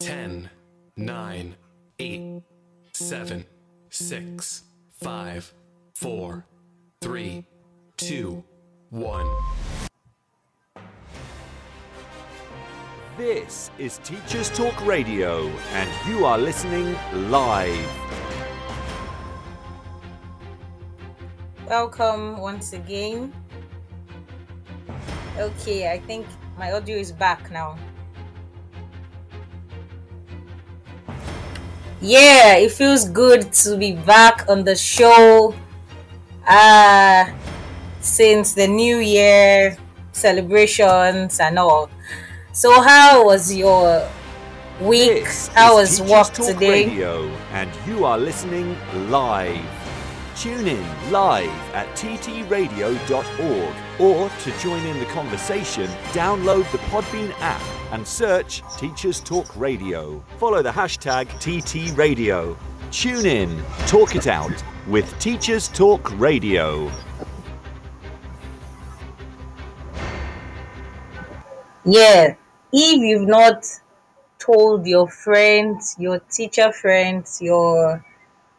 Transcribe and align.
10, 0.00 0.48
9, 0.96 1.56
8, 1.98 2.42
7, 2.94 3.44
6, 3.90 4.62
5, 5.02 5.54
4, 5.94 6.46
3, 7.02 7.44
2, 7.98 8.44
1. 8.88 9.26
This 13.18 13.70
is 13.78 13.98
Teachers 13.98 14.48
Talk 14.56 14.86
Radio, 14.86 15.46
and 15.74 15.90
you 16.08 16.24
are 16.24 16.38
listening 16.38 16.96
live. 17.28 17.90
Welcome 21.68 22.38
once 22.38 22.72
again. 22.72 23.34
Okay, 25.36 25.92
I 25.92 25.98
think 25.98 26.26
my 26.56 26.72
audio 26.72 26.96
is 26.96 27.12
back 27.12 27.50
now. 27.50 27.76
Yeah, 32.00 32.56
it 32.56 32.72
feels 32.72 33.08
good 33.08 33.52
to 33.64 33.76
be 33.76 33.92
back 33.92 34.46
on 34.48 34.64
the 34.64 34.76
show. 34.76 35.54
Uh 36.46 37.26
since 38.00 38.54
the 38.54 38.66
new 38.66 38.96
year 38.98 39.76
celebrations 40.12 41.38
and 41.40 41.58
all. 41.58 41.90
So 42.52 42.80
how 42.80 43.26
was 43.26 43.54
your 43.54 44.08
week? 44.80 45.24
This 45.24 45.48
how 45.48 45.76
was 45.76 46.00
work 46.00 46.32
Talk 46.32 46.46
today? 46.46 46.88
Radio, 46.88 47.28
and 47.52 47.70
you 47.86 48.04
are 48.04 48.18
listening 48.18 48.76
live. 49.10 49.64
Tune 50.36 50.66
in 50.66 51.12
live 51.12 51.50
at 51.74 51.86
ttradio.org 51.94 53.74
or 54.00 54.30
to 54.30 54.58
join 54.58 54.82
in 54.86 54.98
the 54.98 55.06
conversation, 55.06 55.86
download 56.12 56.70
the 56.72 56.78
Podbean 56.88 57.30
app 57.40 57.60
and 57.92 58.06
search 58.06 58.62
Teachers 58.78 59.20
Talk 59.20 59.56
Radio. 59.56 60.22
Follow 60.38 60.62
the 60.62 60.70
hashtag 60.70 61.26
TTRadio. 61.40 62.56
Tune 62.90 63.26
in, 63.26 63.62
talk 63.86 64.16
it 64.16 64.26
out 64.26 64.52
with 64.88 65.18
Teachers 65.18 65.68
Talk 65.68 66.18
Radio. 66.18 66.90
Yeah, 71.84 72.34
if 72.72 73.00
you've 73.00 73.28
not 73.28 73.64
told 74.38 74.86
your 74.86 75.08
friends, 75.08 75.96
your 75.98 76.18
teacher 76.30 76.72
friends, 76.72 77.40
your 77.40 78.04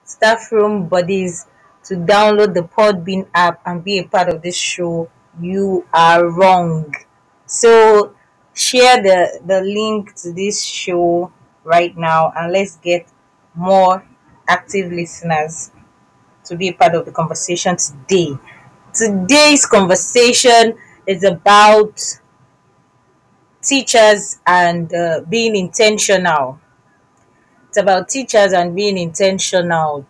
staff 0.06 0.52
room 0.52 0.88
buddies 0.88 1.48
to 1.84 1.96
download 1.96 2.54
the 2.54 2.62
Podbean 2.62 3.28
app 3.34 3.62
and 3.66 3.84
be 3.84 4.00
a 4.00 4.04
part 4.04 4.30
of 4.30 4.42
this 4.42 4.56
show, 4.58 5.10
you 5.40 5.86
are 5.94 6.28
wrong. 6.30 6.94
So 7.46 8.16
share 8.54 9.02
the, 9.02 9.40
the 9.46 9.62
link 9.62 10.16
to 10.16 10.34
this 10.34 10.64
show 10.64 11.32
right 11.64 11.96
now 11.98 12.32
and 12.36 12.52
let's 12.52 12.78
get 12.78 13.08
more 13.56 14.04
active 14.48 14.92
listeners 14.92 15.72
to 16.46 16.56
be 16.58 16.70
a 16.70 16.74
part 16.74 16.96
of 16.96 17.06
the 17.06 17.12
conversation 17.12 17.78
today. 17.78 18.38
Today's 18.94 19.66
conversation 19.66 20.78
is 21.08 21.24
about 21.24 22.00
teachers 23.62 24.40
and 24.46 24.94
uh, 24.94 25.22
being 25.30 25.56
intentional. 25.56 26.60
It's 27.68 27.78
about 27.78 28.10
teachers 28.10 28.54
and 28.54 28.76
being 28.76 28.98
intentional. 28.98 30.06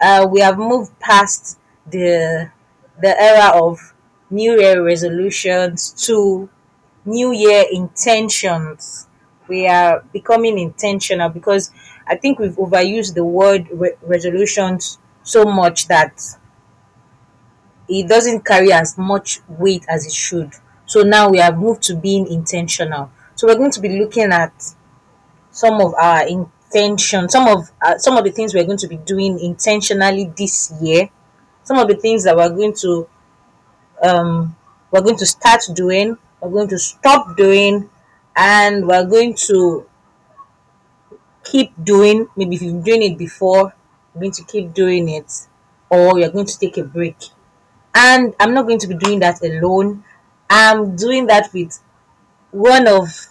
Uh, 0.00 0.26
we 0.30 0.40
have 0.40 0.58
moved 0.58 0.98
past 0.98 1.58
the 1.86 2.50
the 3.00 3.20
era 3.20 3.50
of 3.62 3.94
New 4.30 4.58
Year 4.60 4.82
resolutions 4.84 5.90
to 6.06 6.48
New 7.04 7.32
Year 7.32 7.64
intentions. 7.70 9.06
We 9.48 9.66
are 9.68 10.04
becoming 10.12 10.58
intentional 10.58 11.28
because 11.28 11.70
I 12.06 12.16
think 12.16 12.38
we've 12.38 12.56
overused 12.56 13.14
the 13.14 13.24
word 13.24 13.68
re- 13.72 13.94
resolutions 14.02 14.98
so 15.22 15.44
much 15.44 15.88
that 15.88 16.20
it 17.88 18.08
doesn't 18.08 18.44
carry 18.44 18.72
as 18.72 18.96
much 18.96 19.40
weight 19.48 19.84
as 19.88 20.06
it 20.06 20.12
should. 20.12 20.52
So 20.86 21.02
now 21.02 21.28
we 21.28 21.38
have 21.38 21.58
moved 21.58 21.82
to 21.84 21.96
being 21.96 22.26
intentional. 22.26 23.10
So 23.34 23.46
we're 23.46 23.56
going 23.56 23.70
to 23.72 23.80
be 23.80 23.98
looking 23.98 24.32
at 24.32 24.52
some 25.50 25.80
of 25.80 25.94
our 25.94 26.26
intention, 26.26 27.28
some 27.28 27.48
of 27.48 27.70
uh, 27.82 27.98
some 27.98 28.16
of 28.16 28.24
the 28.24 28.32
things 28.32 28.54
we're 28.54 28.64
going 28.64 28.78
to 28.78 28.88
be 28.88 28.96
doing 28.98 29.38
intentionally 29.40 30.32
this 30.36 30.72
year. 30.82 31.10
Some 31.64 31.78
of 31.78 31.88
the 31.88 31.96
things 31.96 32.24
that 32.24 32.36
we're 32.36 32.50
going 32.50 32.74
to 32.82 33.08
um 34.02 34.56
we're 34.90 35.02
going 35.02 35.16
to 35.18 35.26
start 35.26 35.62
doing, 35.74 36.18
we're 36.42 36.50
going 36.50 36.68
to 36.68 36.78
stop 36.78 37.36
doing, 37.36 37.88
and 38.36 38.86
we're 38.86 39.06
going 39.06 39.34
to 39.48 39.86
keep 41.44 41.72
doing. 41.82 42.28
Maybe 42.36 42.56
if 42.56 42.62
you've 42.62 42.72
been 42.74 42.82
doing 42.82 43.02
it 43.12 43.18
before, 43.18 43.74
you're 44.14 44.20
going 44.22 44.32
to 44.32 44.44
keep 44.44 44.72
doing 44.74 45.08
it, 45.08 45.30
or 45.90 46.18
you're 46.18 46.30
going 46.30 46.46
to 46.46 46.58
take 46.58 46.76
a 46.78 46.84
break. 46.84 47.16
And 47.94 48.34
I'm 48.40 48.54
not 48.54 48.66
going 48.66 48.78
to 48.80 48.88
be 48.88 48.96
doing 48.96 49.20
that 49.20 49.42
alone. 49.42 50.04
I'm 50.50 50.96
doing 50.96 51.26
that 51.26 51.50
with 51.52 51.78
one 52.52 52.88
of 52.88 53.28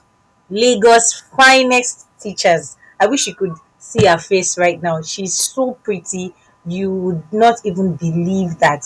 Lagos' 0.50 1.24
finest 1.38 2.08
teachers. 2.20 2.78
I 3.00 3.08
wish 3.08 3.28
you 3.28 3.36
could 3.36 3.54
see 3.80 4.06
her 4.08 4.18
face 4.18 4.58
right 4.58 4.82
now. 4.82 5.02
She's 5.02 5.36
so 5.36 5.74
pretty. 5.84 6.36
You 6.66 6.92
would 6.94 7.24
not 7.34 7.58
even 7.66 7.96
believe 7.96 8.60
that 8.60 8.86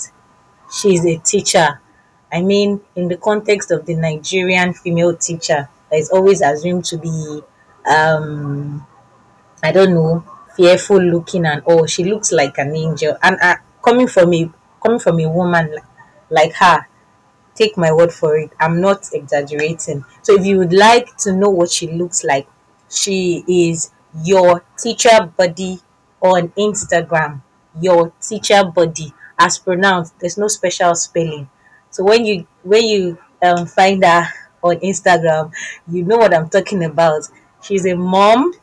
she's 0.72 1.06
a 1.06 1.18
teacher. 1.20 1.82
I 2.36 2.42
mean, 2.42 2.70
in 2.96 3.08
the 3.08 3.18
context 3.18 3.72
of 3.72 3.86
the 3.86 3.96
Nigerian 3.96 4.74
female 4.74 5.16
teacher 5.28 5.70
that 5.90 5.98
is 5.98 6.10
always 6.10 6.42
assumed 6.42 6.86
to 6.86 6.98
be, 6.98 7.42
um, 7.98 8.86
I 9.64 9.72
don't 9.72 9.94
know, 9.94 10.24
fearful 10.56 11.02
looking 11.02 11.46
and 11.46 11.62
all. 11.66 11.86
She 11.88 12.04
looks 12.06 12.32
like 12.32 12.58
an 12.60 12.76
angel. 12.76 13.18
And 13.24 13.38
uh, 13.42 13.58
coming 13.84 14.08
from 14.08 14.34
a 14.34 14.52
coming 14.84 15.00
from 15.00 15.20
a 15.20 15.30
woman 15.30 15.76
like 16.30 16.54
her, 16.56 16.88
take 17.56 17.78
my 17.78 17.92
word 17.94 18.14
for 18.14 18.38
it. 18.38 18.52
I'm 18.60 18.82
not 18.82 19.10
exaggerating. 19.14 20.06
So 20.24 20.34
if 20.36 20.46
you 20.46 20.58
would 20.60 20.74
like 20.74 21.16
to 21.20 21.34
know 21.34 21.50
what 21.50 21.72
she 21.72 21.88
looks 21.92 22.24
like, 22.24 22.48
she 22.90 23.44
is 23.48 23.92
your 24.24 24.64
teacher 24.78 25.32
buddy 25.38 25.80
on 26.22 26.50
Instagram. 26.58 27.42
Your 27.82 28.14
teacher 28.22 28.64
buddy, 28.66 29.14
as 29.40 29.58
pronounced. 29.60 30.20
There's 30.20 30.38
no 30.38 30.48
special 30.48 30.96
spelling. 30.96 31.50
So 31.96 32.04
when 32.04 32.26
you 32.26 32.46
when 32.64 32.84
you 32.84 33.18
um, 33.42 33.66
find 33.66 34.04
her 34.04 34.28
on 34.62 34.76
Instagram, 34.92 35.54
you 35.88 36.04
know 36.04 36.18
what 36.18 36.34
I'm 36.34 36.50
talking 36.50 36.84
about. 36.84 37.24
She's 37.62 37.86
a 37.86 37.96
mom 37.96 38.54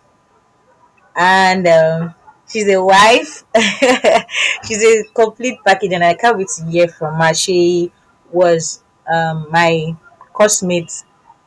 and 1.17 1.67
um, 1.67 2.15
she's 2.49 2.69
a 2.69 2.83
wife. 2.83 3.45
she's 4.65 4.83
a 4.85 5.05
complete 5.15 5.59
package, 5.65 5.93
and 5.93 6.05
I 6.05 6.15
can't 6.15 6.37
wait 6.37 6.49
to 6.59 6.65
hear 6.67 6.89
from 6.89 7.15
her. 7.21 7.35
She 7.35 7.93
was 8.31 8.83
um, 9.13 9.47
my 9.51 9.95
coursemate 10.33 10.93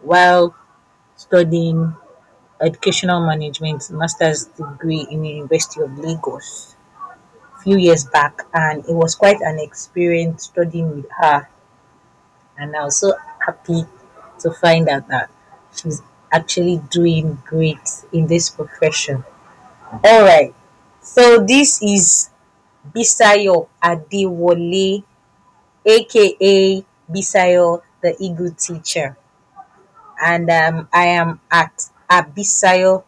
while 0.01 0.55
studying 1.15 1.95
educational 2.61 3.25
management 3.25 3.89
master's 3.91 4.45
degree 4.45 5.07
in 5.11 5.21
the 5.21 5.29
University 5.29 5.81
of 5.81 5.97
Lagos 5.99 6.75
a 7.57 7.61
few 7.63 7.77
years 7.77 8.05
back, 8.05 8.47
and 8.53 8.85
it 8.87 8.93
was 8.93 9.15
quite 9.15 9.41
an 9.41 9.59
experience 9.59 10.45
studying 10.45 10.95
with 10.95 11.09
her. 11.21 11.47
And 12.57 12.75
I 12.75 12.83
was 12.85 12.97
so 12.97 13.13
happy 13.45 13.85
to 14.39 14.51
find 14.51 14.87
out 14.89 15.07
that 15.09 15.29
she's 15.75 16.01
actually 16.31 16.81
doing 16.89 17.41
great 17.45 17.87
in 18.11 18.27
this 18.27 18.49
profession. 18.49 19.23
All 20.03 20.23
right. 20.23 20.53
So 21.01 21.39
this 21.45 21.81
is 21.83 22.29
Bisayo 22.93 23.67
Adewole, 23.83 25.03
aka 25.85 26.85
Bisayo 27.11 27.81
the 28.01 28.15
Eagle 28.19 28.51
Teacher, 28.51 29.17
and 30.23 30.49
um, 30.49 30.87
I 30.93 31.05
am 31.07 31.39
at 31.51 31.89
abisayo.a 32.09 33.03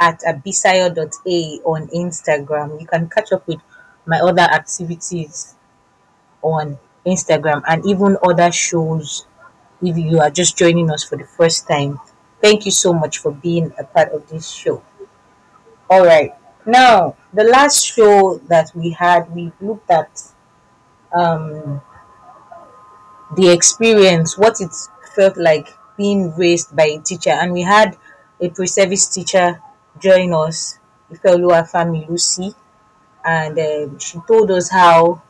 at 0.00 0.20
abisayo.a 0.20 1.38
on 1.64 1.88
Instagram. 1.88 2.80
You 2.80 2.86
can 2.86 3.08
catch 3.08 3.32
up 3.32 3.46
with 3.46 3.60
my 4.06 4.18
other 4.20 4.42
activities 4.42 5.54
on 6.42 6.78
Instagram 7.06 7.62
and 7.68 7.84
even 7.86 8.16
other 8.22 8.50
shows 8.50 9.26
if 9.82 9.96
you 9.96 10.20
are 10.20 10.30
just 10.30 10.56
joining 10.56 10.90
us 10.90 11.04
for 11.04 11.16
the 11.16 11.26
first 11.26 11.68
time. 11.68 12.00
Thank 12.40 12.64
you 12.64 12.70
so 12.72 12.92
much 12.92 13.18
for 13.18 13.32
being 13.32 13.72
a 13.78 13.84
part 13.84 14.12
of 14.12 14.28
this 14.28 14.50
show. 14.50 14.82
All 15.90 16.04
right. 16.04 16.32
Now, 16.66 17.16
the 17.32 17.44
last 17.44 17.84
show 17.84 18.40
that 18.48 18.70
we 18.74 18.90
had, 18.90 19.34
we 19.34 19.52
looked 19.60 19.90
at 19.90 20.22
um, 21.12 21.80
the 23.36 23.50
experience, 23.50 24.38
what 24.38 24.60
it 24.60 24.72
felt 25.14 25.36
like 25.36 25.68
being 25.96 26.34
raised 26.36 26.74
by 26.74 26.84
a 26.84 26.98
teacher, 27.00 27.30
and 27.30 27.52
we 27.52 27.62
had 27.62 27.96
a 28.40 28.48
pre-service 28.48 29.08
teacher 29.08 29.60
join 30.00 30.32
us, 30.32 30.78
Ifeoluwa 31.12 31.70
Fami 31.70 32.08
Lucy, 32.08 32.54
and 33.24 33.58
um, 33.58 33.98
she 33.98 34.18
told 34.26 34.50
us 34.50 34.70
how 34.70 35.22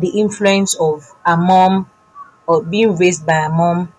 the 0.00 0.08
influence 0.08 0.74
of 0.80 1.14
a 1.26 1.36
mom 1.36 1.90
or 2.46 2.62
being 2.62 2.96
raised 2.96 3.26
by 3.26 3.46
a 3.46 3.50
mom 3.50 3.92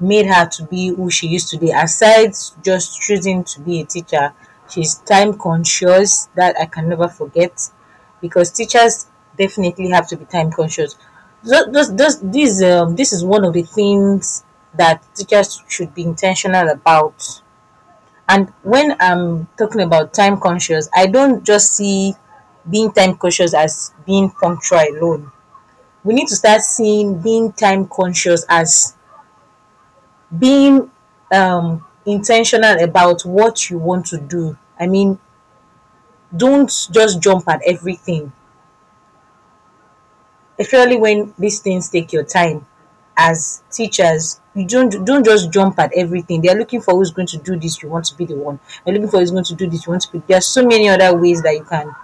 made 0.00 0.26
her 0.26 0.46
to 0.46 0.64
be 0.64 0.88
who 0.88 1.10
she 1.10 1.26
used 1.28 1.48
to 1.50 1.58
be. 1.58 1.70
Aside 1.70 2.34
just 2.62 3.00
choosing 3.00 3.44
to 3.44 3.60
be 3.60 3.80
a 3.80 3.84
teacher, 3.84 4.32
she's 4.70 4.94
time 4.96 5.34
conscious 5.38 6.28
that 6.34 6.56
I 6.60 6.66
can 6.66 6.88
never 6.88 7.08
forget 7.08 7.70
because 8.20 8.50
teachers 8.50 9.06
definitely 9.38 9.88
have 9.90 10.08
to 10.08 10.16
be 10.16 10.24
time 10.24 10.50
conscious. 10.50 10.96
Those, 11.42 11.94
those, 11.94 12.20
this, 12.20 12.62
um, 12.62 12.96
this 12.96 13.12
is 13.12 13.24
one 13.24 13.44
of 13.44 13.52
the 13.52 13.62
things 13.62 14.44
that 14.74 15.02
teachers 15.14 15.62
should 15.68 15.94
be 15.94 16.02
intentional 16.02 16.68
about. 16.68 17.42
And 18.28 18.52
when 18.62 18.96
I'm 19.00 19.46
talking 19.58 19.80
about 19.80 20.14
time 20.14 20.38
conscious, 20.38 20.88
I 20.94 21.06
don't 21.06 21.44
just 21.44 21.74
see 21.76 22.14
being 22.70 22.92
time 22.92 23.16
conscious 23.16 23.54
as 23.54 23.92
being 24.06 24.30
punctual 24.30 24.80
alone. 24.80 25.32
We 26.04 26.14
need 26.14 26.28
to 26.28 26.36
start 26.36 26.62
seeing 26.62 27.20
being 27.20 27.52
time 27.52 27.88
conscious 27.88 28.44
as 28.48 28.96
being 30.38 30.90
um 31.32 31.84
intentional 32.04 32.82
about 32.82 33.22
what 33.22 33.68
you 33.70 33.78
want 33.78 34.06
to 34.06 34.18
do. 34.18 34.56
I 34.78 34.86
mean, 34.86 35.18
don't 36.36 36.70
just 36.92 37.20
jump 37.20 37.48
at 37.48 37.60
everything, 37.66 38.32
especially 40.58 40.96
when 40.96 41.34
these 41.38 41.60
things 41.60 41.88
take 41.88 42.12
your 42.12 42.24
time. 42.24 42.66
As 43.18 43.62
teachers, 43.70 44.40
you 44.54 44.66
don't 44.66 45.04
don't 45.06 45.24
just 45.24 45.50
jump 45.50 45.78
at 45.78 45.90
everything. 45.96 46.42
They're 46.42 46.54
looking 46.54 46.82
for 46.82 46.94
who's 46.94 47.10
going 47.10 47.28
to 47.28 47.38
do 47.38 47.56
this. 47.58 47.82
You 47.82 47.88
want 47.88 48.04
to 48.06 48.14
be 48.14 48.26
the 48.26 48.34
one. 48.36 48.60
They're 48.84 48.92
looking 48.92 49.08
for 49.08 49.20
who's 49.20 49.30
going 49.30 49.44
to 49.44 49.54
do 49.54 49.66
this. 49.66 49.86
You 49.86 49.92
want 49.92 50.02
to 50.02 50.12
be. 50.12 50.22
There 50.26 50.36
are 50.36 50.42
so 50.42 50.66
many 50.66 50.88
other 50.90 51.16
ways 51.16 51.42
that 51.42 51.54
you 51.54 51.64
can 51.64 51.94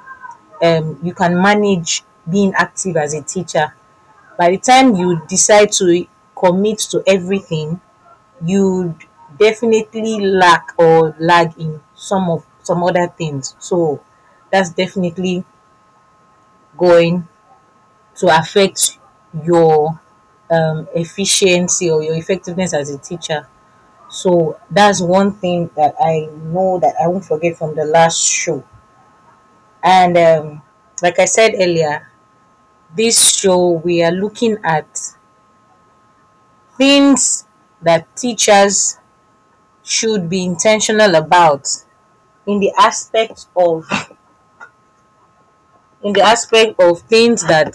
um 0.62 0.98
you 1.02 1.14
can 1.14 1.40
manage 1.40 2.04
being 2.30 2.52
active 2.54 2.96
as 2.96 3.14
a 3.14 3.22
teacher. 3.22 3.74
By 4.38 4.50
the 4.50 4.58
time 4.58 4.96
you 4.96 5.22
decide 5.28 5.72
to 5.74 6.06
commit 6.36 6.78
to 6.92 7.02
everything, 7.06 7.80
you 8.44 8.96
definitely 9.38 10.20
lack 10.20 10.74
or 10.78 11.16
lag 11.18 11.58
in 11.58 11.80
some 11.94 12.30
of 12.30 12.46
some 12.62 12.82
other 12.84 13.08
things. 13.08 13.56
So 13.60 14.02
that's 14.52 14.70
definitely 14.70 15.44
going 16.76 17.26
to 18.16 18.28
affect 18.38 18.98
your 19.44 20.00
um, 20.50 20.88
efficiency 20.94 21.90
or 21.90 22.02
your 22.02 22.16
effectiveness 22.16 22.74
as 22.74 22.90
a 22.90 22.98
teacher. 22.98 23.48
So 24.10 24.58
that's 24.70 25.00
one 25.02 25.32
thing 25.34 25.70
that 25.76 25.96
I 26.00 26.28
know 26.32 26.80
that 26.80 26.96
I 27.02 27.08
won't 27.08 27.24
forget 27.26 27.58
from 27.58 27.74
the 27.76 27.84
last 27.84 28.20
show. 28.22 28.64
And 29.84 30.16
um, 30.16 30.62
like 31.02 31.18
I 31.18 31.24
said 31.26 31.54
earlier, 31.54 32.08
this 32.96 33.34
show 33.36 33.70
we 33.70 34.02
are 34.02 34.12
looking 34.12 34.58
at 34.64 34.88
things 36.76 37.46
that 37.80 38.14
teachers 38.16 38.98
should 39.84 40.28
be 40.30 40.44
intentional 40.44 41.14
about 41.16 41.68
in 42.46 42.60
the 42.60 42.72
aspect 42.78 43.46
of 43.56 43.86
in 46.02 46.12
the 46.12 46.20
aspect 46.20 46.78
of 46.80 47.00
things 47.02 47.42
that 47.46 47.74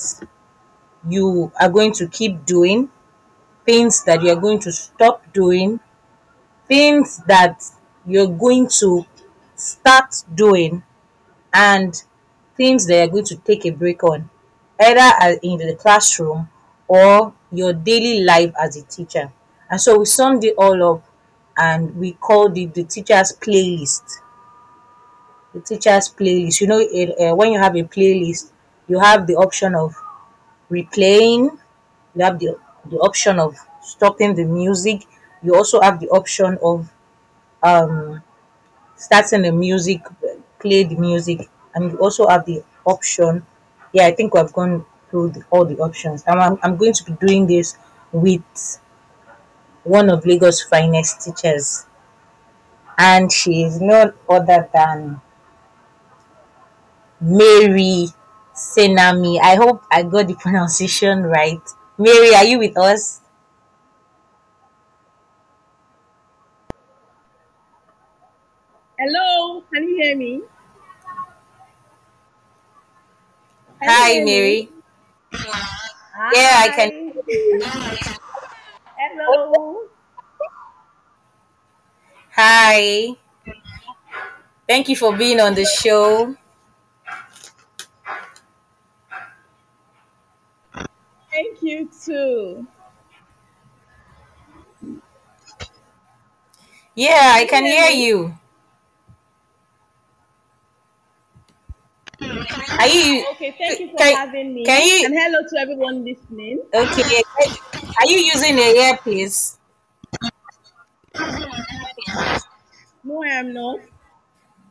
you 1.08 1.52
are 1.60 1.70
going 1.70 1.94
to 1.94 2.08
keep 2.08 2.46
doing, 2.46 2.90
things 3.66 4.04
that 4.06 4.22
you 4.24 4.32
are 4.32 4.42
going 4.42 4.60
to 4.60 4.72
stop 4.72 5.24
doing, 5.34 5.80
things 6.68 7.20
that 7.28 7.64
you're 8.06 8.28
going 8.28 8.68
to 8.70 9.06
start 9.56 10.24
doing, 10.36 10.84
and 11.54 12.04
things 12.56 12.86
that 12.88 12.96
you're 12.98 13.08
going 13.08 13.26
to 13.26 13.38
take 13.38 13.66
a 13.66 13.72
break 13.72 14.04
on, 14.04 14.30
either 14.80 15.40
in 15.44 15.58
the 15.60 15.76
classroom 15.80 16.50
or 16.88 17.34
your 17.52 17.74
daily 17.74 18.24
life 18.24 18.54
as 18.60 18.78
a 18.78 18.84
teacher. 18.84 19.32
And 19.70 19.80
so 19.82 20.00
we 20.00 20.06
summed 20.06 20.44
it 20.44 20.56
all 20.58 20.96
up 20.96 21.04
and 21.58 21.96
we 21.98 22.14
called 22.14 22.58
it 22.58 22.74
the 22.74 22.84
teacher's 22.84 23.34
playlist. 23.34 24.20
The 25.54 25.60
teacher's 25.62 26.10
playlist. 26.10 26.62
You 26.62 26.68
know, 26.68 26.80
it, 26.80 27.10
uh, 27.20 27.36
when 27.36 27.52
you 27.52 27.60
have 27.60 27.76
a 27.76 27.84
playlist, 27.84 28.52
you 28.88 29.00
have 29.00 29.28
the 29.28 29.36
option 29.36 29.76
of 29.76 29.96
replaying, 30.72 31.58
you 32.16 32.24
have 32.24 32.40
the, 32.40 32.58
the 32.86 32.98
option 32.98 33.40
of 33.40 33.58
stopping 33.82 34.36
the 34.36 34.46
music, 34.46 35.06
you 35.44 35.56
also 35.56 35.82
have 35.82 36.00
the 36.00 36.10
option 36.10 36.58
of 36.64 36.92
um, 37.64 38.22
starting 38.98 39.44
the 39.44 39.52
music, 39.52 40.02
play 40.60 40.84
the 40.84 40.96
music, 40.96 41.50
and 41.76 41.92
you 41.92 41.98
also 42.00 42.28
have 42.28 42.46
the 42.46 42.64
option. 42.86 43.46
Yeah, 43.94 44.06
I 44.08 44.12
think 44.12 44.34
we've 44.34 44.52
gone 44.54 44.86
through 45.10 45.30
the, 45.32 45.44
all 45.52 45.66
the 45.66 45.78
options. 45.80 46.24
And 46.28 46.40
I'm, 46.40 46.60
I'm 46.64 46.78
going 46.78 46.94
to 46.94 47.04
be 47.04 47.14
doing 47.14 47.48
this 47.48 47.78
with 48.12 48.42
one 49.86 50.08
of 50.12 50.24
Lagos' 50.24 50.62
finest 50.62 51.22
teachers, 51.22 51.88
and 52.98 53.32
she 53.32 53.64
is 53.64 53.80
none 53.80 54.14
other 54.30 54.68
than 54.74 55.22
Mary 57.22 58.08
Senami. 58.56 59.40
I 59.42 59.56
hope 59.56 59.84
I 59.92 60.02
got 60.04 60.28
the 60.28 60.36
pronunciation 60.40 61.24
right. 61.24 61.62
Mary, 61.98 62.34
are 62.36 62.44
you 62.46 62.60
with 62.60 62.78
us? 62.78 63.22
Hello, 69.00 69.64
can 69.74 69.88
you 69.88 69.96
hear 69.96 70.16
me? 70.18 70.42
Can 73.80 73.90
Hi, 73.90 74.10
hear 74.14 74.26
me? 74.26 74.26
Mary. 74.26 74.70
Yeah, 76.34 76.54
I 76.64 76.70
can. 76.76 76.92
Hi. 77.64 78.18
Hello. 78.98 79.88
Hi. 82.36 83.18
Thank 84.68 84.90
you 84.90 84.96
for 84.96 85.16
being 85.16 85.40
on 85.40 85.56
the 85.56 85.66
show. 85.66 86.36
Thank 91.32 91.62
you 91.62 91.90
too. 92.04 92.68
Yeah, 96.96 97.34
I 97.36 97.46
Can 97.46 97.64
hear 97.66 97.90
you. 97.92 98.34
Are 102.22 102.88
you 102.88 103.26
Okay, 103.34 103.56
thank 103.60 103.80
you 103.80 103.92
for 103.92 104.00
can 104.00 104.16
having 104.16 104.54
can 104.66 104.82
me. 104.82 104.88
you 104.88 105.06
And 105.06 105.14
hello 105.14 105.40
to 105.50 105.58
everyone 105.60 106.04
listening. 106.04 106.64
okay? 106.74 107.22
Are 108.00 108.08
you 108.08 108.18
using 108.20 108.58
a 108.60 108.90
earpiece? 108.90 109.58
No, 113.04 113.24
I 113.24 113.30
am 113.40 113.54
not. 113.54 113.80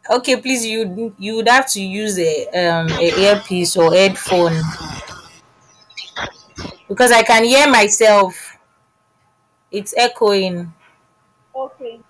Okay, 0.09 0.41
please 0.41 0.65
you 0.65 1.15
you 1.19 1.35
would 1.37 1.49
have 1.49 1.67
to 1.73 1.83
use 1.83 2.17
a 2.19 2.47
um 2.49 2.89
a 2.91 3.09
earpiece 3.27 3.77
or 3.77 3.93
headphone 3.93 4.55
because 6.89 7.13
I 7.13 7.23
can 7.23 7.45
hear 7.45 7.69
myself. 7.71 8.57
It's 9.71 9.95
echoing. 9.97 10.73
Okay. 11.55 12.01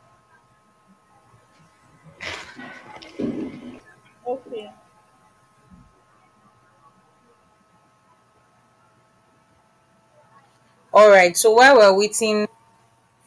All 10.96 11.10
right. 11.10 11.36
So 11.36 11.50
while 11.52 11.76
we're 11.76 11.92
waiting 11.92 12.48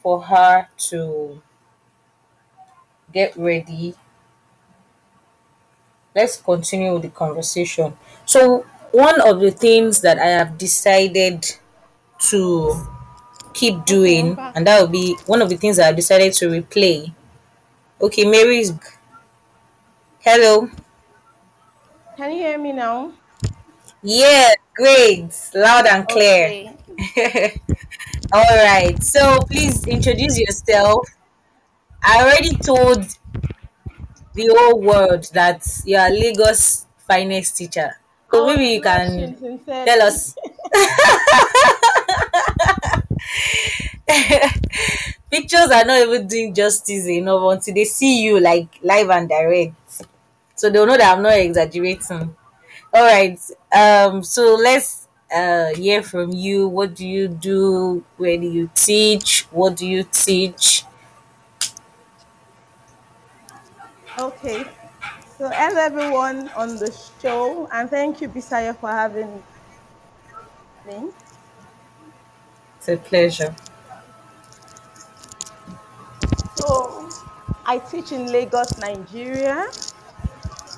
for 0.01 0.23
her 0.23 0.67
to 0.89 1.39
get 3.13 3.37
ready, 3.37 3.93
let's 6.15 6.37
continue 6.37 6.93
with 6.93 7.03
the 7.03 7.09
conversation. 7.09 7.95
So 8.25 8.65
one 8.91 9.21
of 9.21 9.39
the 9.39 9.51
things 9.51 10.01
that 10.01 10.17
I 10.17 10.25
have 10.25 10.57
decided 10.57 11.45
to 12.31 12.87
keep 13.53 13.85
doing, 13.85 14.35
and 14.39 14.65
that 14.65 14.81
will 14.81 14.87
be 14.87 15.15
one 15.27 15.43
of 15.43 15.49
the 15.49 15.57
things 15.57 15.77
that 15.77 15.89
I've 15.89 15.95
decided 15.95 16.33
to 16.33 16.49
replay. 16.49 17.13
Okay, 18.01 18.25
Mary's 18.25 18.73
hello. 20.21 20.71
Can 22.17 22.31
you 22.31 22.37
hear 22.37 22.57
me 22.57 22.71
now? 22.71 23.11
Yeah, 24.01 24.55
great, 24.75 25.29
loud 25.53 25.85
and 25.85 26.07
clear. 26.07 26.45
Okay. 26.45 26.78
All 28.33 28.55
right. 28.57 29.01
So 29.03 29.39
please 29.49 29.85
introduce 29.87 30.39
yourself. 30.39 31.07
I 32.03 32.21
already 32.23 32.55
told 32.57 33.05
the 34.33 34.47
whole 34.55 34.79
world 34.81 35.25
that 35.33 35.65
you 35.85 35.97
are 35.97 36.09
Lagos 36.09 36.85
finest 37.07 37.57
teacher. 37.57 37.95
So 38.31 38.45
was 38.45 38.55
maybe 38.57 38.69
you 38.75 38.81
can 38.81 39.35
tell 39.85 40.01
us 40.03 40.35
pictures 45.31 45.71
are 45.71 45.85
not 45.85 45.99
even 46.07 46.27
doing 46.27 46.53
justice 46.53 47.07
enough 47.07 47.41
until 47.53 47.73
they 47.73 47.85
see 47.85 48.23
you 48.23 48.39
like 48.39 48.67
live 48.81 49.09
and 49.09 49.29
direct. 49.29 49.73
So 50.55 50.69
they'll 50.71 50.87
know 50.87 50.97
that 50.97 51.17
I'm 51.17 51.23
not 51.23 51.33
exaggerating. 51.37 52.35
All 52.93 53.03
right. 53.05 53.39
Um. 53.73 54.23
So 54.23 54.55
let's 54.55 55.08
uh, 55.33 55.73
hear 55.75 56.01
from 56.03 56.31
you. 56.31 56.67
What 56.67 56.95
do 56.95 57.07
you 57.07 57.27
do? 57.27 58.03
Where 58.17 58.37
do 58.37 58.47
you 58.47 58.69
teach? 58.75 59.43
What 59.51 59.77
do 59.77 59.87
you 59.87 60.03
teach? 60.03 60.83
Okay. 64.17 64.65
So, 65.37 65.49
hello 65.49 65.79
everyone 65.81 66.49
on 66.49 66.77
the 66.79 66.91
show, 66.91 67.67
and 67.71 67.89
thank 67.89 68.21
you, 68.21 68.29
Bisayo, 68.29 68.77
for 68.79 68.89
having 68.89 69.43
me. 70.85 71.13
It's 72.77 72.89
a 72.89 72.97
pleasure. 72.97 73.55
So, 76.55 77.15
I 77.65 77.79
teach 77.79 78.11
in 78.11 78.31
Lagos, 78.31 78.77
Nigeria. 78.77 79.71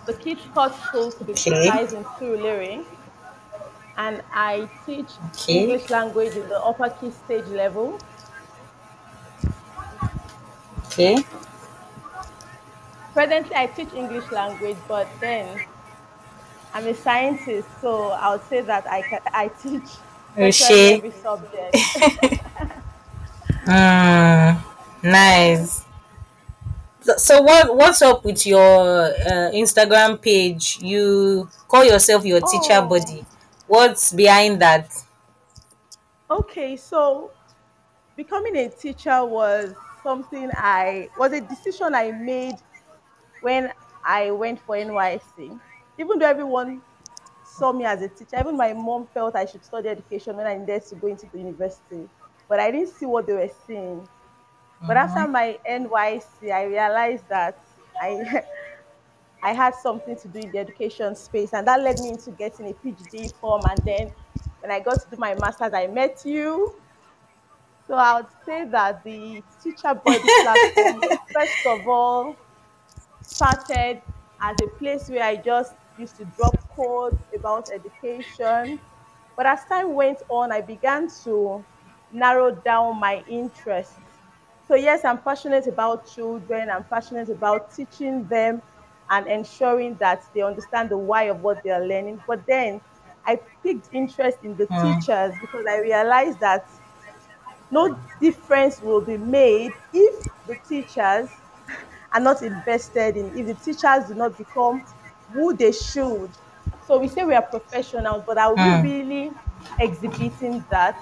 The 0.06 0.14
Kids 0.14 0.46
Court 0.54 0.76
School 0.76 1.12
to 1.14 1.24
be 1.24 1.34
Okay. 1.34 1.72
precise 1.74 1.92
in 1.94 2.06
Surulere. 2.06 2.86
And 4.02 4.22
I 4.34 4.70
teach 4.86 5.12
Okay. 5.30 5.54
English 5.60 5.90
language 5.90 6.36
in 6.36 6.48
the 6.50 6.60
upper 6.70 6.90
key 6.90 7.12
stage 7.12 7.48
level. 7.48 8.00
Okay. 10.86 11.24
Presently, 13.14 13.56
I 13.56 13.68
teach 13.68 13.94
English 13.94 14.32
language, 14.32 14.78
but 14.88 15.08
then 15.22 15.62
I'm 16.74 16.88
a 16.88 16.94
scientist, 16.94 17.68
so 17.82 18.10
I 18.12 18.32
would 18.32 18.44
say 18.48 18.62
that 18.62 18.88
I, 18.88 19.02
ca- 19.04 19.30
I 19.34 19.48
teach 19.50 19.90
Oshé. 20.38 20.98
every 20.98 21.12
subject. 21.12 21.78
Mm, 23.66 24.58
nice. 25.04 25.86
So, 27.18 27.42
what 27.42 27.76
what's 27.76 28.02
up 28.02 28.24
with 28.24 28.46
your 28.46 29.10
uh, 29.10 29.50
Instagram 29.54 30.22
page? 30.22 30.78
You 30.82 31.50
call 31.68 31.84
yourself 31.84 32.26
your 32.26 32.42
teacher 32.42 32.78
Oh. 32.78 32.88
buddy. 32.88 33.26
What's 33.72 34.12
behind 34.12 34.62
that? 34.62 34.92
Okay, 36.30 36.76
so 36.76 37.32
becoming 38.18 38.58
a 38.58 38.68
teacher 38.68 39.24
was 39.24 39.74
something 40.04 40.52
I 40.56 41.08
was 41.18 41.32
a 41.32 41.40
decision 41.40 41.96
I 41.96 42.12
made 42.12 42.56
when 43.40 43.72
I 44.04 44.32
went 44.32 44.60
for 44.60 44.76
NYSC. 44.76 45.58
Even 45.98 46.20
though 46.20 46.26
everyone 46.26 46.82
saw 47.46 47.72
me 47.72 47.86
as 47.86 48.02
a 48.02 48.10
teacher, 48.10 48.42
even 48.42 48.58
my 48.58 48.74
mom 48.74 49.08
felt 49.14 49.38
I 49.38 49.46
should 49.46 49.64
study 49.64 49.88
education 49.88 50.36
when 50.36 50.48
I 50.48 50.58
needed 50.58 50.86
to 50.88 50.96
go 50.96 51.08
into 51.08 51.28
the 51.32 51.38
university. 51.38 52.10
But 52.50 52.60
I 52.60 52.72
didn't 52.72 52.90
see 52.90 53.06
what 53.06 53.26
they 53.26 53.36
were 53.36 53.52
seeing. 53.66 54.06
But 54.86 54.98
mm-hmm. 54.98 55.18
after 55.18 55.32
my 55.32 55.58
NYSC, 55.66 56.52
I 56.52 56.64
realized 56.64 57.24
that 57.30 57.58
I 58.02 58.44
I 59.44 59.54
had 59.54 59.74
something 59.76 60.16
to 60.16 60.28
do 60.28 60.40
in 60.40 60.52
the 60.52 60.60
education 60.60 61.16
space, 61.16 61.54
and 61.54 61.68
that 61.68 61.82
led 61.82 62.00
me 62.00 62.10
into 62.10 62.32
getting 62.32 62.68
a 62.70 62.74
PhD 62.74 63.34
form. 63.36 63.62
And 63.68 63.80
then 63.86 64.12
when 64.60 64.72
I 64.72 64.80
got 64.80 65.02
to 65.02 65.10
do 65.10 65.18
my 65.18 65.34
master's, 65.36 65.74
I 65.74 65.88
met 65.88 66.22
you. 66.26 66.76
So 67.88 67.96
I 67.96 68.22
would 68.22 68.28
say 68.46 68.66
that 68.66 69.04
the 69.04 69.44
Teacher 69.62 69.94
Buddy 69.94 70.20
platform, 70.42 71.02
first 71.34 71.66
of 71.66 71.88
all, 71.88 72.36
started 73.24 74.02
as 74.40 74.56
a 74.62 74.68
place 74.68 75.10
where 75.10 75.24
I 75.24 75.36
just 75.36 75.74
used 75.98 76.18
to 76.18 76.26
drop 76.26 76.56
codes 76.76 77.18
about 77.36 77.72
education. 77.72 78.80
But 79.36 79.46
as 79.46 79.66
time 79.66 79.94
went 79.94 80.20
on, 80.30 80.52
I 80.52 80.62
began 80.62 81.10
to 81.24 81.64
narrow 82.12 82.52
down 82.52 83.00
my 83.00 83.24
interests. 83.28 83.96
So, 84.68 84.76
yes, 84.76 85.04
I'm 85.04 85.18
passionate 85.18 85.68
about 85.68 86.08
children, 86.08 86.70
I'm 86.70 86.84
passionate 86.86 87.30
about 87.30 87.74
teaching 87.76 88.26
them 88.28 88.62
and 89.12 89.28
ensuring 89.28 89.98
that 90.00 90.24
they 90.36 90.42
understand 90.42 90.92
the 90.92 90.98
why 91.00 91.26
of 91.26 91.42
what 91.42 91.64
they 91.64 91.72
are 91.72 91.86
learning. 91.86 92.24
But 92.28 92.48
then 92.48 92.82
I 93.26 93.40
picked 93.64 93.90
interest 93.94 94.40
in 94.44 94.58
the 94.58 94.68
Mm. 94.70 94.82
teachers 94.82 95.36
because 95.40 95.66
I 95.70 95.80
realized 95.80 96.42
that 96.42 96.68
no 97.70 98.00
difference 98.20 98.82
will 98.82 99.02
be 99.02 99.18
made 99.18 99.72
if 99.94 100.26
the 100.46 100.56
teachers 100.56 101.30
are 102.14 102.22
not 102.22 102.42
invested 102.44 103.18
in, 103.18 103.38
if 103.38 103.48
the 103.48 103.56
teachers 103.56 104.08
do 104.10 104.16
not 104.16 104.38
become 104.38 104.86
who 105.32 105.56
they 105.56 105.72
should. 105.72 106.38
So 106.80 107.00
we 107.00 107.08
say 107.08 107.26
we 107.26 107.36
are 107.36 107.44
professionals, 107.48 108.24
but 108.28 108.38
are 108.38 108.56
we 108.56 108.74
Mm. 108.74 108.84
really 108.84 109.38
exhibiting 109.80 110.66
that? 110.72 111.02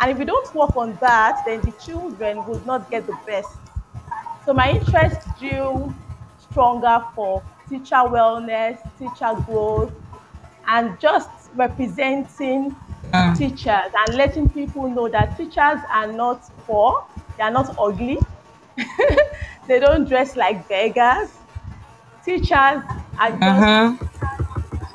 And 0.00 0.12
if 0.12 0.18
we 0.18 0.24
don't 0.24 0.54
work 0.54 0.76
on 0.76 0.98
that, 1.00 1.42
then 1.46 1.64
the 1.64 1.72
children 1.72 2.44
would 2.46 2.66
not 2.66 2.90
get 2.90 3.06
the 3.06 3.14
best. 3.26 3.60
So 4.40 4.52
my 4.54 4.70
interest 4.70 5.20
grew 5.38 5.94
stronger 6.54 7.00
for 7.14 7.44
teacher 7.68 7.96
wellness, 7.96 8.78
teacher 8.98 9.34
growth, 9.44 9.92
and 10.66 10.98
just 11.00 11.30
representing 11.54 12.76
Mm. 13.12 13.34
teachers 13.34 13.90
and 14.06 14.16
letting 14.16 14.48
people 14.50 14.88
know 14.88 15.08
that 15.08 15.36
teachers 15.36 15.80
are 15.92 16.12
not 16.12 16.42
poor, 16.66 16.94
they 17.36 17.44
are 17.44 17.50
not 17.50 17.74
ugly, 17.78 18.18
they 19.68 19.80
don't 19.80 20.08
dress 20.08 20.36
like 20.36 20.68
beggars. 20.68 21.30
Teachers 22.24 22.82
are 23.18 23.32
just 23.42 23.70
Mm-hmm. 23.70 24.04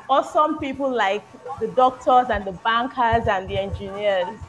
awesome 0.09 0.57
people 0.59 0.93
like 0.93 1.25
the 1.59 1.67
doctors 1.67 2.29
and 2.29 2.45
the 2.45 2.51
bankers 2.51 3.27
and 3.27 3.49
the 3.49 3.57
engineers. 3.57 4.39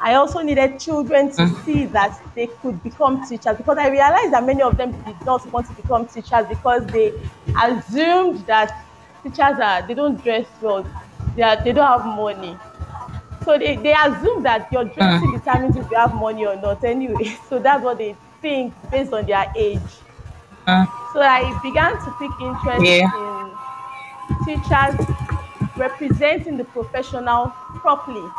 I 0.00 0.14
also 0.14 0.40
needed 0.40 0.78
children 0.78 1.30
to 1.36 1.48
see 1.64 1.86
that 1.86 2.20
they 2.34 2.46
could 2.62 2.82
become 2.82 3.26
teachers 3.28 3.56
because 3.56 3.78
I 3.78 3.88
realized 3.88 4.32
that 4.32 4.44
many 4.44 4.62
of 4.62 4.76
them 4.76 4.92
did 5.02 5.20
not 5.24 5.44
want 5.52 5.66
to 5.68 5.72
become 5.74 6.06
teachers 6.06 6.46
because 6.48 6.86
they 6.86 7.12
assumed 7.60 8.46
that 8.46 8.72
teachers 9.22 9.58
are 9.60 9.86
they 9.86 9.94
don't 9.94 10.22
dress 10.22 10.46
well, 10.60 10.86
they 11.34 11.42
are, 11.42 11.62
they 11.62 11.72
don't 11.72 11.86
have 11.86 12.06
money. 12.06 12.56
So 13.44 13.58
they, 13.58 13.76
they 13.76 13.92
assume 13.94 14.42
that 14.44 14.70
your 14.72 14.84
dressing 14.84 15.30
determines 15.32 15.76
if 15.76 15.90
you 15.90 15.96
have 15.96 16.14
money 16.14 16.46
or 16.46 16.56
not 16.56 16.84
anyway. 16.84 17.36
So 17.48 17.58
that's 17.58 17.82
what 17.82 17.98
they 17.98 18.16
think 18.42 18.74
based 18.90 19.12
on 19.12 19.26
their 19.26 19.46
age. 19.56 20.04
Mm. 20.66 20.88
So 21.12 21.20
I 21.22 21.58
began 21.62 21.98
to 22.04 22.14
take 22.18 22.38
interest 22.40 23.00
Yeah. 23.00 23.10
in 23.12 23.58
teachers 24.44 24.96
representing 25.76 26.56
the 26.56 26.64
professional 26.64 27.54
properly 27.80 28.32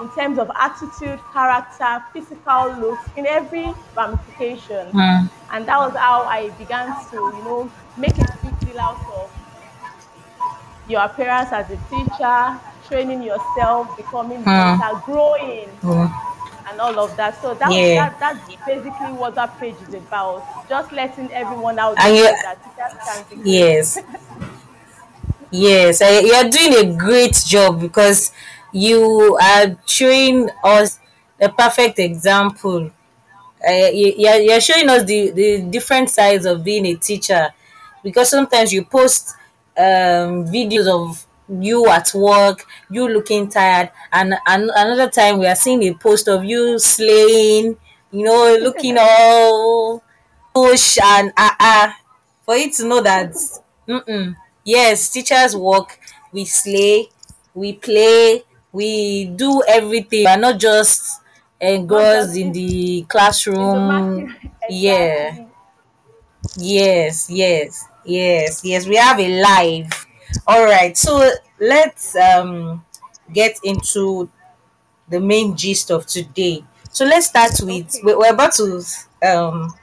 in 0.00 0.08
terms 0.10 0.38
of 0.38 0.50
attitude, 0.54 1.18
character, 1.32 2.02
physical 2.12 2.72
looks, 2.80 3.02
in 3.16 3.26
every 3.26 3.72
ramification. 3.96 4.90
Mm. 4.92 5.30
And 5.52 5.66
that 5.66 5.78
was 5.78 5.94
how 5.96 6.22
I 6.24 6.50
began 6.50 6.88
to, 7.10 7.16
you 7.16 7.42
know, 7.44 7.70
make 7.96 8.16
a 8.18 8.38
big 8.42 8.58
deal 8.60 8.78
out 8.80 9.00
of 9.16 9.30
your 10.88 11.02
appearance 11.02 11.50
as 11.52 11.66
a 11.70 11.76
teacher, 11.90 12.60
training 12.88 13.22
yourself, 13.22 13.96
becoming 13.96 14.38
Hmm. 14.44 14.78
better, 14.78 15.00
growing, 15.04 15.68
Mm. 15.82 16.12
and 16.70 16.80
all 16.80 16.98
of 17.00 17.16
that. 17.16 17.40
So 17.42 17.54
that, 17.54 17.72
Yeah. 17.72 17.94
that 18.10 18.20
that's 18.20 18.40
basically 18.66 19.12
what 19.12 19.34
that 19.34 19.58
page 19.58 19.76
is 19.88 19.94
about. 19.94 20.44
Just 20.68 20.92
letting 20.92 21.32
everyone 21.32 21.78
out 21.78 21.96
there 21.96 22.14
you- 22.14 22.22
that 22.24 22.58
teachers 22.62 23.26
can 23.28 23.42
be 23.42 23.50
Yes. 23.50 23.98
Yes, 25.50 26.02
I, 26.02 26.20
you're 26.20 26.50
doing 26.50 26.74
a 26.74 26.96
great 26.98 27.34
job 27.46 27.80
because 27.80 28.32
you 28.76 29.38
are 29.42 29.76
showing 29.86 30.50
us 30.64 30.98
a 31.40 31.48
perfect 31.48 31.98
example. 31.98 32.90
Uh, 33.66 33.88
you, 33.92 34.14
you're, 34.16 34.36
you're 34.40 34.60
showing 34.60 34.88
us 34.88 35.04
the, 35.04 35.30
the 35.30 35.62
different 35.62 36.10
sides 36.10 36.46
of 36.46 36.62
being 36.62 36.86
a 36.86 36.94
teacher. 36.96 37.48
Because 38.02 38.30
sometimes 38.30 38.72
you 38.72 38.84
post 38.84 39.34
um, 39.76 40.46
videos 40.46 40.86
of 40.86 41.26
you 41.62 41.88
at 41.88 42.12
work, 42.14 42.66
you 42.90 43.08
looking 43.08 43.48
tired, 43.48 43.90
and, 44.12 44.34
and 44.46 44.70
another 44.74 45.10
time 45.10 45.38
we 45.38 45.46
are 45.46 45.56
seeing 45.56 45.82
a 45.84 45.94
post 45.94 46.28
of 46.28 46.44
you 46.44 46.78
slaying, 46.78 47.76
you 48.12 48.22
know, 48.24 48.56
looking 48.60 48.96
all 49.00 50.02
push 50.54 50.98
and 51.02 51.32
ah 51.36 51.56
ah. 51.60 51.96
For 52.44 52.56
you 52.56 52.70
to 52.74 52.86
know 52.88 53.00
that 53.02 53.32
mm-mm, 53.88 54.36
yes 54.64 55.08
teachers 55.10 55.56
work 55.56 55.98
we 56.32 56.44
slay 56.44 57.08
we 57.54 57.72
play 57.74 58.42
we 58.76 59.26
do 59.42 59.62
everything. 59.68 60.20
We 60.20 60.26
are 60.26 60.38
not 60.46 60.58
just 60.58 61.20
engrossed 61.60 62.36
in 62.36 62.48
in- 62.48 62.52
the 62.52 63.06
classroom. 63.08 64.34
yeah. 64.68 65.46
yes 66.56 67.28
yes 67.30 67.84
yes 68.04 68.60
yes. 68.64 68.86
We 68.86 68.96
have 68.96 69.18
a 69.20 69.40
live. 69.42 70.06
All 70.46 70.64
right. 70.64 70.96
So 70.96 71.30
let's 71.60 72.14
um 72.16 72.84
get 73.32 73.58
into 73.64 74.28
the 75.08 75.20
main 75.20 75.56
gist 75.56 75.90
of 75.90 76.06
today. 76.06 76.64
So 76.90 77.04
let's 77.04 77.28
start 77.28 77.52
with 77.62 77.88
Okay. 77.88 78.00
we're, 78.04 78.18
we're 78.18 78.34
about 78.34 78.54
to 78.54 78.82
um 79.26 79.74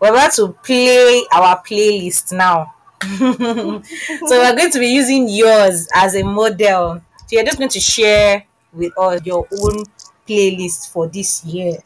we're 0.00 0.10
about 0.10 0.32
to 0.34 0.48
play 0.64 1.24
our 1.32 1.62
playlist 1.62 2.32
now. 2.32 2.74
so 3.02 3.82
we're 4.30 4.56
going 4.56 4.70
to 4.72 4.78
be 4.78 4.88
using 4.88 5.28
yours 5.28 5.88
as 5.94 6.16
a 6.16 6.22
model. 6.22 7.02
So 7.32 7.36
you're 7.36 7.46
just 7.46 7.56
going 7.56 7.70
to 7.70 7.80
share 7.80 8.44
with 8.74 8.92
us 8.98 9.24
your 9.24 9.48
own 9.50 9.84
playlist 10.28 10.92
for 10.92 11.08
this 11.08 11.42
year. 11.46 11.78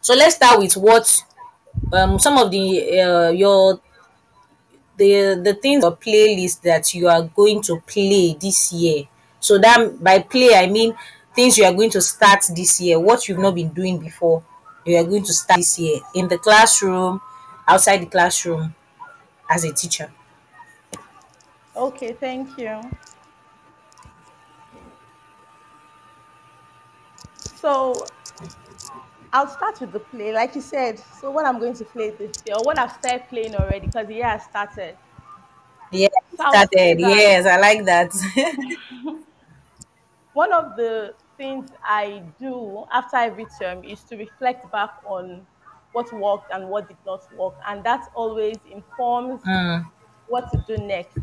So 0.00 0.14
let's 0.14 0.36
start 0.36 0.58
with 0.58 0.74
what 0.78 1.22
um 1.92 2.18
some 2.18 2.38
of 2.38 2.50
the 2.50 2.98
uh, 2.98 3.28
your 3.28 3.78
the 4.96 5.38
the 5.44 5.52
things 5.60 5.84
or 5.84 5.94
playlist 5.98 6.62
that 6.62 6.94
you 6.94 7.08
are 7.08 7.24
going 7.24 7.60
to 7.64 7.78
play 7.80 8.34
this 8.40 8.72
year. 8.72 9.04
So 9.38 9.58
that 9.58 10.02
by 10.02 10.20
play, 10.20 10.54
I 10.54 10.66
mean 10.66 10.96
things 11.34 11.58
you 11.58 11.66
are 11.66 11.74
going 11.74 11.90
to 11.90 12.00
start 12.00 12.42
this 12.56 12.80
year, 12.80 12.98
what 12.98 13.28
you've 13.28 13.38
not 13.38 13.54
been 13.54 13.68
doing 13.68 13.98
before, 13.98 14.42
you 14.86 14.96
are 14.96 15.04
going 15.04 15.24
to 15.24 15.32
start 15.34 15.58
this 15.58 15.78
year 15.78 16.00
in 16.14 16.26
the 16.26 16.38
classroom, 16.38 17.20
outside 17.68 17.98
the 17.98 18.06
classroom, 18.06 18.74
as 19.50 19.64
a 19.64 19.74
teacher. 19.74 20.10
Okay, 21.76 22.14
thank 22.14 22.56
you. 22.56 22.80
So 27.66 28.12
I'll 29.32 29.46
start 29.48 29.80
with 29.80 29.92
the 29.92 30.00
play, 30.00 30.32
like 30.32 30.54
you 30.56 30.60
said. 30.60 30.98
So 30.98 31.30
what 31.30 31.46
I'm 31.46 31.58
going 31.60 31.74
to 31.74 31.84
play 31.84 32.10
this 32.10 32.42
year, 32.44 32.56
or 32.56 32.64
what 32.64 32.78
I've 32.78 32.92
started 32.92 33.28
playing 33.28 33.54
already, 33.54 33.86
because 33.86 34.06
the 34.08 34.14
year 34.14 34.28
has 34.28 34.44
started. 34.44 34.98
Yeah, 35.92 36.08
So 36.36 36.42
I 36.44 36.48
started. 36.48 37.00
Yes, 37.00 37.46
I 37.46 37.58
like 37.58 37.84
that. 37.86 38.10
one 40.32 40.52
of 40.52 40.76
the 40.76 41.16
things 41.36 41.70
I 41.82 42.32
do 42.38 42.86
after 42.92 43.16
every 43.16 43.46
term 43.46 43.84
is 43.84 44.04
to 44.04 44.16
reflect 44.16 44.70
back 44.70 44.90
on 45.04 45.46
what 45.92 46.12
worked 46.12 46.50
and 46.52 46.68
what 46.68 46.88
did 46.88 46.98
not 47.06 47.20
work, 47.32 47.54
and 47.66 47.84
that 47.84 48.06
always 48.14 48.60
informs 48.64 49.42
Mm, 49.46 49.86
what 50.26 50.50
to 50.52 50.58
do 50.66 50.78
next. 50.78 51.18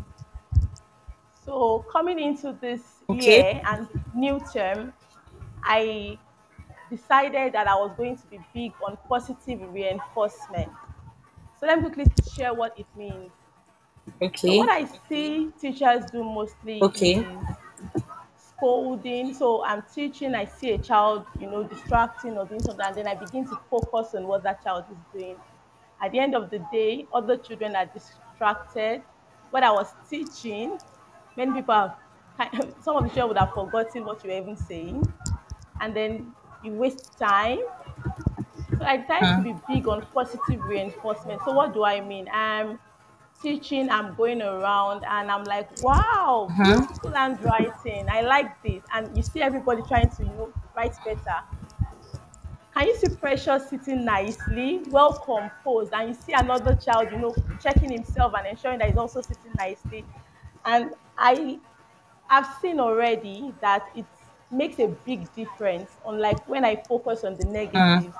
So 1.32 1.82
coming 1.92 2.18
into 2.18 2.52
this 2.52 3.02
okay. 3.08 3.42
year 3.42 3.60
and 3.64 3.88
new 4.12 4.40
term, 4.52 4.94
I 5.62 6.20
decided 6.96 7.54
that 7.54 7.66
I 7.68 7.74
was 7.76 7.94
going 7.96 8.16
to 8.18 8.26
be 8.28 8.40
big 8.54 8.72
on 8.82 8.98
positive 9.08 9.60
reinforcement. 9.72 10.72
So 11.56 11.66
let 11.66 11.80
me 11.82 11.90
quickly 11.90 12.24
share 12.24 12.54
what 12.54 12.78
it 12.78 12.88
means. 12.96 13.32
So 14.44 14.52
Okay. 14.52 14.54
what 14.54 14.70
I 14.70 14.84
see 15.08 15.52
teachers 15.52 16.04
do 16.12 16.22
mostly 16.22 16.80
Okay. 16.80 17.24
is 17.24 17.48
scolding. 18.36 19.34
So 19.34 19.64
I'm 19.64 19.84
teaching, 19.94 20.34
I 20.34 20.44
see 20.46 20.72
a 20.72 20.78
child, 20.78 21.26
you 21.38 21.50
know, 21.50 21.64
distracting 21.64 22.36
or 22.38 22.46
doing 22.46 22.62
something, 22.62 22.84
and 22.86 22.96
then 22.96 23.08
I 23.08 23.14
begin 23.14 23.46
to 23.48 23.56
focus 23.70 24.14
on 24.14 24.26
what 24.26 24.42
that 24.44 24.62
child 24.62 24.86
is 24.90 24.98
doing. 25.12 25.38
At 26.02 26.12
the 26.12 26.18
end 26.20 26.34
of 26.34 26.50
the 26.50 26.60
day, 26.72 27.08
other 27.12 27.36
children 27.38 27.76
are 27.76 27.86
distracted. 27.86 29.04
What 29.50 29.62
I 29.64 29.72
was 29.72 29.94
teaching, 30.08 30.80
many 31.36 31.52
people 31.54 31.74
have, 31.74 31.98
some 32.80 32.96
of 32.96 33.04
the 33.04 33.10
children 33.10 33.28
would 33.28 33.38
have 33.38 33.54
forgotten 33.54 34.04
what 34.04 34.24
you 34.24 34.30
were 34.30 34.38
even 34.38 34.56
saying, 34.56 35.12
and 35.80 35.96
then 35.96 36.34
you 36.64 36.72
waste 36.72 37.18
time. 37.18 37.60
So 38.78 38.84
I 38.84 38.98
try 38.98 39.20
to 39.20 39.42
be 39.42 39.54
big 39.68 39.86
on 39.88 40.06
positive 40.12 40.62
reinforcement. 40.64 41.40
So 41.44 41.52
what 41.52 41.74
do 41.74 41.84
I 41.84 42.00
mean? 42.00 42.28
I'm 42.32 42.78
teaching, 43.42 43.90
I'm 43.90 44.14
going 44.14 44.42
around 44.42 45.04
and 45.04 45.30
I'm 45.30 45.44
like, 45.44 45.68
wow, 45.82 46.48
beautiful 46.56 47.12
handwriting. 47.12 48.08
I 48.08 48.22
like 48.22 48.62
this. 48.62 48.82
And 48.92 49.16
you 49.16 49.22
see 49.22 49.42
everybody 49.42 49.82
trying 49.82 50.10
to, 50.10 50.22
you 50.24 50.30
know, 50.30 50.52
write 50.76 50.96
better. 51.04 51.42
Can 52.74 52.88
you 52.88 52.96
see 52.96 53.14
Precious 53.14 53.68
sitting 53.70 54.04
nicely, 54.04 54.82
well 54.88 55.12
composed, 55.12 55.92
and 55.92 56.08
you 56.08 56.14
see 56.14 56.32
another 56.32 56.74
child, 56.74 57.12
you 57.12 57.18
know, 57.18 57.32
checking 57.62 57.92
himself 57.92 58.34
and 58.36 58.48
ensuring 58.48 58.80
that 58.80 58.88
he's 58.88 58.96
also 58.98 59.20
sitting 59.20 59.52
nicely. 59.56 60.04
And 60.64 60.92
I 61.16 61.60
have 62.26 62.56
seen 62.60 62.80
already 62.80 63.54
that 63.60 63.88
it 63.94 64.06
makes 64.54 64.78
a 64.78 64.88
big 64.88 65.32
difference, 65.34 65.96
unlike 66.06 66.46
when 66.48 66.64
I 66.64 66.76
focus 66.88 67.24
on 67.24 67.36
the 67.36 67.44
mm. 67.74 68.14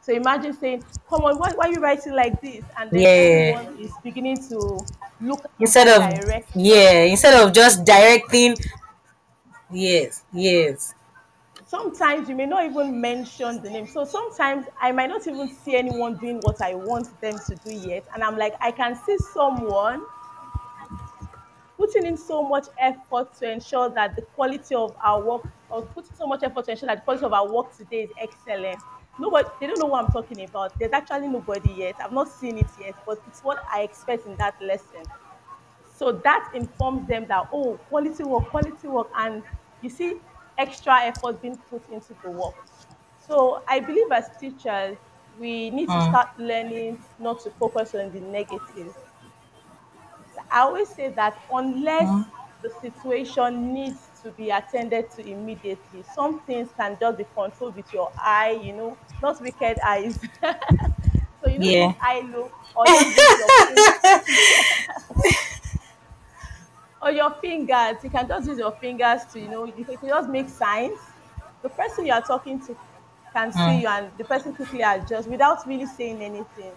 So 0.00 0.12
imagine 0.12 0.52
saying, 0.52 0.84
Come 1.08 1.24
on, 1.24 1.38
why, 1.38 1.52
why 1.54 1.66
are 1.66 1.72
you 1.72 1.80
writing 1.80 2.14
like 2.14 2.40
this? 2.40 2.64
And 2.78 2.92
then 2.92 3.06
Yeah. 3.06 3.14
everyone 3.14 3.68
is 3.78 3.98
beginning 3.98 4.46
to 4.48 4.86
look 5.20 5.46
Instead 5.58 5.88
of 5.88 6.18
direction. 6.18 6.54
yeah, 6.54 7.04
instead 7.04 7.34
of 7.40 7.52
just 7.52 7.84
directing. 7.84 8.56
Yes. 9.72 10.24
Yes. 10.32 10.94
Sometimes 11.64 12.28
you 12.28 12.36
may 12.36 12.46
not 12.46 12.64
even 12.66 13.00
mention 13.00 13.62
the 13.62 13.70
name. 13.70 13.86
So 13.88 14.04
sometimes 14.04 14.66
I 14.80 14.92
might 14.92 15.08
not 15.08 15.26
even 15.26 15.48
see 15.48 15.74
anyone 15.74 16.16
doing 16.18 16.38
what 16.40 16.60
I 16.60 16.74
want 16.74 17.20
them 17.20 17.40
to 17.46 17.56
do 17.56 17.70
yet. 17.72 18.06
And 18.14 18.22
I'm 18.22 18.36
like, 18.36 18.54
I 18.60 18.70
can 18.70 18.94
see 18.94 19.18
someone 19.18 20.06
putting 21.76 22.06
in 22.06 22.16
so 22.16 22.42
much 22.42 22.66
effort 22.78 23.34
to 23.34 23.50
ensure 23.50 23.88
that 23.90 24.16
the 24.16 24.22
quality 24.22 24.74
of 24.74 24.94
our 25.02 25.22
work, 25.22 25.42
or 25.72 25.86
putting 25.86 26.14
so 26.14 26.26
much 26.26 26.42
effort 26.42 26.66
to 26.66 26.72
ensure 26.72 26.86
that 26.88 26.98
the 26.98 27.02
quality 27.04 27.24
of 27.24 27.32
our 27.32 27.48
work 27.52 27.76
today 27.76 28.02
is 28.04 28.12
excellent. 28.18 28.84
Nobody, 29.18 29.48
they 29.60 29.66
don't 29.66 29.78
know 29.80 29.86
what 29.86 30.04
I'm 30.04 30.10
talking 30.12 30.42
about. 30.44 30.78
There's 30.78 30.92
actually 30.92 31.28
nobody 31.28 31.72
yet. 31.72 31.96
I've 32.00 32.12
not 32.12 32.28
seen 32.28 32.58
it 32.58 32.70
yet, 32.78 32.96
but 33.06 33.18
it's 33.26 33.42
what 33.42 33.58
I 33.72 33.82
expect 33.82 34.26
in 34.26 34.36
that 34.38 34.54
lesson. 34.60 35.10
So 35.82 36.12
that 36.24 36.50
informs 36.54 37.06
them 37.08 37.26
that, 37.28 37.48
oh, 37.52 37.78
quality 37.88 38.24
work, 38.24 38.50
quality 38.50 38.88
work. 38.88 39.08
And 39.16 39.44
you 39.80 39.90
see 39.90 40.20
extra 40.58 41.00
effort 41.02 41.42
being 41.42 41.58
put 41.58 41.88
into 41.88 42.14
the 42.22 42.30
work. 42.30 42.56
So 43.18 43.64
I 43.68 43.80
believe 43.80 44.10
as 44.12 44.28
teachers, 44.40 44.98
we 45.36 45.70
need 45.70 45.90
to 45.90 46.00
Mm, 46.00 46.00
start 46.00 46.28
learning 46.38 47.04
not 47.18 47.40
to 47.44 47.50
focus 47.50 47.94
on 47.94 48.12
the 48.12 48.20
negative. 48.20 48.94
I 50.50 50.60
always 50.60 50.88
say 50.94 51.08
that 51.14 51.44
mm. 52.00 52.24
unless 52.30 52.30
the 52.62 52.70
situation 52.70 53.72
needs 53.74 54.10
to 54.22 54.30
be 54.32 54.50
attended 54.50 55.10
to 55.12 55.26
immediately, 55.26 56.02
some 56.02 56.44
things 56.44 56.70
can 56.76 56.96
just 57.00 57.18
be 57.18 57.24
controlled 57.24 57.76
with 57.76 57.92
your 57.92 58.12
eye, 58.18 58.58
you 58.62 58.72
know, 58.72 58.98
not 59.20 59.40
wicked 59.40 59.78
eyes. 59.84 60.24
so 61.40 61.48
you 61.48 61.58
know 61.58 61.60
Yeah. 61.72 61.94
eye 62.00 62.20
look, 62.30 62.52
or 62.74 62.88
your 62.88 63.04
or 67.00 67.10
your 67.10 67.30
fingers. 67.40 67.96
You 68.02 68.10
can 68.10 68.28
just 68.28 68.48
use 68.48 68.58
your 68.58 68.72
fingers 68.72 69.22
to, 69.32 69.40
you 69.40 69.48
know, 69.48 69.64
you 69.64 69.84
can 69.84 70.08
just 70.08 70.28
make 70.28 70.48
signs. 70.48 70.98
The 71.62 71.70
person 71.70 72.06
you 72.06 72.12
are 72.12 72.22
talking 72.22 72.64
to 72.66 72.76
can 73.32 73.52
see 73.52 73.58
Mm, 73.58 73.82
you, 73.82 73.88
and 73.88 74.12
the 74.18 74.24
person 74.24 74.54
quickly 74.54 74.82
adjusts 74.82 75.26
without 75.26 75.66
really 75.66 75.86
saying 75.86 76.22
anything. 76.22 76.74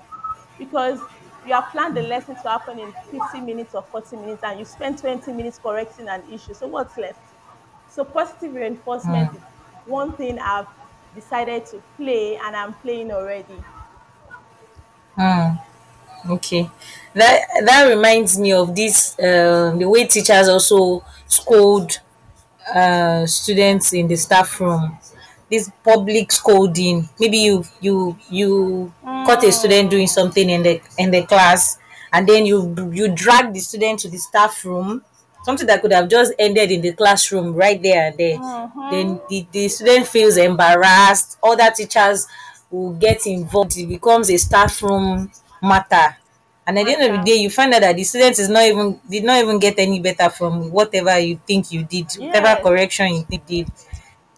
Because 0.58 1.00
you 1.44 1.54
have 1.54 1.70
planned 1.72 1.98
the 1.98 2.02
lesson 2.02 2.36
to 2.42 2.50
happen 2.50 2.80
in 2.80 2.94
50 3.12 3.42
minutes 3.42 3.76
or 3.76 3.84
40 3.84 4.16
minutes, 4.16 4.44
and 4.44 4.60
you 4.60 4.66
spend 4.66 5.00
20 5.00 5.34
minutes 5.34 5.60
correcting 5.60 6.08
an 6.08 6.32
issue. 6.32 6.54
So 6.54 6.68
what's 6.68 6.98
left? 6.98 7.35
So 7.96 8.04
positive 8.06 8.54
reinforcement 8.54 9.30
mm, 9.30 9.36
is 9.36 9.42
one 9.86 10.16
thing 10.18 10.38
I've 10.40 10.68
decided 11.16 11.66
to 11.68 11.84
play, 11.98 12.38
and 12.38 12.56
I'm 12.56 12.76
playing 12.76 13.12
already. 13.12 13.66
mm. 15.18 15.60
Okay. 16.30 16.70
That 17.16 17.42
that 17.66 17.90
reminds 17.90 18.40
me 18.40 18.54
of 18.54 18.76
this 18.76 19.18
um 19.20 19.80
the 19.80 19.88
way 19.90 20.08
teachers 20.08 20.50
also 20.50 21.04
scold 21.28 22.00
uh 22.76 23.26
students 23.28 23.94
in 23.94 24.08
the 24.08 24.16
staff 24.18 24.60
room. 24.62 24.98
This 25.52 25.72
public 25.84 26.32
scolding. 26.32 27.10
Maybe 27.20 27.40
you 27.40 27.66
you 27.82 28.18
you 28.30 28.94
caught 29.26 29.44
a 29.44 29.52
student 29.52 29.92
doing 29.92 30.08
Mm, 30.08 30.08
something 30.08 30.50
in 30.50 30.64
the 30.64 30.82
in 30.98 31.12
the 31.12 31.26
class 31.26 31.78
and 32.14 32.28
then 32.30 32.46
you 32.46 32.76
you 32.94 33.14
drag 33.16 33.54
the 33.54 33.60
student 33.62 34.00
to 34.02 34.10
the 34.10 34.18
staff 34.20 34.66
room. 34.66 35.04
Something 35.46 35.68
that 35.68 35.82
could 35.82 35.94
have 35.94 36.10
just 36.10 36.34
ended 36.40 36.72
in 36.72 36.82
the 36.82 36.94
classroom 36.94 37.54
right 37.54 37.82
there 37.82 38.08
and 38.08 38.18
there. 38.18 38.38
Then 38.38 39.20
mm-hmm. 39.20 39.28
the, 39.30 39.48
the 39.52 39.68
student 39.68 40.08
feels 40.08 40.38
embarrassed. 40.38 41.38
Other 41.44 41.70
teachers 41.72 42.28
will 42.72 42.94
get 42.94 43.26
involved. 43.28 43.78
It 43.78 43.88
becomes 43.88 44.30
a 44.32 44.38
staff 44.38 44.82
room 44.82 45.32
matter 45.62 46.18
and 46.68 46.80
at 46.80 46.86
the 46.86 46.94
end 46.94 47.14
of 47.14 47.20
the 47.20 47.32
day 47.32 47.38
you 47.38 47.50
find 47.50 47.74
out 47.74 47.82
that 47.82 47.96
the 47.96 48.04
student 48.04 48.38
is 48.40 48.50
not 48.50 48.64
even 48.64 49.00
did 49.10 49.24
not 49.24 49.42
even 49.42 49.60
get 49.60 49.76
any 49.78 50.00
better 50.00 50.30
from 50.30 50.72
whatever 50.72 51.18
you 51.20 51.40
think 51.46 51.72
you 51.72 51.84
did 51.84 52.12
whatever 52.14 52.62
correction 52.62 53.14
you 53.14 53.24
think 53.24 53.46
did 53.46 53.72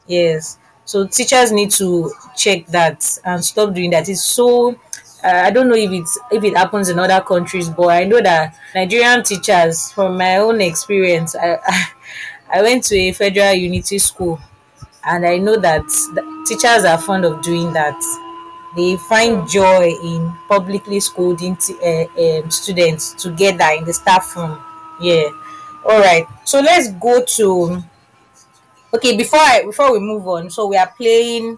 yes 0.07 0.57
so 0.85 1.05
teachers 1.07 1.51
need 1.51 1.71
to 1.71 2.11
check 2.35 2.65
that 2.67 3.17
and 3.25 3.43
stop 3.43 3.73
doing 3.73 3.91
that 3.91 4.07
it's 4.09 4.23
so 4.23 4.77
i 5.29 5.51
don't 5.51 5.67
know 5.67 5.75
if 5.75 5.91
it's 5.91 6.17
if 6.31 6.43
it 6.43 6.55
happens 6.55 6.89
in 6.89 6.99
other 6.99 7.21
countries 7.21 7.69
but 7.69 7.87
i 7.87 8.03
know 8.03 8.21
that 8.21 8.55
nigerian 8.75 9.23
teachers 9.23 9.91
from 9.91 10.17
my 10.17 10.37
own 10.37 10.61
experience 10.61 11.35
i 11.35 11.57
i 12.53 12.61
went 12.61 12.83
to 12.83 12.95
a 12.95 13.11
federal 13.11 13.53
unity 13.53 13.97
school 13.99 14.39
and 15.05 15.25
i 15.25 15.37
know 15.37 15.57
that 15.57 15.83
teachers 16.47 16.85
are 16.85 16.97
fond 16.97 17.25
of 17.25 17.41
doing 17.41 17.73
that 17.73 17.95
they 18.75 18.95
find 18.97 19.47
joy 19.49 19.91
in 20.03 20.33
publicly 20.47 20.99
scolding 20.99 21.55
t- 21.57 21.75
uh, 21.83 22.05
um, 22.43 22.51
students 22.51 23.13
together 23.13 23.65
in 23.77 23.85
the 23.85 23.93
staff 23.93 24.35
room. 24.35 24.59
Yeah. 25.01 25.29
All 25.85 25.99
right. 25.99 26.27
So 26.45 26.59
let's 26.59 26.91
go 26.93 27.23
to 27.23 27.83
okay 28.93 29.15
before 29.17 29.39
I 29.39 29.63
before 29.65 29.91
we 29.93 29.99
move 29.99 30.27
on. 30.27 30.49
So 30.49 30.67
we 30.67 30.77
are 30.77 30.91
playing 30.97 31.57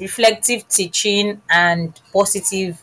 reflective 0.00 0.68
teaching 0.68 1.40
and 1.50 1.98
positive 2.12 2.82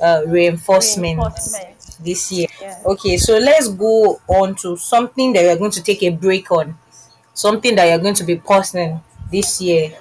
uh, 0.00 0.22
reinforcement 0.26 1.18
Reinforcement. 1.18 1.96
this 2.00 2.32
year. 2.32 2.48
Yeah. 2.60 2.78
Okay. 2.86 3.16
So 3.16 3.38
let's 3.38 3.68
go 3.68 4.20
on 4.28 4.54
to 4.56 4.76
something 4.76 5.32
that 5.34 5.42
we 5.42 5.48
are 5.48 5.56
going 5.56 5.70
to 5.72 5.82
take 5.82 6.02
a 6.02 6.10
break 6.10 6.50
on. 6.50 6.76
Something 7.34 7.74
that 7.76 7.86
you're 7.86 7.98
going 7.98 8.14
to 8.14 8.24
be 8.24 8.36
posting 8.36 9.00
this 9.30 9.60
year. 9.60 9.92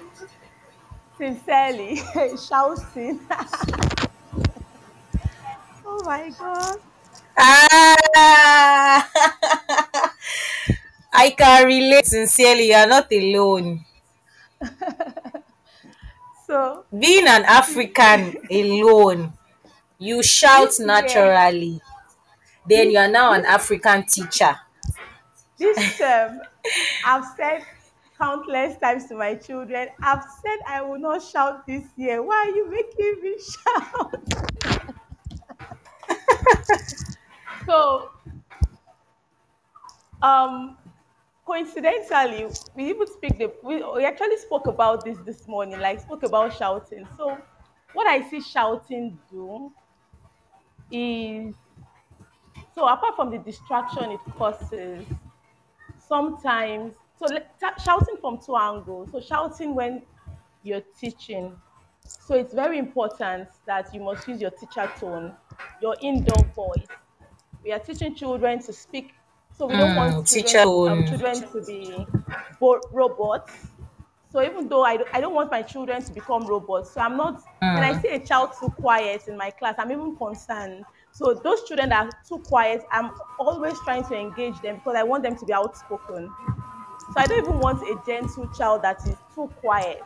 Sincerely, 1.17 1.97
shouting. 2.49 3.19
oh 5.85 6.01
my 6.05 6.31
god. 6.39 6.79
Ah, 7.37 9.09
I 11.13 11.29
can 11.31 11.67
relate 11.67 12.05
sincerely. 12.05 12.69
You 12.69 12.75
are 12.75 12.87
not 12.87 13.11
alone. 13.11 13.85
So 16.49 16.83
Being 16.89 17.27
an 17.27 17.45
African 17.45 18.35
alone, 18.49 19.33
you 19.99 20.23
shout 20.23 20.67
this 20.67 20.79
year, 20.79 20.87
naturally. 20.87 21.81
Then 22.67 22.91
you 22.91 22.99
are 22.99 23.07
now 23.09 23.33
an 23.33 23.45
African 23.45 24.05
teacher. 24.05 24.57
this 25.57 25.97
term, 25.97 26.41
I've 27.05 27.25
said 27.37 27.65
countless 28.17 28.77
times 28.77 29.07
to 29.07 29.15
my 29.15 29.35
children, 29.35 29.89
I've 30.01 30.23
said 30.43 30.59
I 30.67 30.81
will 30.81 30.99
not 30.99 31.23
shout 31.23 31.65
this 31.65 31.85
year. 31.95 32.21
Why 32.21 32.35
are 32.35 32.55
you 32.55 32.69
making 32.69 33.21
me 33.21 33.35
shout? 33.39 34.23
So 37.65 38.09
um 40.21 40.77
coincidentally 41.45 42.47
we 42.75 42.89
even 42.89 43.07
speak 43.07 43.37
the 43.37 43.51
we, 43.63 43.83
we 43.95 44.05
actually 44.05 44.37
spoke 44.37 44.67
about 44.67 45.03
this 45.03 45.17
this 45.25 45.47
morning 45.47 45.79
like 45.79 45.99
spoke 45.99 46.23
about 46.23 46.55
shouting 46.55 47.07
so 47.17 47.37
what 47.93 48.05
i 48.07 48.21
see 48.29 48.41
shouting 48.41 49.17
do 49.31 49.71
is 50.91 51.55
so 52.73 52.87
apart 52.87 53.15
from 53.15 53.31
the 53.31 53.37
distraction 53.39 54.11
it 54.11 54.21
causes 54.37 55.07
sometimes 55.97 56.95
so 57.17 57.27
shouting 57.79 58.17
from 58.21 58.39
two 58.39 58.55
angles 58.55 59.11
so 59.11 59.21
shouting 59.21 59.75
when 59.75 60.05
you're 60.63 60.81
teaching. 60.99 61.61
So 62.19 62.35
it's 62.35 62.53
very 62.53 62.79
important 62.79 63.49
that 63.65 63.93
you 63.93 64.01
must 64.01 64.27
use 64.27 64.41
your 64.41 64.51
teacher 64.51 64.91
tone 64.99 65.37
your 65.81 65.97
indoor 66.01 66.45
voice. 66.55 66.89
We 67.63 67.71
are 67.73 67.79
teaching 67.79 68.15
children 68.15 68.59
to 68.63 68.73
speak 68.73 69.13
so 69.51 69.67
we 69.67 69.77
don't 69.77 69.95
want 69.95 70.15
Mm, 70.15 70.29
teacher 70.29 70.59
children 70.59 70.67
um, 70.87 71.03
children 71.05 71.49
to 71.51 71.61
be 71.61 72.07
bo- 72.59 72.89
robots 72.91 73.71
so 74.29 74.41
even 74.43 74.67
though 74.69 74.83
I, 74.83 74.97
don't- 74.97 75.09
I 75.13 75.21
don't 75.21 75.33
want 75.33 75.51
my 75.51 75.61
children 75.61 76.03
to 76.03 76.13
become 76.13 76.45
robots 76.47 76.93
so 76.93 77.01
i'm 77.01 77.17
not 77.17 77.41
when 77.71 77.83
i 77.83 77.93
Mm, 77.93 78.01
see 78.01 78.09
a 78.09 78.23
child 78.25 78.51
too 78.59 78.69
quiet 78.71 79.23
in 79.27 79.37
my 79.37 79.51
class 79.51 79.75
i'm 79.77 79.91
even 79.91 80.15
concerned. 80.17 80.85
So 81.11 81.33
those 81.43 81.63
children 81.65 81.89
that 81.89 82.05
are 82.05 82.13
too 82.27 82.39
quiet 82.39 82.83
i'm 82.91 83.11
always 83.37 83.81
trying 83.81 84.03
to 84.05 84.15
engage 84.17 84.61
them 84.61 84.75
because 84.77 84.95
i 84.95 85.03
want 85.03 85.23
them 85.23 85.35
to 85.37 85.45
be 85.45 85.53
outspoken. 85.53 86.35
So 87.09 87.19
i 87.21 87.27
don't 87.27 87.43
even 87.43 87.59
want 87.59 87.81
a 87.83 88.01
gentle 88.05 88.49
child 88.49 88.83
that 88.83 88.99
is 89.07 89.19
too 89.35 89.53
quiet. 89.57 90.03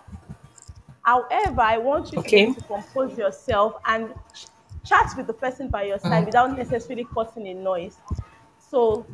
However, 1.01 1.61
I 1.61 1.77
want 1.77 2.11
you 2.11 2.21
to 2.21 2.41
okay. 2.41 2.53
to 2.53 2.61
compose 2.61 3.17
yourself 3.17 3.73
and 3.85 4.15
ch- 4.33 4.47
chat 4.83 5.07
with 5.17 5.27
the 5.27 5.33
person 5.33 5.69
by 5.69 5.83
your 5.83 5.99
side 5.99 6.25
Mm, 6.25 6.25
without 6.25 6.57
necessarily 6.57 7.05
causing 7.05 7.45
a 7.47 7.53
noise. 7.53 8.01
So 8.57 9.09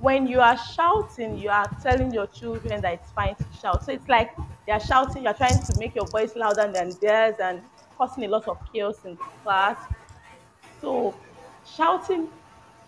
when 0.00 0.26
you 0.26 0.40
are 0.40 0.56
shouting, 0.56 1.38
you 1.38 1.50
are 1.50 1.68
telling 1.82 2.12
your 2.12 2.26
children 2.28 2.80
that 2.82 2.94
it's 2.94 3.10
fine 3.12 3.34
to 3.34 3.44
shout. 3.60 3.84
So 3.84 3.92
it's 3.92 4.08
like 4.08 4.30
they 4.66 4.72
are 4.72 4.80
shouting, 4.80 5.24
you're 5.24 5.34
trying 5.34 5.60
to 5.60 5.74
make 5.78 5.94
your 5.94 6.06
voice 6.06 6.36
louder 6.36 6.70
than 6.72 6.90
theirs 7.00 7.36
and 7.42 7.62
causing 7.96 8.24
a 8.24 8.28
lot 8.28 8.46
of 8.46 8.58
chaos 8.72 9.04
in 9.04 9.16
the 9.16 9.24
class. 9.42 9.76
So 10.80 11.14
shouting 11.66 12.28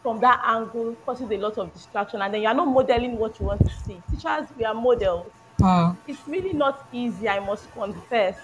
from 0.03 0.21
that 0.21 0.41
angle 0.45 0.95
causes 1.05 1.31
a 1.31 1.37
lot 1.37 1.59
of 1.59 1.73
distraction 1.75 2.23
and 2.23 2.33
then 2.33 2.43
you're 2.43 2.55
not 2.55 2.67
modeling 2.69 3.19
what 3.19 3.39
you 3.41 3.47
want 3.47 3.61
to 3.65 3.71
see. 3.85 4.01
Teachers, 4.11 4.49
we 4.57 4.65
are 4.65 4.75
models. 4.75 5.33
mm, 5.59 5.97
It's 6.07 6.27
really 6.27 6.53
not 6.53 6.87
easy, 6.93 7.29
I 7.29 7.41
must 7.41 7.71
confess 7.73 8.39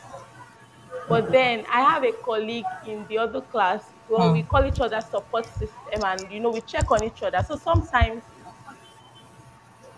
but 1.09 1.31
then 1.31 1.65
I 1.71 1.83
have 1.83 2.05
a 2.05 2.13
colleague 2.13 2.65
in 2.87 3.07
the 3.07 3.19
other 3.19 3.41
class. 3.41 3.85
Well, 4.09 4.33
we 4.33 4.43
mm. 4.43 4.49
call 4.49 4.65
each 4.65 4.81
other 4.81 5.01
support 5.01 5.47
system, 5.47 6.03
and 6.05 6.31
you 6.31 6.41
know 6.41 6.51
we 6.51 6.61
check 6.63 6.91
on 6.91 7.03
each 7.05 7.23
other. 7.23 7.45
So 7.47 7.57
sometimes 7.57 8.23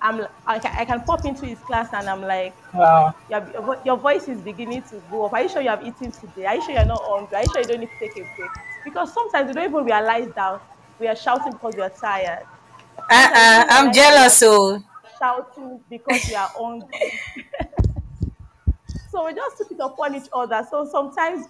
I'm 0.01 0.27
I 0.47 0.59
can, 0.59 0.73
I 0.77 0.85
can 0.85 1.05
pop 1.05 1.25
into 1.25 1.47
his 1.47 1.63
class 1.63 1.89
and 1.93 2.09
I'm 2.09 2.23
like, 2.23 2.57
Wow. 2.73 3.15
your, 3.29 3.81
your 3.85 3.97
voice 3.99 4.29
is 4.29 4.43
beginning 4.43 4.85
to 4.91 5.01
go 5.11 5.27
up. 5.27 5.33
Are 5.35 5.43
you 5.43 5.49
sure 5.49 5.63
you 5.63 5.69
have 5.71 5.85
eaten 5.85 6.13
today? 6.13 6.47
Are 6.47 6.55
you 6.57 6.63
sure 6.63 6.75
you're 6.75 6.85
not 6.85 7.03
hungry? 7.05 7.37
Are 7.37 7.43
you 7.43 7.49
sure 7.49 7.61
you 7.61 7.67
don't 7.69 7.81
need 7.81 7.91
to 7.99 7.99
take 8.09 8.17
a 8.17 8.25
break? 8.25 8.53
Because 8.85 9.13
sometimes 9.15 9.49
we 9.49 9.55
don't 9.55 9.71
even 9.71 9.85
realize 9.85 10.33
that 10.35 10.63
we 10.99 11.09
are 11.09 11.17
shouting 11.17 11.53
because 11.53 11.77
we 11.77 11.83
are 11.83 11.93
tired. 12.01 12.47
Uh, 12.99 13.13
sometimes 13.13 13.51
Uh-uh, 13.51 13.67
I'm 13.69 13.93
realize 13.93 13.99
that 14.05 14.17
we 14.19 14.27
are 14.27 14.33
jealous, 14.33 14.43
oh. 14.45 14.83
shouting 15.19 15.85
because 15.91 16.27
we 16.27 16.35
are 16.35 16.53
hungry. 16.57 17.21
So 19.09 19.25
we 19.27 19.35
just 19.35 19.59
took 19.59 19.73
it 19.73 19.79
upon 19.81 20.15
each 20.15 20.29
other. 20.33 20.65
So 20.71 20.85
sometimes 20.85 21.47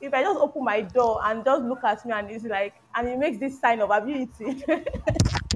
if 0.00 0.12
I 0.14 0.22
just 0.22 0.40
open 0.40 0.64
my 0.64 0.80
door 0.80 1.20
and 1.24 1.44
just 1.44 1.62
look 1.64 1.84
at 1.84 2.04
me 2.06 2.12
and 2.12 2.30
it's 2.30 2.44
like, 2.44 2.74
and 2.94 3.08
he 3.08 3.16
makes 3.16 3.38
this 3.38 3.60
sign 3.60 3.80
of 3.80 3.90
ability, 3.90 4.64
you 4.66 4.84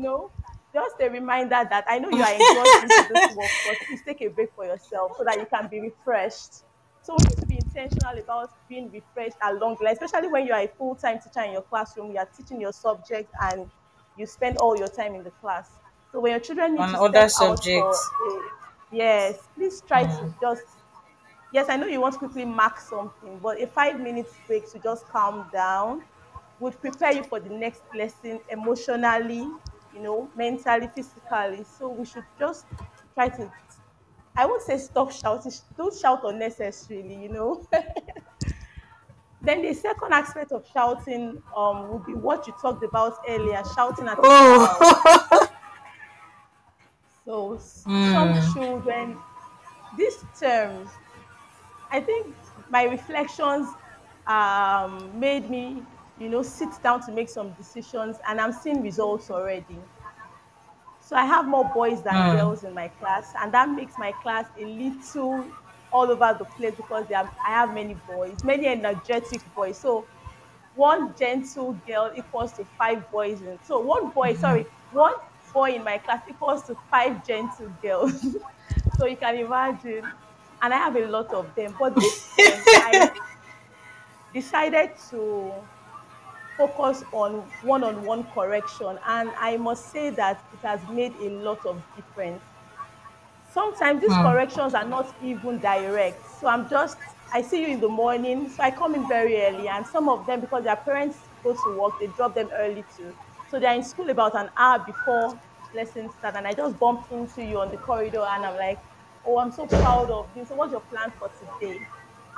know, 0.00 0.32
just 0.72 0.94
a 1.00 1.08
reminder 1.08 1.66
that 1.68 1.84
I 1.88 1.98
know 1.98 2.10
you 2.10 2.22
are 2.22 2.32
engrossed 2.34 2.78
into 2.80 3.04
this 3.04 3.28
work, 3.28 3.52
but 3.64 3.86
please 3.86 4.02
take 4.02 4.20
a 4.22 4.28
break 4.28 4.50
for 4.54 4.64
yourself 4.64 5.12
so 5.16 5.24
that 5.24 5.38
you 5.40 5.46
can 5.46 5.68
be 5.68 5.80
refreshed. 5.80 6.62
So 7.02 7.18
we 7.18 7.28
need 7.28 7.38
to 7.40 7.46
be 7.46 7.58
intentional 7.58 8.18
about 8.22 8.50
being 8.68 8.90
refreshed 8.90 9.36
along 9.42 9.76
the 9.78 9.84
line, 9.86 9.94
especially 10.00 10.28
when 10.28 10.46
you 10.46 10.52
are 10.52 10.60
a 10.62 10.68
full-time 10.78 11.18
teacher 11.20 11.44
in 11.44 11.52
your 11.52 11.62
classroom, 11.62 12.10
you 12.12 12.18
are 12.18 12.28
teaching 12.36 12.60
your 12.60 12.72
subject 12.72 13.30
and 13.42 13.70
you 14.16 14.26
spend 14.26 14.58
all 14.58 14.76
your 14.76 14.88
time 14.88 15.14
in 15.14 15.24
the 15.24 15.30
class. 15.30 15.78
So 16.12 16.20
when 16.20 16.32
your 16.32 16.40
children 16.40 16.74
need 16.74 16.86
On 16.86 16.94
to 16.94 16.96
other 16.96 16.98
step 16.98 17.30
out 17.38 17.64
for 17.72 18.04
subjects. 18.04 18.10
yes, 18.90 19.48
please 19.54 19.82
try 19.86 20.04
to 20.04 20.24
Mm, 20.24 20.34
just 20.40 20.62
Yes, 21.52 21.68
I 21.68 21.76
know 21.76 21.86
you 21.86 22.00
want 22.00 22.14
to 22.14 22.18
quickly 22.18 22.44
mark 22.44 22.78
something, 22.80 23.40
but 23.40 23.60
a 23.60 23.66
five-minute 23.66 24.28
break 24.46 24.70
to 24.72 24.78
just 24.78 25.08
calm 25.08 25.50
down 25.52 26.06
would 26.58 26.80
prepare 26.80 27.12
you 27.12 27.24
for 27.24 27.40
the 27.40 27.50
next 27.50 27.82
lesson 27.92 28.40
emotionally, 28.48 29.58
you 29.92 30.00
know, 30.00 30.30
mentally, 30.34 30.88
physically. 30.94 31.64
So 31.64 31.90
we 31.90 32.04
should 32.06 32.26
just 32.38 32.66
try 33.14 33.28
to, 33.30 33.52
I 34.36 34.46
won't 34.46 34.62
say 34.62 34.78
stop 34.78 35.12
shouting, 35.12 35.52
don't 35.76 35.96
shout 35.98 36.20
unnecessarily, 36.24 37.16
you 37.16 37.30
know. 37.30 37.66
then 39.42 39.62
the 39.62 39.72
second 39.74 40.12
aspect 40.12 40.52
of 40.52 40.66
shouting 40.66 41.42
um, 41.56 41.88
would 41.88 42.04
be 42.04 42.14
what 42.14 42.46
you 42.46 42.54
talked 42.60 42.84
about 42.84 43.14
earlier, 43.28 43.62
shouting 43.74 44.08
at. 44.08 44.18
Oh. 44.22 45.48
So 47.24 47.54
s- 47.56 47.88
some 48.00 48.34
mm, 48.34 48.52
children, 48.52 49.22
this 49.92 50.24
term 50.38 50.90
I 51.90 52.00
think 52.00 52.36
my 52.68 52.84
reflections 52.84 53.68
um, 54.26 55.18
made 55.18 55.50
me, 55.50 55.86
you 56.20 56.28
know, 56.28 56.42
sit 56.42 56.68
down 56.82 57.00
to 57.06 57.12
make 57.12 57.28
some 57.28 57.50
decisions, 57.52 58.18
and 58.28 58.40
I'm 58.40 58.52
seeing 58.52 58.82
results 58.82 59.30
already. 59.30 59.78
So 61.00 61.16
I 61.16 61.24
have 61.24 61.48
more 61.48 61.64
boys 61.74 62.02
than 62.02 62.12
mm. 62.12 62.36
girls 62.36 62.62
in 62.62 62.74
my 62.74 62.88
class, 62.88 63.32
and 63.40 63.52
that 63.52 63.70
makes 63.70 63.94
my 63.98 64.12
class 64.12 64.46
a 64.58 64.64
little 64.64 65.44
all 65.92 66.10
over 66.10 66.36
the 66.38 66.44
place 66.44 66.74
because 66.76 67.06
they 67.08 67.14
have, 67.14 67.34
I 67.44 67.50
have 67.50 67.74
many 67.74 67.96
boys, 68.06 68.44
many 68.44 68.66
energetic 68.66 69.42
boys. 69.54 69.76
So 69.76 70.06
one 70.76 71.14
gentle 71.18 71.72
girl 71.86 72.12
equals 72.14 72.52
to 72.52 72.64
five 72.78 73.10
boys. 73.10 73.40
In, 73.40 73.58
so 73.64 73.80
one 73.80 74.10
boy, 74.10 74.36
sorry, 74.36 74.66
one 74.92 75.14
boy 75.52 75.72
in 75.72 75.84
my 75.84 75.98
class 75.98 76.22
equals 76.28 76.62
to 76.64 76.76
five 76.90 77.26
gentle 77.26 77.72
girls. 77.82 78.36
so 78.98 79.06
you 79.06 79.16
can 79.16 79.36
imagine. 79.36 80.06
And 80.62 80.74
I 80.74 80.76
have 80.76 80.94
a 80.94 81.06
lot 81.06 81.32
of 81.32 81.52
them. 81.54 81.74
But 81.80 81.94
this 81.94 82.28
I 82.38 83.10
decided 84.32 84.90
to 85.10 85.52
focus 86.60 87.02
on 87.12 87.52
one-on-one 87.60 88.30
correction. 88.30 88.98
And 89.06 89.32
I 89.38 89.56
must 89.56 89.90
say 89.90 90.10
that 90.10 90.44
it 90.52 90.60
has 90.62 90.86
made 90.88 91.16
a 91.16 91.30
lot 91.30 91.60
of 91.64 91.84
difference 91.94 92.44
sometimes 93.42 94.00
these 94.00 94.16
Mm, 94.16 94.18
corrections 94.18 94.74
are 94.74 94.84
not 94.86 95.16
even 95.20 95.60
direct. 95.60 96.26
So 96.26 96.46
I'm 96.48 96.68
just, 96.68 96.98
I 97.32 97.42
see 97.42 97.62
you 97.62 97.68
in 97.68 97.80
the 97.80 97.88
morning. 97.88 98.48
So 98.48 98.62
I 98.62 98.70
come 98.70 98.94
in 98.94 99.06
very 99.08 99.40
early. 99.42 99.68
And 99.68 99.86
some 99.86 100.08
of 100.08 100.26
them, 100.26 100.40
because 100.40 100.64
their 100.64 100.76
parents 100.76 101.28
go 101.42 101.54
to 101.54 101.70
work, 101.70 101.94
they 101.98 102.06
drop 102.08 102.34
them 102.34 102.50
early 102.52 102.84
too. 102.94 103.16
So 103.46 103.58
they're 103.58 103.74
in 103.74 103.82
school 103.84 104.10
about 104.10 104.34
an 104.36 104.50
hour 104.56 104.84
before 104.86 105.40
lessons 105.72 106.14
start. 106.14 106.36
And 106.36 106.46
I 106.46 106.54
just 106.54 106.78
bump 106.78 107.06
into 107.10 107.42
you 107.42 107.60
on 107.60 107.70
the 107.70 107.78
corridor 107.78 108.24
and 108.28 108.44
I'm 108.46 108.56
like, 108.56 108.78
oh, 109.24 109.38
I'm 109.38 109.50
so 109.52 109.66
proud 109.66 110.10
of 110.10 110.30
you. 110.36 110.44
So 110.44 110.54
what's 110.54 110.72
your 110.72 110.80
plan 110.80 111.12
for 111.18 111.30
today? 111.38 111.86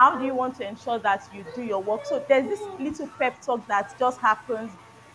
How 0.02 0.18
do 0.18 0.24
you 0.24 0.34
want 0.34 0.56
to 0.56 0.68
ensure 0.68 0.98
that 0.98 1.28
you 1.32 1.44
do 1.54 1.62
your 1.62 1.80
work? 1.80 2.04
So 2.06 2.24
there's 2.28 2.48
this 2.48 2.60
little 2.80 3.06
pep 3.18 3.40
talk 3.40 3.64
that 3.68 3.96
just 3.98 4.18
happens 4.18 4.72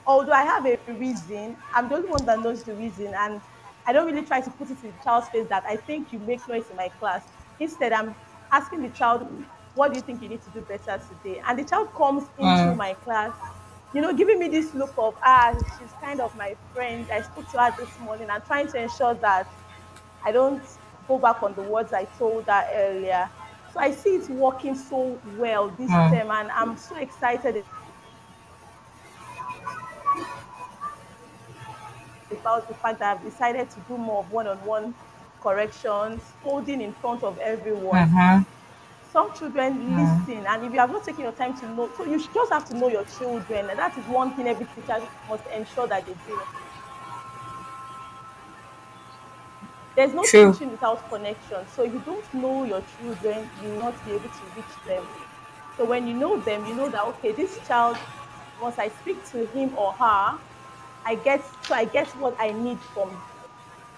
although 0.07 0.31
I 0.31 0.43
have 0.43 0.65
a 0.65 0.79
reason, 0.93 1.57
I'm 1.73 1.89
the 1.89 1.95
only 1.95 2.09
one 2.09 2.25
that 2.25 2.39
knows 2.39 2.63
the 2.63 2.73
reason, 2.73 3.13
and 3.13 3.41
I 3.85 3.93
don't 3.93 4.05
really 4.05 4.25
try 4.25 4.41
to 4.41 4.49
put 4.51 4.71
it 4.71 4.77
in 4.83 4.91
the 4.91 5.03
child's 5.03 5.27
face 5.29 5.47
that 5.49 5.65
I 5.65 5.75
think 5.75 6.13
you 6.13 6.19
make 6.19 6.47
noise 6.47 6.63
in 6.69 6.77
my 6.77 6.87
class. 6.87 7.23
Instead, 7.59 7.91
I'm 7.91 8.15
asking 8.51 8.81
the 8.81 8.89
child, 8.89 9.27
what 9.75 9.91
do 9.91 9.97
you 9.97 10.01
think 10.01 10.21
you 10.21 10.29
need 10.29 10.41
to 10.43 10.49
do 10.51 10.61
better 10.61 10.99
today? 11.09 11.41
And 11.45 11.59
the 11.59 11.65
child 11.65 11.93
comes 11.93 12.23
into 12.39 12.73
my 12.75 12.93
class, 12.93 13.35
you 13.93 14.01
know, 14.01 14.13
giving 14.13 14.39
me 14.39 14.47
this 14.47 14.73
look 14.73 14.93
of, 14.97 15.15
ah, 15.23 15.53
she's 15.77 15.91
kind 16.01 16.21
of 16.21 16.35
my 16.37 16.55
friend. 16.73 17.05
I 17.11 17.21
spoke 17.21 17.51
to 17.51 17.59
her 17.59 17.75
this 17.77 17.99
morning 17.99 18.29
and 18.29 18.43
trying 18.45 18.67
to 18.69 18.81
ensure 18.81 19.13
that 19.15 19.47
I 20.23 20.31
don't 20.31 20.63
go 21.07 21.19
back 21.19 21.43
on 21.43 21.53
the 21.55 21.63
words 21.63 21.93
I 21.93 22.05
told 22.17 22.45
her 22.45 22.67
earlier. 22.73 23.29
So 23.77 23.83
I 23.83 23.91
see 23.91 24.09
it's 24.15 24.27
working 24.27 24.73
so 24.73 25.19
well 25.37 25.67
this 25.77 25.91
Mm, 25.91 26.09
term, 26.09 26.31
and 26.31 26.49
I'm 26.49 26.77
so 26.77 26.95
excited 26.95 27.63
about 32.31 32.67
the 32.67 32.73
fact 32.73 32.97
that 32.97 33.17
I've 33.17 33.23
decided 33.23 33.69
to 33.69 33.79
do 33.81 33.95
more 33.99 34.21
of 34.21 34.31
one-on-one 34.31 34.95
corrections, 35.43 36.23
holding 36.41 36.81
in 36.81 36.91
front 36.93 37.23
of 37.23 37.37
everyone. 37.37 38.09
Mm-hmm. 38.09 38.41
Some 39.13 39.31
children 39.35 39.95
listen, 39.95 40.47
and 40.47 40.65
if 40.65 40.73
you 40.73 40.79
have 40.79 40.91
not 40.91 41.03
taken 41.03 41.21
your 41.21 41.33
time 41.33 41.55
to 41.59 41.69
know, 41.75 41.87
so 41.95 42.03
you 42.03 42.19
should 42.19 42.33
just 42.33 42.51
have 42.51 42.67
to 42.69 42.75
know 42.75 42.87
your 42.87 43.05
children, 43.19 43.69
and 43.69 43.77
that 43.77 43.95
is 43.95 44.05
one 44.05 44.31
thing 44.31 44.47
every 44.47 44.65
teacher 44.73 44.99
must 45.29 45.45
ensure 45.55 45.85
that 45.85 46.03
they 46.03 46.13
do. 46.27 46.39
There's 49.97 50.13
no 50.13 50.23
True. 50.23 50.53
teaching 50.53 50.69
without 50.69 51.09
connection. 51.09 51.67
So 51.75 51.81
you 51.81 51.99
don't 52.05 52.31
know 52.31 52.63
your 52.65 52.83
children, 52.99 53.49
you 53.63 53.69
will 53.69 53.79
not 53.79 54.05
be 54.05 54.11
able 54.11 54.29
to 54.29 54.45
reach 54.55 54.75
them. 54.85 55.03
So 55.75 55.85
when 55.85 56.05
you 56.07 56.13
know 56.13 56.39
them, 56.39 56.67
you 56.67 56.75
know 56.75 56.87
that 56.87 57.03
okay, 57.03 57.31
this 57.31 57.59
child, 57.67 57.97
once 58.61 58.77
I 58.77 58.89
speak 58.89 59.25
to 59.31 59.47
him 59.47 59.75
or 59.75 59.93
her, 59.93 60.37
I 61.03 61.15
get 61.23 61.43
so 61.63 61.73
I 61.73 61.85
get 61.85 62.05
what 62.19 62.35
I 62.39 62.51
need 62.51 62.77
from 62.93 63.09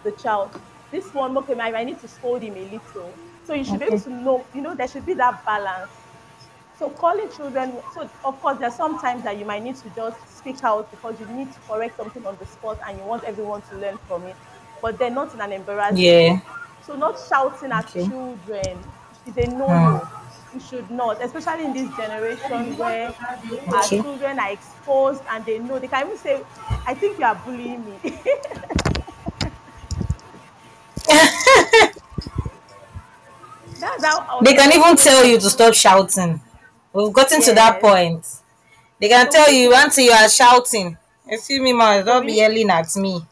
the 0.06 0.14
child. 0.14 0.58
This 0.90 1.14
one, 1.14 1.38
okay, 1.40 1.60
I, 1.60 1.74
I 1.74 1.84
need 1.84 2.00
to 2.00 2.08
scold 2.08 2.44
him 2.44 2.56
a 2.56 2.64
little. 2.64 3.14
So 3.44 3.54
you 3.54 3.66
should 3.66 3.80
be 3.80 3.86
able 3.88 4.00
to 4.00 4.10
know, 4.10 4.46
you 4.56 4.62
know, 4.62 4.76
there 4.76 4.88
should 4.88 5.06
be 5.06 5.16
that 5.16 5.46
balance. 5.46 5.92
So 6.78 6.90
calling 6.92 7.30
children, 7.36 7.74
so 7.94 8.10
of 8.24 8.40
course 8.42 8.58
there's 8.58 8.72
are 8.72 8.78
some 8.78 9.00
times 9.00 9.24
that 9.24 9.38
you 9.38 9.44
might 9.44 9.64
need 9.64 9.76
to 9.76 9.90
just 9.98 10.18
speak 10.38 10.64
out 10.64 10.90
because 10.92 11.20
you 11.20 11.26
need 11.28 11.52
to 11.52 11.60
correct 11.68 11.98
something 11.98 12.26
on 12.26 12.38
the 12.40 12.46
spot 12.46 12.80
and 12.88 12.98
you 12.98 13.04
want 13.04 13.26
everyone 13.26 13.62
to 13.64 13.76
learn 13.76 13.98
from 14.08 14.24
it, 14.24 14.38
but 14.82 14.98
they're 15.00 15.10
not 15.12 15.34
in 15.34 15.42
an 15.42 15.52
embarrassment. 15.52 16.32
Yeah. 16.32 16.40
So 16.82 16.96
not 16.96 17.18
shouting 17.20 17.72
at 17.72 17.90
Okay. 17.90 18.06
children 18.06 18.92
is 19.26 19.38
a 19.38 19.48
no-no. 19.48 20.10
You 20.52 20.60
should 20.60 20.90
not, 20.90 21.24
especially 21.24 21.66
in 21.66 21.74
this 21.74 21.96
generation 21.96 22.76
where 22.78 23.16
our 23.72 23.90
children 23.90 24.40
are 24.40 24.52
exposed 24.52 25.24
and 25.30 25.46
they 25.46 25.60
know 25.60 25.80
they 25.80 25.88
can 25.88 26.06
even 26.08 26.18
say, 26.18 26.44
"I 26.86 26.96
think 26.96 27.20
you 27.20 27.26
are 27.26 27.36
bullying 27.36 27.86
me." 27.86 28.00
They 34.42 34.54
can 34.54 34.72
even 34.72 34.96
tell 34.96 35.26
you 35.26 35.38
to 35.40 35.50
stop 35.50 35.74
shouting. 35.74 36.42
We've 36.94 37.14
gotten 37.14 37.42
to 37.42 37.54
that 37.54 37.80
point. 37.82 38.26
They 39.00 39.10
can 39.10 39.26
So 39.26 39.32
tell 39.32 39.52
you 39.52 39.74
until 39.76 40.06
you 40.06 40.12
are 40.12 40.30
shouting. 40.30 40.98
Excuse 41.28 41.62
me, 41.62 41.74
ma, 41.74 42.02
So 42.04 42.04
don't 42.04 42.26
be 42.26 42.34
yelling 42.36 42.70
at 42.72 42.96
me. 42.98 43.26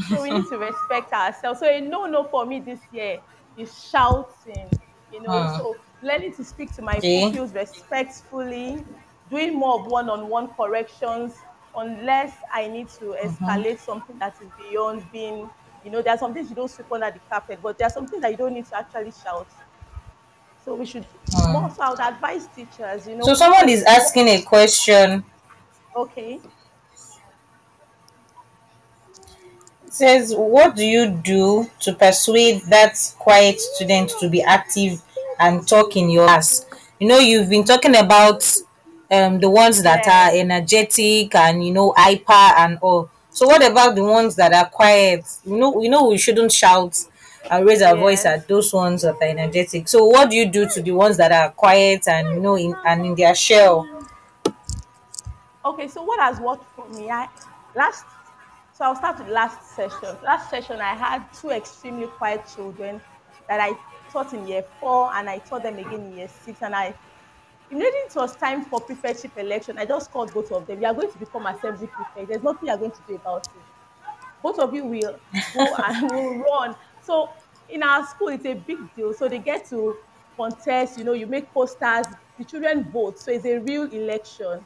So 0.00 0.20
we 0.22 0.30
need 0.30 0.46
to 0.46 0.58
respect 0.58 1.12
ourselves. 1.12 1.60
So 1.60 1.66
a 1.66 1.80
no 1.80 2.06
no 2.06 2.28
for 2.28 2.46
me 2.46 2.60
this 2.60 2.80
year 2.90 3.20
is 3.56 3.78
shouting. 3.78 4.78
You 5.10 5.22
know, 5.22 5.46
Hmm. 5.46 5.46
so 5.46 5.80
learning 6.02 6.34
to 6.34 6.44
speak 6.44 6.74
to 6.74 6.82
my 6.82 7.00
Okay. 7.00 7.38
pupils 7.40 7.54
respectfully, 7.54 8.86
doing 9.28 9.54
more 9.58 9.80
of 9.80 9.86
one-on-one 9.86 10.48
corrections, 10.54 11.44
unless 11.74 12.34
I 12.52 12.68
need 12.68 12.88
to 12.98 13.16
escalate 13.22 13.78
something 13.78 14.18
that 14.18 14.34
is 14.40 14.50
beyond 14.50 15.10
being. 15.10 15.50
You 15.82 15.90
know, 15.92 16.02
there 16.02 16.14
are 16.14 16.18
some 16.18 16.34
things 16.34 16.50
you 16.50 16.56
don't 16.56 16.68
sweep 16.68 16.90
under 16.92 17.10
the 17.10 17.20
carpet, 17.20 17.60
but 17.62 17.78
there 17.78 17.86
are 17.86 17.90
some 17.90 18.08
things 18.08 18.22
that 18.22 18.30
you 18.32 18.36
don't 18.36 18.52
need 18.54 18.66
to 18.66 18.76
actually 18.76 19.12
shout. 19.12 19.48
So 20.56 20.74
we 20.74 20.84
should 20.84 21.08
more 21.48 21.70
so 21.70 21.82
I 21.82 21.90
would 21.90 22.00
advise 22.00 22.48
teachers. 22.48 23.06
You 23.08 23.16
know. 23.16 23.28
So 23.28 23.34
someone 23.34 23.68
is 23.68 23.84
asking 23.84 24.26
a 24.28 24.42
question. 24.42 25.24
okay. 25.94 26.42
It 29.82 29.87
says, 29.98 30.34
what 30.34 30.76
do 30.76 30.84
you 30.84 31.10
do 31.10 31.68
to 31.80 31.92
persuade 31.92 32.62
that 32.68 32.96
quiet 33.18 33.60
student 33.60 34.10
to 34.20 34.28
be 34.28 34.42
active 34.42 35.02
and 35.40 35.66
talk 35.66 35.96
in 35.96 36.08
your 36.08 36.26
class? 36.26 36.66
You 37.00 37.08
know, 37.08 37.18
you've 37.18 37.50
been 37.50 37.64
talking 37.64 37.96
about 37.96 38.44
um 39.10 39.40
the 39.40 39.50
ones 39.50 39.82
that 39.82 40.06
are 40.06 40.38
energetic 40.38 41.34
and 41.34 41.64
you 41.64 41.72
know 41.72 41.94
hyper 41.96 42.32
and 42.58 42.78
all. 42.80 43.10
So 43.30 43.46
what 43.46 43.64
about 43.68 43.94
the 43.94 44.04
ones 44.04 44.36
that 44.36 44.52
are 44.52 44.68
quiet? 44.68 45.24
You 45.44 45.56
know, 45.58 45.70
we 45.70 45.88
know 45.88 46.08
we 46.08 46.18
shouldn't 46.18 46.52
shout 46.52 46.96
and 47.50 47.66
raise 47.66 47.82
our 47.82 47.96
voice 47.96 48.24
at 48.24 48.46
those 48.46 48.72
ones 48.72 49.02
that 49.02 49.14
are 49.14 49.22
energetic. 49.22 49.88
So 49.88 50.04
what 50.04 50.30
do 50.30 50.36
you 50.36 50.46
do 50.46 50.68
to 50.68 50.82
the 50.82 50.92
ones 50.92 51.16
that 51.16 51.32
are 51.32 51.50
quiet 51.50 52.06
and 52.08 52.34
you 52.34 52.40
know 52.40 52.56
in 52.56 52.74
and 52.86 53.04
in 53.04 53.14
their 53.14 53.34
shell? 53.34 53.86
Okay, 55.64 55.88
so 55.88 56.02
what 56.02 56.20
has 56.20 56.40
worked 56.40 56.64
for 56.74 56.88
me? 56.88 57.10
I 57.10 57.28
last 57.74 58.04
so 58.78 58.84
I'll 58.84 58.94
start 58.94 59.18
with 59.18 59.28
last 59.28 59.74
session. 59.74 60.16
Last 60.22 60.50
session 60.50 60.80
I 60.80 60.94
had 60.94 61.24
two 61.32 61.50
extremely 61.50 62.06
quiet 62.06 62.44
children 62.54 63.00
that 63.48 63.58
I 63.58 63.76
taught 64.12 64.32
in 64.32 64.46
year 64.46 64.64
four 64.78 65.12
and 65.14 65.28
I 65.28 65.38
taught 65.38 65.64
them 65.64 65.78
again 65.78 65.94
in 65.94 66.16
year 66.16 66.28
six. 66.28 66.62
And 66.62 66.76
I 66.76 66.94
immediately 67.72 67.98
it 67.98 68.14
was 68.14 68.36
time 68.36 68.64
for 68.64 68.80
prefectship 68.80 69.36
election. 69.36 69.78
I 69.78 69.84
just 69.84 70.12
called 70.12 70.32
both 70.32 70.52
of 70.52 70.68
them. 70.68 70.80
You 70.80 70.86
are 70.86 70.94
going 70.94 71.10
to 71.10 71.18
become 71.18 71.46
assembly 71.46 71.88
prefect. 71.88 72.28
There's 72.28 72.44
nothing 72.44 72.68
you're 72.68 72.76
going 72.76 72.92
to 72.92 73.00
do 73.08 73.16
about 73.16 73.48
it. 73.48 73.52
Both 74.44 74.60
of 74.60 74.72
you 74.72 74.84
will 74.84 75.18
go 75.54 75.74
and 75.84 76.10
will 76.12 76.38
run. 76.38 76.76
So 77.02 77.30
in 77.68 77.82
our 77.82 78.06
school, 78.06 78.28
it's 78.28 78.46
a 78.46 78.54
big 78.54 78.78
deal. 78.94 79.12
So 79.12 79.28
they 79.28 79.40
get 79.40 79.68
to 79.70 79.96
contest, 80.36 80.98
you 80.98 81.02
know, 81.02 81.14
you 81.14 81.26
make 81.26 81.52
posters, 81.52 82.06
the 82.38 82.44
children 82.44 82.84
vote. 82.92 83.18
So 83.18 83.32
it's 83.32 83.44
a 83.44 83.58
real 83.58 83.90
election. 83.90 84.64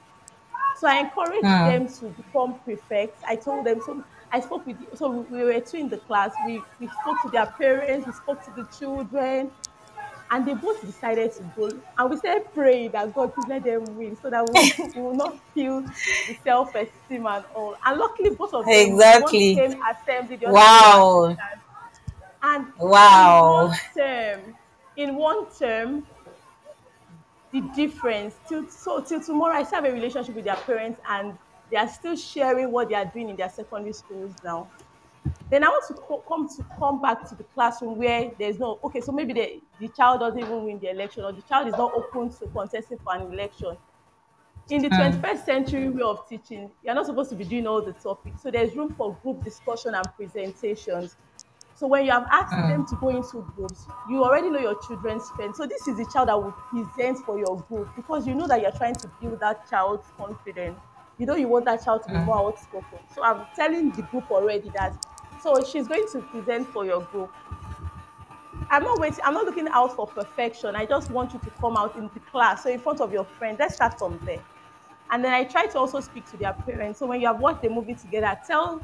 So 0.82 0.88
I 0.88 0.96
encouraged 0.98 1.62
Hmm. 1.62 1.62
them 1.62 1.86
to 2.00 2.10
become 2.10 2.60
prefects. 2.64 3.22
I 3.28 3.36
told 3.36 3.66
them 3.66 3.80
so. 3.80 4.04
I 4.32 4.40
spoke 4.40 4.66
with 4.66 4.78
so 4.96 5.26
we 5.30 5.44
were 5.44 5.60
two 5.60 5.76
in 5.76 5.88
the 5.88 5.98
class. 5.98 6.32
We 6.40 6.66
we 6.80 6.88
spoke 6.88 7.22
to 7.22 7.28
their 7.28 7.46
parents. 7.46 8.06
We 8.06 8.12
spoke 8.12 8.44
to 8.46 8.50
the 8.50 8.64
children, 8.64 9.52
and 10.30 10.46
they 10.46 10.54
both 10.54 10.84
decided 10.84 11.32
to 11.38 11.44
go. 11.44 11.82
And 11.98 12.10
we 12.10 12.16
started 12.16 12.46
praying 12.54 12.92
that 12.92 13.12
God 13.14 13.32
will 13.36 13.46
let 13.46 13.64
them 13.64 13.94
win, 13.96 14.16
so 14.16 14.30
that 14.30 14.46
we, 14.48 14.72
we 14.94 15.02
will 15.02 15.16
not 15.16 15.40
feel 15.54 15.88
the 16.26 16.34
self-esteem 16.34 17.26
and 17.26 17.44
all. 17.54 17.76
And 17.84 17.98
luckily, 17.98 18.30
both 18.30 18.54
of 18.54 18.70
them 18.70 19.04
one 19.12 19.36
Exactly. 19.36 19.86
assembly, 19.90 20.36
the 20.36 20.46
Wow. 20.46 21.36
And 22.42 22.72
in 23.10 23.28
Wow. 23.28 23.42
one 23.44 23.78
term, 23.96 24.58
in 24.96 25.16
one 25.16 25.46
term, 25.58 26.06
the 27.52 27.60
difference 27.74 28.38
till 28.48 28.68
so 28.68 29.02
till 29.04 29.20
tomorrow 29.22 29.54
i 29.56 29.62
still 29.62 29.82
have 29.82 29.90
a 29.90 29.92
relationship 29.94 30.34
with 30.34 30.44
their 30.44 30.56
parents 30.56 31.00
and 31.08 31.38
they 31.70 31.76
are 31.76 31.88
still 31.88 32.16
sharing 32.16 32.70
what 32.72 32.88
they 32.88 32.94
are 32.94 33.04
doing 33.06 33.28
in 33.28 33.36
their 33.36 33.48
secondary 33.50 33.92
schools 33.92 34.36
now 34.42 34.70
then 35.50 35.64
i 35.64 35.68
want 35.68 35.84
to 35.88 35.94
co- 35.94 36.24
come 36.28 36.48
to 36.48 36.64
come 36.78 37.00
back 37.02 37.28
to 37.28 37.34
the 37.36 37.44
classroom 37.44 37.98
where 37.98 38.32
there's 38.38 38.58
no 38.58 38.80
okay 38.84 39.00
so 39.00 39.12
maybe 39.12 39.32
the, 39.32 39.62
the 39.78 39.88
child 39.88 40.20
doesn't 40.20 40.40
even 40.40 40.64
win 40.64 40.78
the 40.80 40.90
election 40.90 41.24
or 41.24 41.32
the 41.32 41.42
child 41.42 41.68
is 41.68 41.76
not 41.76 41.92
open 41.94 42.30
to 42.30 42.46
contesting 42.48 42.98
for 42.98 43.14
an 43.16 43.32
election 43.32 43.76
in 44.70 44.82
the 44.82 44.90
mm. 44.90 44.92
21st 44.92 45.44
century 45.44 45.88
way 45.90 46.02
of 46.02 46.26
teaching, 46.28 46.72
you're 46.82 46.94
not 46.94 47.06
supposed 47.06 47.30
to 47.30 47.36
be 47.36 47.44
doing 47.44 47.66
all 47.66 47.84
the 47.84 47.92
topics. 47.92 48.42
So 48.42 48.50
there's 48.50 48.74
room 48.76 48.94
for 48.94 49.16
group 49.22 49.44
discussion 49.44 49.94
and 49.94 50.06
presentations. 50.16 51.16
So 51.82 51.88
when 51.88 52.04
you 52.04 52.12
have 52.12 52.28
asked 52.30 52.52
mm. 52.52 52.68
them 52.68 52.86
to 52.86 52.94
go 52.94 53.08
into 53.08 53.44
groups, 53.56 53.88
you 54.08 54.22
already 54.22 54.50
know 54.50 54.60
your 54.60 54.80
children's 54.86 55.24
strength. 55.24 55.56
So 55.56 55.66
this 55.66 55.88
is 55.88 55.96
the 55.96 56.06
child 56.12 56.28
that 56.28 56.40
will 56.40 56.52
present 56.52 57.18
for 57.26 57.36
your 57.40 57.60
group 57.68 57.88
because 57.96 58.24
you 58.24 58.36
know 58.36 58.46
that 58.46 58.60
you're 58.62 58.70
trying 58.70 58.94
to 58.94 59.10
build 59.20 59.40
that 59.40 59.68
child's 59.68 60.06
confidence. 60.16 60.78
You 61.18 61.26
know 61.26 61.34
you 61.34 61.48
want 61.48 61.64
that 61.64 61.84
child 61.84 62.04
to 62.04 62.08
be 62.10 62.14
mm. 62.14 62.24
more 62.24 62.36
outspoken. 62.36 63.00
So 63.12 63.24
I'm 63.24 63.46
telling 63.56 63.90
the 63.90 64.02
group 64.02 64.30
already 64.30 64.70
that 64.76 65.04
so 65.42 65.60
she's 65.64 65.88
going 65.88 66.06
to 66.12 66.20
present 66.20 66.68
for 66.68 66.86
your 66.86 67.00
group. 67.00 67.32
I'm 68.70 68.84
not 68.84 69.00
waiting. 69.00 69.18
I'm 69.24 69.34
not 69.34 69.46
looking 69.46 69.66
out 69.72 69.96
for 69.96 70.06
perfection. 70.06 70.76
I 70.76 70.86
just 70.86 71.10
want 71.10 71.34
you 71.34 71.40
to 71.40 71.50
come 71.50 71.76
out 71.76 71.96
in 71.96 72.08
the 72.14 72.20
class. 72.20 72.62
So 72.62 72.70
in 72.70 72.78
front 72.78 73.00
of 73.00 73.12
your 73.12 73.24
friends, 73.24 73.56
let's 73.58 73.74
start 73.74 73.98
from 73.98 74.20
there. 74.24 74.38
And 75.10 75.24
then 75.24 75.32
I 75.32 75.42
try 75.42 75.66
to 75.66 75.78
also 75.80 75.98
speak 75.98 76.30
to 76.30 76.36
their 76.36 76.52
parents. 76.52 77.00
So 77.00 77.06
when 77.06 77.20
you 77.20 77.26
have 77.26 77.40
watched 77.40 77.62
the 77.62 77.70
movie 77.70 77.94
together, 77.94 78.38
tell 78.46 78.80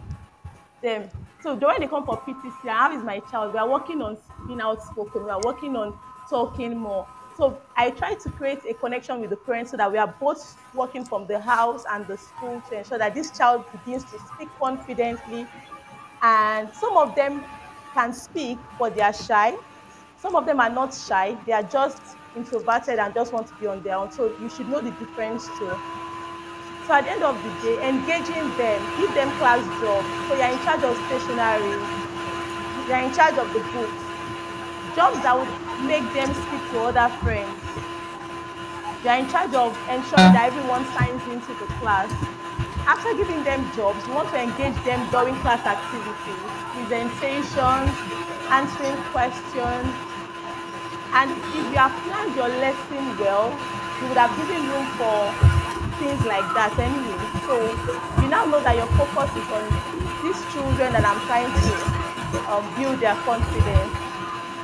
them. 0.83 1.09
So 1.43 1.55
when 1.55 1.81
they 1.81 1.87
come 1.87 2.05
for 2.05 2.19
PTC, 2.19 2.69
how 2.69 2.97
is 2.97 3.03
my 3.03 3.21
child? 3.21 3.53
We 3.53 3.59
are 3.59 3.69
working 3.69 4.03
on 4.03 4.17
being 4.47 4.61
outspoken. 4.61 5.25
We 5.25 5.31
are 5.31 5.41
working 5.41 5.77
on 5.77 5.99
talking 6.29 6.77
more. 6.77 7.07
So 7.37 7.57
I 7.77 7.91
try 7.91 8.15
to 8.15 8.31
create 8.31 8.61
a 8.69 8.75
connection 8.75 9.21
with 9.21 9.31
the 9.31 9.37
parents 9.37 9.71
so 9.71 9.77
that 9.77 9.91
we 9.91 9.99
are 9.99 10.13
both 10.21 10.57
working 10.75 11.05
from 11.05 11.29
the 11.29 11.39
house 11.39 11.85
and 11.89 12.05
the 12.09 12.19
school 12.19 12.61
to 12.69 12.79
ensure 12.79 12.99
that 12.99 13.15
this 13.15 13.31
child 13.37 13.65
begins 13.71 14.03
to 14.05 14.19
speak 14.35 14.49
confidently. 14.59 15.47
And 16.21 16.69
some 16.75 16.97
of 16.97 17.15
them 17.15 17.45
can 17.95 18.13
speak, 18.13 18.59
but 18.77 18.97
they 18.97 19.03
are 19.03 19.13
shy. 19.13 19.57
Some 20.17 20.35
of 20.35 20.47
them 20.47 20.59
are 20.59 20.71
not 20.71 20.93
shy. 20.93 21.37
They 21.47 21.53
are 21.53 21.63
just 21.63 22.03
introverted 22.35 22.99
and 22.99 23.15
just 23.15 23.33
want 23.33 23.47
to 23.47 23.55
be 23.55 23.69
on 23.69 23.83
their 23.85 23.97
own. 23.97 24.11
So 24.11 24.37
you 24.41 24.49
should 24.49 24.69
know 24.69 24.81
the 24.81 24.91
difference 24.91 25.47
too. 25.59 25.71
So 26.89 26.95
at 26.95 27.05
the 27.05 27.11
end 27.13 27.23
of 27.23 27.37
the 27.45 27.53
day, 27.61 27.77
engaging 27.85 28.49
them, 28.57 28.81
give 28.97 29.13
them 29.13 29.29
class 29.37 29.61
jobs. 29.77 30.09
So 30.25 30.33
you're 30.41 30.49
in 30.49 30.57
charge 30.65 30.81
of 30.89 30.97
stationery, 31.05 31.77
you're 32.89 33.05
in 33.05 33.13
charge 33.13 33.37
of 33.37 33.53
the 33.53 33.61
books, 33.77 34.01
jobs 34.97 35.21
that 35.21 35.37
would 35.37 35.53
make 35.85 36.09
them 36.17 36.33
speak 36.33 36.65
to 36.73 36.89
other 36.89 37.13
friends. 37.21 37.53
You're 39.05 39.21
in 39.21 39.29
charge 39.29 39.53
of 39.53 39.77
ensuring 39.85 40.33
that 40.33 40.49
everyone 40.49 40.89
signs 40.97 41.21
into 41.29 41.53
the 41.61 41.69
class. 41.77 42.09
After 42.89 43.13
giving 43.21 43.45
them 43.45 43.69
jobs, 43.77 44.01
you 44.09 44.17
want 44.17 44.33
to 44.33 44.41
engage 44.41 44.81
them 44.89 45.05
during 45.13 45.37
class 45.45 45.61
activities, 45.69 46.41
presentations, 46.73 47.93
answering 48.49 48.97
questions. 49.13 49.93
And 51.13 51.37
if 51.37 51.53
you 51.53 51.77
have 51.77 51.93
planned 52.09 52.33
your 52.33 52.49
lesson 52.49 53.05
well, 53.21 53.53
you 54.01 54.09
would 54.09 54.17
have 54.17 54.33
given 54.41 54.65
room 54.73 54.89
for 54.97 55.58
things 55.99 56.23
like 56.25 56.47
that 56.55 56.73
anyway. 56.79 57.19
So 57.47 57.59
you 58.23 58.29
now 58.31 58.47
know 58.47 58.63
that 58.63 58.77
your 58.79 58.87
focus 58.95 59.31
is 59.35 59.49
on 59.51 59.65
these 60.23 60.39
children 60.55 60.95
that 60.95 61.05
I'm 61.05 61.21
trying 61.27 61.51
to 61.51 61.73
um, 62.51 62.65
build 62.79 62.99
their 63.03 63.15
confidence. 63.27 63.93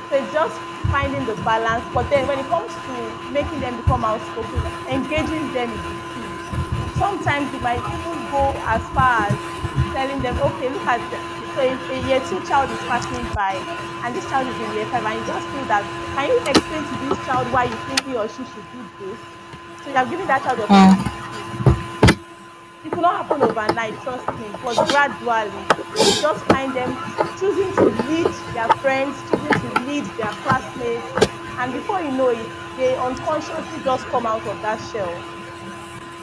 So 0.09 0.21
it's 0.21 0.31
just 0.31 0.55
finding 0.89 1.25
the 1.25 1.35
balance. 1.43 1.83
But 1.93 2.09
then 2.09 2.27
when 2.27 2.39
it 2.39 2.47
comes 2.47 2.71
to 2.71 2.93
making 3.31 3.59
them 3.59 3.75
become 3.81 4.05
outspoken, 4.05 4.61
engaging 4.87 5.51
them 5.51 5.69
is 5.71 5.83
the 5.83 5.95
key. 6.13 6.29
Sometimes 6.95 7.51
you 7.51 7.59
might 7.59 7.83
even 7.83 8.19
go 8.31 8.55
as 8.69 8.81
far 8.95 9.27
as 9.27 9.35
telling 9.91 10.21
them, 10.21 10.37
okay, 10.39 10.69
look 10.69 10.87
at 10.87 11.01
the, 11.11 11.17
so 11.55 11.61
a, 11.63 11.71
a 11.71 11.97
year 12.07 12.19
two 12.27 12.39
child 12.47 12.69
is 12.69 12.79
passing 12.87 13.23
by 13.33 13.55
and 14.03 14.15
this 14.15 14.23
child 14.29 14.47
is 14.47 14.55
in 14.55 14.75
year 14.75 14.85
five 14.87 15.03
and 15.03 15.19
you 15.19 15.25
just 15.25 15.47
feel 15.55 15.65
that 15.71 15.83
can 16.15 16.27
you 16.27 16.39
explain 16.43 16.83
to 16.83 16.95
this 17.07 17.17
child 17.25 17.47
why 17.51 17.63
you 17.63 17.75
think 17.87 18.03
he 18.03 18.15
or 18.15 18.27
she 18.27 18.43
should 18.43 18.67
do 18.71 18.81
this? 18.99 19.19
So 19.83 19.89
you 19.89 19.95
have 19.95 20.09
given 20.09 20.27
that 20.27 20.43
child. 20.43 20.59
It 20.59 21.14
will 22.95 23.01
not 23.03 23.27
happen 23.27 23.43
overnight, 23.43 24.01
trust 24.01 24.33
me, 24.37 24.57
but 24.61 24.75
gradually 24.87 25.67
you 26.03 26.13
just 26.19 26.45
find 26.45 26.75
them 26.75 26.99
choosing 27.37 27.73
to 27.73 27.85
lead 27.85 28.33
their 28.53 28.69
friends, 28.81 29.23
choosing 29.29 29.59
to 29.59 29.69
lead 29.83 30.15
their 30.17 30.33
classmates, 30.41 31.07
and 31.57 31.73
before 31.73 32.01
you 32.01 32.11
know 32.11 32.29
it, 32.29 32.53
they 32.75 32.95
unconsciously 32.95 33.81
just 33.81 34.09
come 34.09 34.25
out 34.25 34.45
of 34.47 34.61
that 34.61 34.77
shell. 34.77 35.27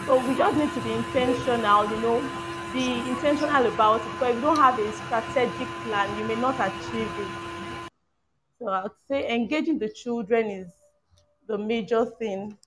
So 0.04 0.18
we 0.18 0.34
just 0.34 0.56
need 0.56 0.72
to 0.74 0.80
be 0.80 0.92
intentional, 0.92 1.90
you 1.90 1.96
know, 1.98 2.32
be 2.70 3.08
intentional 3.08 3.66
about 3.66 4.06
it. 4.06 4.10
Because 4.10 4.30
if 4.30 4.34
you 4.36 4.42
don't 4.42 4.58
have 4.58 4.78
a 4.78 4.92
strategic 4.92 5.80
plan, 5.82 6.16
you 6.16 6.24
may 6.24 6.36
not 6.36 6.56
achieve 6.60 7.18
it. 7.18 7.32
So 8.58 8.68
I 8.68 8.84
would 8.84 8.92
say 9.08 9.28
engaging 9.34 9.78
the 9.78 9.90
children 9.90 10.46
is 10.46 10.72
the 11.46 11.58
major 11.58 12.06
thing. 12.06 12.58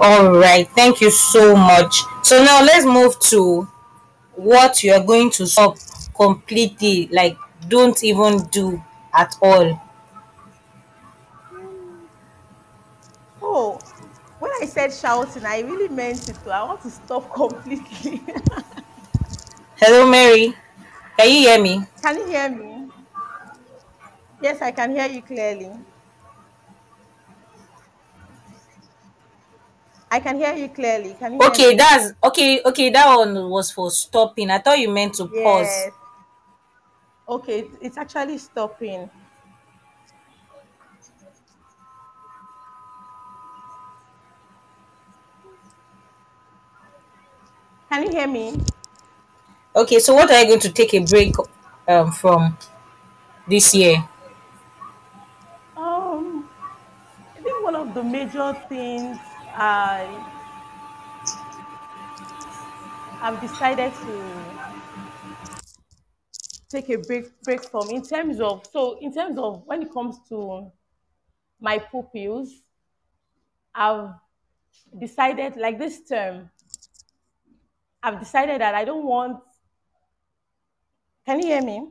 All 0.00 0.30
right, 0.30 0.68
thank 0.76 1.00
you 1.00 1.10
so 1.10 1.56
much. 1.56 2.02
So 2.22 2.44
now 2.44 2.62
let's 2.62 2.86
move 2.86 3.18
to 3.30 3.68
what 4.36 4.84
you 4.84 4.92
are 4.92 5.02
going 5.02 5.30
to 5.32 5.46
stop 5.46 5.76
completely, 6.14 7.08
like 7.10 7.36
don't 7.66 8.02
even 8.04 8.38
do 8.46 8.82
at 9.12 9.34
all. 9.42 9.80
Oh, 13.42 13.80
when 14.38 14.52
I 14.62 14.66
said 14.66 14.92
shouting, 14.92 15.44
I 15.44 15.60
really 15.60 15.88
meant 15.88 16.28
it. 16.28 16.36
Too. 16.44 16.50
I 16.50 16.62
want 16.62 16.82
to 16.82 16.90
stop 16.90 17.32
completely. 17.34 18.22
Hello, 19.76 20.08
Mary. 20.08 20.54
Can 21.18 21.28
you 21.28 21.48
hear 21.48 21.60
me? 21.60 21.82
can 22.00 22.18
you 22.18 22.26
hear 22.26 22.48
me? 22.48 22.88
Yes, 24.40 24.62
I 24.62 24.70
can 24.70 24.92
hear 24.92 25.06
you 25.08 25.22
clearly. 25.22 25.72
I 30.10 30.20
can 30.20 30.36
hear 30.36 30.54
you 30.54 30.68
clearly. 30.68 31.14
Can 31.14 31.34
you 31.34 31.38
Okay, 31.40 31.74
that's 31.76 32.12
okay. 32.22 32.60
Okay, 32.64 32.90
that 32.90 33.16
one 33.16 33.48
was 33.48 33.70
for 33.70 33.90
stopping. 33.90 34.50
I 34.50 34.58
thought 34.58 34.78
you 34.78 34.90
meant 34.90 35.14
to 35.14 35.26
pause. 35.28 35.88
Yes. 35.88 35.92
Okay, 37.28 37.70
it's 37.80 37.96
actually 37.96 38.38
stopping. 38.38 39.08
Can 47.90 48.04
you 48.04 48.10
hear 48.10 48.26
me? 48.26 48.56
Okay, 49.74 49.98
so 50.00 50.14
what 50.14 50.30
are 50.30 50.40
you 50.40 50.46
going 50.48 50.60
to 50.60 50.72
take 50.72 50.94
a 50.94 51.00
break 51.04 51.34
um 51.86 52.12
from 52.12 52.56
this 53.48 53.74
year? 53.74 54.08
Um, 55.76 56.50
I 57.36 57.40
think 57.42 57.62
one 57.64 57.76
of 57.76 57.94
the 57.94 58.04
major 58.04 58.54
things 58.68 59.18
I 59.60 60.06
have 63.20 63.40
decided 63.40 63.92
to 63.92 64.22
take 66.68 66.88
a 66.90 66.98
break 66.98 67.42
break 67.42 67.64
from 67.64 67.90
in 67.90 68.02
terms 68.02 68.40
of 68.40 68.64
so 68.70 68.98
in 69.00 69.12
terms 69.12 69.36
of 69.36 69.64
when 69.66 69.82
it 69.82 69.92
comes 69.92 70.20
to 70.28 70.70
my 71.60 71.78
pupils, 71.78 72.62
I've 73.74 74.10
decided 74.96 75.56
like 75.56 75.76
this 75.76 76.02
term, 76.08 76.50
I've 78.00 78.20
decided 78.20 78.60
that 78.60 78.76
I 78.76 78.84
don't 78.84 79.04
want. 79.04 79.42
Can 81.26 81.40
you 81.40 81.48
hear 81.48 81.62
me? 81.62 81.88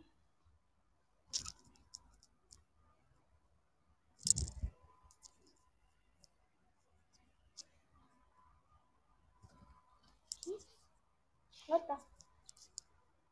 Water. 11.67 11.97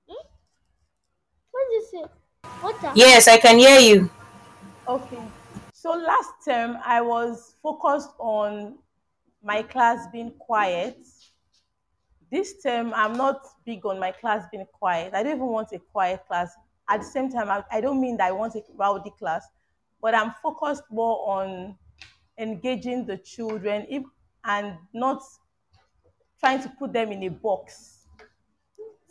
Hmm? 0.08 0.28
What 1.52 1.67
is 1.78 1.89
it? 1.93 2.10
Water. 2.62 2.91
Yes, 2.95 3.28
I 3.28 3.38
can 3.38 3.58
hear 3.58 3.80
you. 3.80 4.10
Okay. 4.88 5.21
So 5.74 5.91
last 5.91 6.32
term, 6.43 6.78
I 6.84 7.00
was 7.02 7.56
focused 7.63 8.10
on 8.19 8.78
my 9.43 9.62
class 9.62 10.08
being 10.12 10.32
quiet. 10.32 10.98
This 12.32 12.62
term, 12.62 12.91
I'm 12.93 13.13
not 13.13 13.45
big 13.65 13.86
on 13.86 14.00
my 14.00 14.12
class 14.12 14.45
being 14.52 14.65
quiet. 14.74 15.13
I 15.13 15.24
don't 15.24 15.36
even 15.38 15.48
want 15.48 15.71
a 15.71 15.80
quiet 15.80 16.26
class. 16.28 16.54
At 16.89 17.02
the 17.02 17.06
same 17.06 17.32
time, 17.32 17.50
I, 17.50 17.63
I 17.71 17.82
don't 17.82 18.02
mean 18.02 18.17
that 18.17 18.28
I 18.28 18.32
want 18.32 18.56
a 18.56 18.63
rowdy 18.76 19.12
class, 19.17 19.48
but 20.02 20.13
I'm 20.13 20.34
focused 20.43 20.84
more 20.91 21.30
on 21.30 21.76
engaging 22.38 23.06
the 23.06 23.17
children 23.17 23.86
if, 23.89 24.04
and 24.43 24.74
not 24.93 25.21
trying 26.39 26.62
to 26.63 26.69
put 26.78 26.91
them 26.91 27.12
in 27.12 27.24
a 27.24 27.30
box. 27.30 27.94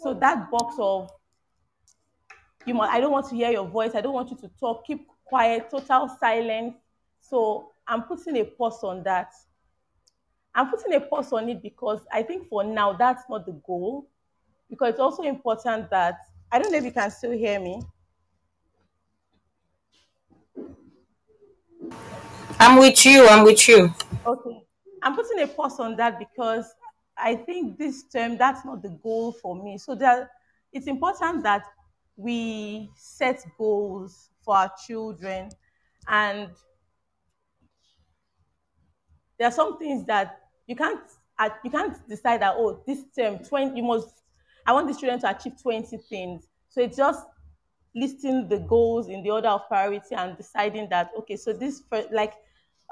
So 0.05 0.13
that 0.13 0.51
box 0.51 0.77
of 0.79 1.11
you 2.67 2.75
must, 2.75 2.93
I 2.93 3.01
don't 3.01 3.11
want 3.11 3.27
to 3.31 3.35
hear 3.35 3.51
your 3.51 3.67
voice. 3.67 3.93
I 3.95 4.03
don't 4.03 4.13
want 4.13 4.31
you 4.31 4.37
to 4.37 4.51
talk. 4.61 4.87
Keep 4.87 5.09
quiet, 5.25 5.71
total 5.71 6.15
silence. 6.21 6.75
So 7.23 7.71
I'm 7.89 8.03
putting 8.03 8.37
a 8.37 8.45
pause 8.45 8.85
on 8.85 9.03
that. 9.05 9.33
I'm 10.55 10.69
putting 10.69 10.93
a 10.93 11.01
pause 11.01 11.33
on 11.33 11.49
it 11.49 11.63
because 11.63 12.03
I 12.13 12.23
think 12.23 12.51
for 12.51 12.63
now 12.63 12.93
that's 12.93 13.23
not 13.31 13.47
the 13.47 13.53
goal. 13.67 14.11
Because 14.69 14.91
it's 14.91 15.01
also 15.01 15.23
important 15.23 15.89
that 15.89 16.19
I 16.53 16.59
don't 16.59 16.71
know 16.71 16.77
if 16.77 16.85
you 16.85 16.93
can 16.93 17.11
still 17.11 17.33
hear 17.33 17.59
me. 17.59 17.81
I'm 22.61 22.79
with 22.79 23.07
you. 23.07 23.27
I'm 23.27 23.43
with 23.43 23.67
you. 23.67 23.95
Okay. 24.27 24.61
I'm 25.03 25.17
putting 25.17 25.41
a 25.41 25.47
pause 25.47 25.81
on 25.81 25.97
that 25.97 26.19
because 26.19 26.67
I 27.17 27.37
think 27.37 27.79
this 27.79 28.05
term 28.05 28.37
that's 28.37 28.65
not 28.65 28.83
the 28.83 28.91
goal 29.03 29.33
for 29.33 29.63
me. 29.63 29.79
So 29.79 29.95
that 29.97 30.31
it's 30.73 30.87
important 30.87 31.43
that 31.45 31.65
we 32.17 32.91
set 32.97 33.45
goals 33.59 34.31
for 34.45 34.57
our 34.57 34.73
children 34.87 35.51
and 36.09 36.51
there 39.39 39.49
are 39.49 39.53
some 39.53 39.79
things 39.79 40.05
that 40.07 40.41
you 40.67 40.77
can't 40.77 41.01
uh, 41.39 41.49
you 41.65 41.71
can't 41.71 41.97
decide 42.09 42.41
that 42.41 42.55
oh 42.57 42.83
this 42.87 43.05
term 43.17 43.39
20 43.39 43.77
you 43.77 43.83
must 43.83 44.23
i 44.67 44.73
want 44.73 44.87
the 44.87 44.95
children 44.95 45.19
to 45.19 45.29
achieve 45.29 45.61
20 45.61 45.97
things 45.97 46.49
so 46.69 46.81
it's 46.81 46.97
just 46.97 47.27
listing 47.95 48.49
the 48.49 48.59
goals 48.59 49.09
in 49.09 49.23
the 49.23 49.31
order 49.31 49.49
of 49.49 49.67
priority 49.69 50.15
and 50.15 50.37
deciding 50.37 50.89
that 50.89 51.11
okay 51.19 51.37
so 51.37 51.53
this 51.53 51.83
like 52.13 52.35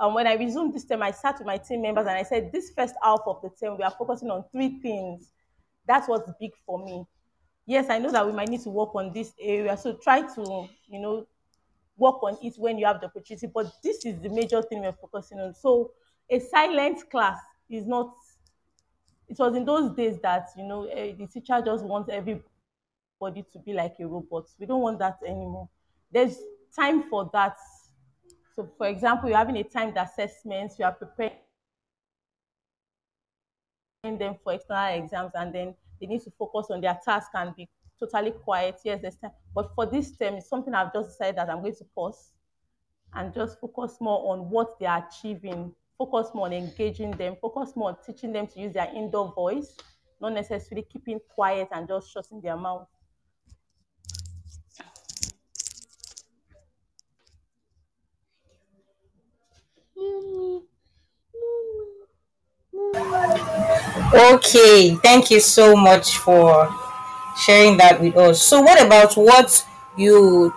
um, 0.02 0.14
when 0.14 0.26
i 0.26 0.34
resumed 0.34 0.74
this 0.74 0.84
term 0.84 1.02
i 1.02 1.10
sat 1.10 1.38
with 1.38 1.46
my 1.46 1.56
team 1.56 1.80
members 1.80 2.06
and 2.06 2.16
i 2.16 2.22
said 2.22 2.50
this 2.52 2.72
first 2.76 2.94
half 3.02 3.20
of 3.26 3.40
the 3.42 3.50
term 3.60 3.78
we 3.78 3.84
are 3.84 3.94
focusing 3.98 4.30
on 4.30 4.44
three 4.52 4.80
things 4.80 5.30
that's 5.86 6.08
what's 6.08 6.30
big 6.38 6.50
for 6.66 6.84
me 6.84 7.04
yes 7.66 7.88
i 7.88 7.98
know 7.98 8.10
that 8.10 8.26
we 8.26 8.32
might 8.32 8.48
need 8.48 8.60
to 8.60 8.70
work 8.70 8.94
on 8.94 9.12
this 9.12 9.32
area 9.40 9.76
so 9.76 9.94
try 10.02 10.20
to 10.20 10.68
you 10.88 11.00
know 11.00 11.26
work 11.96 12.22
on 12.22 12.36
it 12.42 12.54
when 12.58 12.78
you 12.78 12.86
have 12.86 13.00
the 13.00 13.06
opportunity. 13.06 13.46
But 13.46 13.72
this 13.82 14.04
is 14.04 14.20
the 14.20 14.28
major 14.28 14.62
thing 14.62 14.80
we're 14.80 14.92
focusing 14.92 15.38
on. 15.38 15.54
So 15.54 15.92
a 16.30 16.38
silent 16.38 17.08
class 17.10 17.38
is 17.70 17.86
not. 17.86 18.12
It 19.28 19.38
was 19.38 19.56
in 19.56 19.64
those 19.64 19.94
days 19.94 20.18
that 20.22 20.48
you 20.56 20.64
know 20.64 20.84
eh, 20.86 21.12
the 21.16 21.26
teacher 21.26 21.62
just 21.64 21.84
wants 21.84 22.10
everybody 22.10 23.44
to 23.52 23.58
be 23.64 23.72
like 23.72 23.94
a 24.00 24.06
robot. 24.06 24.44
We 24.58 24.66
don't 24.66 24.82
want 24.82 24.98
that 24.98 25.18
anymore. 25.24 25.68
There's 26.10 26.36
time 26.74 27.04
for 27.08 27.30
that. 27.32 27.56
So, 28.54 28.70
for 28.76 28.86
example, 28.86 29.28
you're 29.28 29.38
having 29.38 29.56
a 29.56 29.64
timed 29.64 29.96
assessment. 29.96 30.72
You 30.78 30.84
are 30.84 30.92
preparing 30.92 31.38
them 34.04 34.36
for 34.42 34.52
external 34.52 35.02
exams, 35.02 35.32
and 35.34 35.54
then 35.54 35.74
they 36.00 36.06
need 36.06 36.22
to 36.22 36.30
focus 36.38 36.66
on 36.70 36.80
their 36.80 36.98
task 37.04 37.30
and 37.34 37.54
be 37.56 37.68
totally 37.98 38.32
quiet. 38.32 38.80
Yes, 38.84 39.00
there's 39.00 39.16
time. 39.16 39.30
But 39.54 39.74
for 39.74 39.86
this 39.86 40.10
term, 40.16 40.34
it's 40.34 40.48
something 40.48 40.74
I've 40.74 40.92
just 40.92 41.10
decided 41.10 41.36
that 41.36 41.48
I'm 41.48 41.62
going 41.62 41.76
to 41.76 41.84
pause 41.94 42.32
and 43.14 43.32
just 43.32 43.60
focus 43.60 43.98
more 44.00 44.32
on 44.32 44.50
what 44.50 44.78
they 44.78 44.86
are 44.86 45.06
achieving, 45.08 45.72
focus 45.96 46.30
more 46.34 46.46
on 46.46 46.52
engaging 46.52 47.12
them, 47.12 47.36
focus 47.40 47.74
more 47.76 47.90
on 47.90 47.96
teaching 48.04 48.32
them 48.32 48.46
to 48.48 48.60
use 48.60 48.72
their 48.72 48.90
indoor 48.94 49.32
voice, 49.32 49.76
not 50.20 50.32
necessarily 50.32 50.82
keeping 50.82 51.20
quiet 51.28 51.68
and 51.72 51.88
just 51.88 52.12
shutting 52.12 52.40
their 52.40 52.56
mouth. 52.56 52.88
Okay, 64.14 64.94
thank 64.96 65.30
you 65.30 65.40
so 65.40 65.74
much 65.74 66.18
for 66.18 66.68
sharing 67.44 67.78
that 67.78 68.00
with 68.00 68.16
us. 68.16 68.42
So, 68.42 68.60
what 68.60 68.80
about 68.80 69.14
what 69.16 69.66
you 69.96 70.52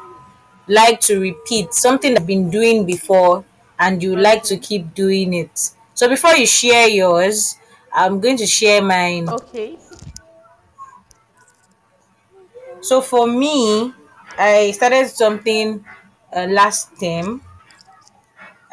like 0.67 0.99
to 1.01 1.19
repeat? 1.19 1.73
Something 1.73 2.13
you've 2.13 2.27
been 2.27 2.49
doing 2.49 2.85
before 2.85 3.45
and 3.79 4.03
you 4.03 4.15
like 4.17 4.43
to 4.45 4.57
keep 4.57 4.93
doing 4.93 5.33
it. 5.33 5.71
So, 5.93 6.09
before 6.09 6.35
you 6.35 6.45
share 6.47 6.87
yours, 6.89 7.57
I'm 7.93 8.19
going 8.19 8.37
to 8.37 8.45
share 8.45 8.81
mine. 8.81 9.29
Okay. 9.29 9.77
So, 12.81 13.01
for 13.01 13.27
me, 13.27 13.93
I 14.37 14.71
started 14.71 15.09
something 15.09 15.83
uh, 16.35 16.47
last 16.49 16.89
term 16.99 17.41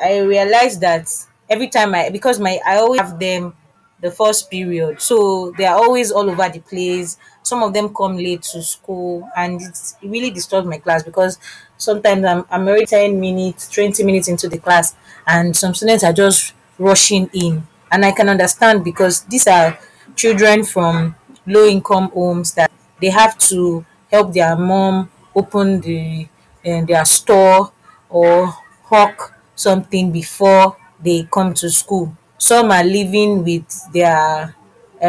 I 0.03 0.19
realized 0.19 0.81
that 0.81 1.09
every 1.49 1.69
time 1.69 1.95
I 1.95 2.11
because 2.11 2.39
my 2.41 2.59
I 2.67 2.77
always 2.77 3.01
have 3.01 3.19
them 3.19 3.55
the 4.03 4.11
first 4.11 4.51
period, 4.51 5.01
so 5.01 5.53
they 5.57 5.65
are 5.65 5.77
always 5.77 6.11
all 6.11 6.29
over 6.29 6.49
the 6.49 6.61
place. 6.61 7.17
Some 7.43 7.63
of 7.63 7.73
them 7.73 7.95
come 7.95 8.17
late 8.17 8.43
to 8.53 8.63
school, 8.63 9.29
and 9.37 9.63
it's, 9.63 9.97
it 10.03 10.09
really 10.09 10.31
disturbs 10.31 10.67
my 10.67 10.79
class 10.79 11.03
because 11.03 11.39
sometimes 11.79 12.25
I'm 12.25 12.45
I'm 12.51 12.67
already 12.69 12.87
ten 12.87 13.21
minutes, 13.21 13.69
twenty 13.69 14.03
minutes 14.05 14.29
into 14.29 14.49
the 14.49 14.59
class, 14.59 14.95
and 15.27 15.57
some 15.57 15.75
students 15.75 16.05
are 16.05 16.13
just 16.13 16.55
rushing 16.79 17.31
in, 17.33 17.67
and 17.91 18.05
I 18.05 18.13
can 18.13 18.29
understand 18.29 18.85
because 18.85 19.23
these 19.25 19.47
are 19.47 19.79
children 20.17 20.65
from 20.65 21.15
low 21.47 21.67
income 21.67 22.11
homes 22.11 22.55
that 22.55 22.71
they 23.01 23.11
have 23.11 23.39
to 23.51 23.85
help 24.11 24.33
their 24.33 24.57
mom 24.57 25.11
open 25.35 25.81
the 25.81 26.29
um, 26.67 26.87
their 26.87 27.05
store 27.05 27.73
or 28.09 28.47
hawk 28.85 29.35
something 29.55 30.13
before 30.13 30.77
they 31.03 31.27
come 31.31 31.55
to 31.55 31.71
school. 31.71 32.17
Some 32.49 32.67
are 32.77 32.85
living 32.99 33.31
with 33.49 33.69
their 33.97 34.55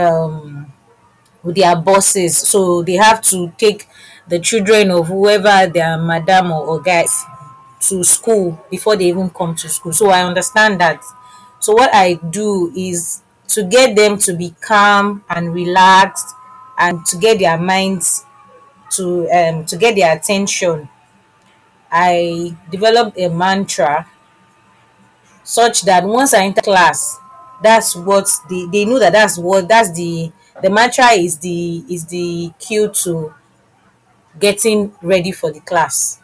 um 0.01 0.71
with 1.43 1.55
their 1.61 1.75
bosses, 1.89 2.33
so 2.37 2.59
they 2.87 2.97
have 3.07 3.19
to 3.31 3.37
take 3.63 3.81
the 4.31 4.39
children 4.49 4.91
of 4.97 5.07
whoever 5.07 5.57
their 5.77 5.97
madam 6.11 6.45
or, 6.51 6.63
or 6.71 6.79
guys 6.91 7.13
to 7.87 8.03
school 8.03 8.45
before 8.71 8.95
they 8.95 9.07
even 9.13 9.29
come 9.29 9.55
to 9.55 9.67
school. 9.69 9.93
So 9.93 10.09
I 10.09 10.23
understand 10.23 10.79
that. 10.81 11.01
So 11.59 11.73
what 11.73 11.91
I 11.93 12.15
do 12.39 12.71
is 12.75 13.21
to 13.49 13.63
get 13.63 13.95
them 13.95 14.17
to 14.19 14.33
be 14.35 14.55
calm 14.61 15.23
and 15.29 15.53
relaxed 15.53 16.29
and 16.77 17.05
to 17.07 17.17
get 17.17 17.39
their 17.39 17.57
minds 17.57 18.25
to 18.95 19.27
um 19.39 19.65
to 19.65 19.77
get 19.77 19.95
their 19.95 20.15
attention. 20.17 20.89
I 21.91 22.57
developed 22.69 23.17
a 23.17 23.29
mantra 23.29 24.07
such 25.43 25.81
that 25.83 26.03
once 26.03 26.33
I 26.33 26.43
enter 26.45 26.61
class, 26.61 27.17
that's 27.63 27.95
what 27.95 28.29
they, 28.49 28.65
they 28.71 28.85
know 28.85 28.99
that 28.99 29.13
that's 29.13 29.37
what 29.37 29.67
that's 29.67 29.91
the 29.93 30.31
the 30.61 30.69
mantra 30.69 31.11
is 31.13 31.37
the 31.39 31.83
is 31.89 32.05
the 32.07 32.51
cue 32.59 32.89
to 32.89 33.33
getting 34.39 34.93
ready 35.01 35.31
for 35.31 35.51
the 35.51 35.59
class. 35.61 36.19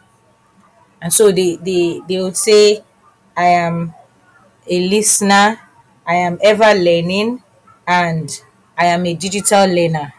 And 1.02 1.12
so 1.12 1.32
they 1.32 1.56
they 1.56 2.00
they 2.08 2.18
would 2.22 2.36
say, 2.36 2.82
I 3.36 3.46
am 3.64 3.94
a 4.68 4.88
listener, 4.88 5.60
I 6.06 6.16
am 6.16 6.38
ever 6.42 6.74
learning, 6.74 7.42
and 7.86 8.28
I 8.78 8.86
am 8.86 9.06
a 9.06 9.14
digital 9.14 9.66
learner. 9.66 10.14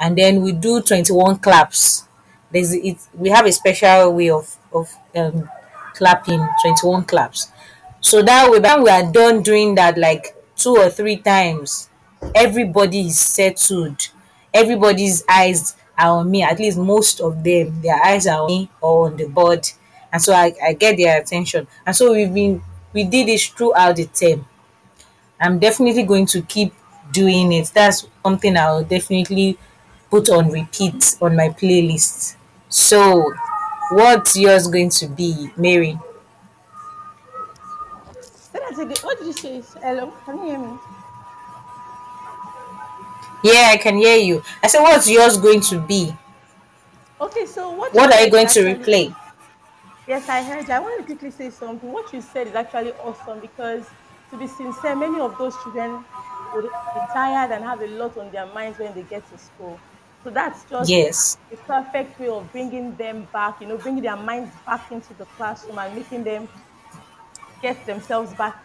and 0.00 0.18
then 0.18 0.42
we 0.42 0.52
do 0.52 0.82
21 0.82 1.38
claps. 1.40 2.08
There's 2.52 2.72
it 2.74 2.98
we 3.14 3.30
have 3.30 3.46
a 3.46 3.52
special 3.52 4.12
way 4.14 4.30
of 4.30 4.56
of 4.72 4.92
um, 5.16 5.48
clapping 5.94 6.42
21 6.62 7.04
claps. 7.04 7.50
So 8.08 8.16
that 8.22 8.50
way, 8.50 8.58
when 8.60 8.82
we 8.84 8.90
are 8.90 9.10
done 9.20 9.42
doing 9.42 9.74
that 9.76 9.98
like 9.98 10.24
two 10.56 10.76
or 10.76 10.88
three 10.90 11.16
times, 11.32 11.88
everybody 12.34 13.00
is 13.10 13.18
settled. 13.18 14.00
Everybody's 14.54 15.24
eyes 15.28 15.76
are 15.98 16.18
on 16.20 16.30
me. 16.30 16.42
At 16.42 16.58
least 16.58 16.78
most 16.78 17.20
of 17.20 17.42
them, 17.42 17.82
their 17.82 18.00
eyes 18.10 18.26
are 18.26 18.40
on 18.42 18.46
me 18.46 18.70
or 18.80 19.06
on 19.06 19.16
the 19.16 19.26
board, 19.28 19.68
and 20.12 20.22
so 20.22 20.32
I, 20.32 20.54
I 20.64 20.72
get 20.74 20.96
their 20.96 21.20
attention. 21.20 21.66
And 21.84 21.94
so 21.96 22.12
we've 22.12 22.32
been 22.32 22.62
we 22.92 23.04
did 23.04 23.26
this 23.28 23.46
throughout 23.48 23.96
the 23.96 24.06
term. 24.06 24.46
I'm 25.40 25.58
definitely 25.58 26.04
going 26.04 26.26
to 26.26 26.42
keep 26.42 26.74
doing 27.12 27.52
it. 27.52 27.70
That's 27.74 28.06
something 28.24 28.56
I'll 28.56 28.84
definitely 28.84 29.58
put 30.10 30.28
on 30.30 30.50
repeat 30.50 31.16
on 31.22 31.36
my 31.36 31.50
playlist. 31.50 32.36
So, 32.68 33.32
what's 33.92 34.36
yours 34.36 34.68
going 34.68 34.90
to 34.90 35.08
be, 35.08 35.50
Mary? 35.56 35.98
Say 38.68 38.74
that 38.74 38.82
again. 38.82 38.98
What 39.02 39.18
did 39.18 39.26
you 39.28 39.32
say? 39.32 39.62
Hello? 39.80 40.12
Can 40.24 40.38
you 40.38 40.44
hear 40.44 40.58
me? 40.58 40.78
Yeah, 43.42 43.70
I 43.72 43.76
can 43.76 43.96
hear 43.96 44.16
you. 44.16 44.42
I 44.62 44.66
said, 44.68 44.82
what's 44.82 45.08
yours 45.08 45.36
going 45.36 45.60
to 45.62 45.80
be? 45.80 46.12
Okay, 47.20 47.46
so 47.46 47.70
what 47.70 47.98
you 47.98 48.00
What 48.00 48.12
are 48.12 48.20
you 48.24 48.30
going 48.30 48.46
to 48.48 48.60
actually 48.60 48.74
replay? 48.74 49.14
Yes, 50.06 50.28
I 50.28 50.42
heard 50.42 50.68
you. 50.68 50.74
I 50.74 50.78
want 50.80 50.98
to 51.00 51.04
quickly 51.04 51.30
say 51.30 51.50
something. 51.50 51.90
What 51.90 52.12
you 52.12 52.20
said 52.20 52.46
is 52.48 52.54
actually 52.54 52.92
awesome 52.94 53.40
because, 53.40 53.92
to 54.30 54.36
be 54.36 54.46
sincere, 54.46 54.94
many 54.96 55.20
of 55.20 55.36
those 55.38 55.60
children 55.62 56.04
would 56.52 56.70
be 56.92 57.00
tired 57.12 57.52
and 57.52 57.64
have 57.64 57.80
a 57.80 57.86
lot 57.88 58.16
on 58.16 58.30
their 58.30 58.46
minds 58.46 58.78
when 58.78 58.94
they 58.94 59.02
get 59.02 59.26
to 59.30 59.38
school. 59.38 59.82
So 60.22 60.30
that's 60.30 60.64
just 60.64 60.94
Yes. 60.94 61.38
a 61.50 61.56
perfect 61.56 62.18
way 62.18 62.28
of 62.28 62.50
bringing 62.52 62.96
them 62.96 63.28
back, 63.32 63.60
you 63.60 63.66
know, 63.66 63.78
bringing 63.78 64.02
their 64.02 64.16
minds 64.16 64.56
back 64.64 64.90
into 64.90 65.14
the 65.14 65.26
classroom 65.26 65.78
and 65.78 65.94
making 65.94 66.24
them 66.24 66.48
get 67.66 67.84
themselves 67.84 68.32
back 68.34 68.56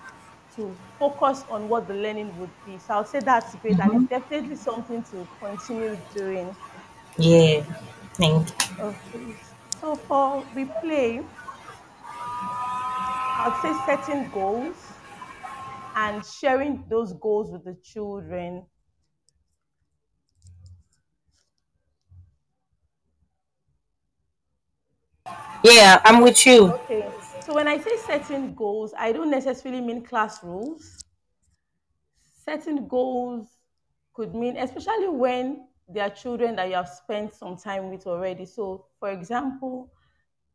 to 0.56 0.76
focus 1.00 1.44
on 1.50 1.68
what 1.68 1.88
the 1.88 1.94
learning 1.96 2.30
would 2.40 2.52
be. 2.68 2.78
So 2.78 2.94
I'll 2.94 3.06
say 3.06 3.20
that's 3.20 3.56
great 3.56 3.80
and 3.80 3.94
it's 3.94 4.04
mm-hmm. 4.04 4.06
definitely 4.06 4.56
something 4.56 5.02
to 5.12 5.28
continue 5.40 5.98
doing. 6.14 6.56
Yeah. 7.18 7.64
Thank 8.14 8.50
you. 8.50 8.84
Okay. 8.84 9.36
So 9.80 9.96
for 9.96 10.44
replay, 10.56 11.26
I'd 13.44 13.60
say 13.64 13.74
setting 13.88 14.30
goals 14.30 14.78
and 15.96 16.24
sharing 16.24 16.84
those 16.88 17.14
goals 17.14 17.50
with 17.52 17.66
the 17.66 17.76
children. 17.84 18.68
Yeah, 25.64 26.00
I'm 26.06 26.22
with 26.22 26.46
you. 26.46 26.74
Okay. 26.74 27.11
So 27.52 27.56
when 27.56 27.68
I 27.68 27.80
say 27.80 27.98
setting 27.98 28.56
goals, 28.56 28.94
I 28.98 29.12
don't 29.12 29.30
necessarily 29.30 29.82
mean 29.82 30.06
class 30.06 30.42
rules. 30.42 31.04
Setting 32.46 32.88
goals 32.88 33.58
could 34.14 34.34
mean, 34.34 34.56
especially 34.56 35.10
when 35.10 35.68
there 35.90 36.06
are 36.06 36.10
children 36.12 36.56
that 36.56 36.70
you 36.70 36.76
have 36.76 36.88
spent 36.88 37.34
some 37.34 37.58
time 37.58 37.90
with 37.90 38.08
already. 38.08 38.46
So, 38.46 38.86
for 39.02 39.12
example, 39.12 39.92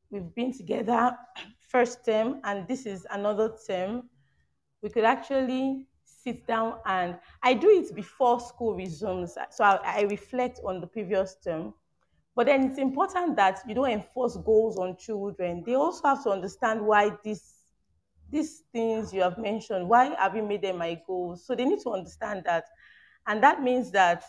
we've 0.09 0.35
been 0.35 0.55
together 0.57 1.15
first 1.69 2.03
term, 2.07 2.41
and 2.45 2.67
this 2.67 2.87
is 2.87 3.07
another 3.11 3.55
term. 3.69 4.09
We 4.81 4.89
could 4.89 5.05
actually 5.05 5.89
sit 6.03 6.47
down 6.47 6.79
and 6.87 7.19
I 7.43 7.53
do 7.53 7.69
it 7.69 7.95
before 7.95 8.41
school 8.41 8.75
resumes. 8.75 9.37
So 9.51 9.65
I, 9.65 9.81
I 9.85 10.01
reflect 10.05 10.61
on 10.65 10.81
the 10.81 10.87
previous 10.87 11.37
term 11.45 11.75
But 12.37 12.47
then 12.47 12.65
it's 12.65 12.79
important 12.79 13.35
that 13.37 13.63
you 13.67 13.75
don't 13.75 13.91
enforce 13.91 14.37
goals 14.37 14.77
on 14.77 14.99
children. 14.99 15.65
They 15.65 15.75
also 15.75 16.07
have 16.07 16.23
to 16.25 16.31
understand 16.31 16.83
why 16.83 17.11
this 17.25 17.55
these 18.31 18.65
things 18.73 19.13
you 19.15 19.23
have 19.23 19.39
mentioned, 19.39 19.89
why 19.89 20.15
have 20.19 20.35
you 20.35 20.43
made 20.43 20.63
them 20.63 20.79
my 20.79 21.01
goals? 21.07 21.47
So 21.47 21.55
they 21.55 21.65
need 21.65 21.81
to 21.83 21.91
understand 21.91 22.43
that. 22.45 22.65
And 23.27 23.43
that 23.43 23.63
means 23.63 23.91
that 23.93 24.25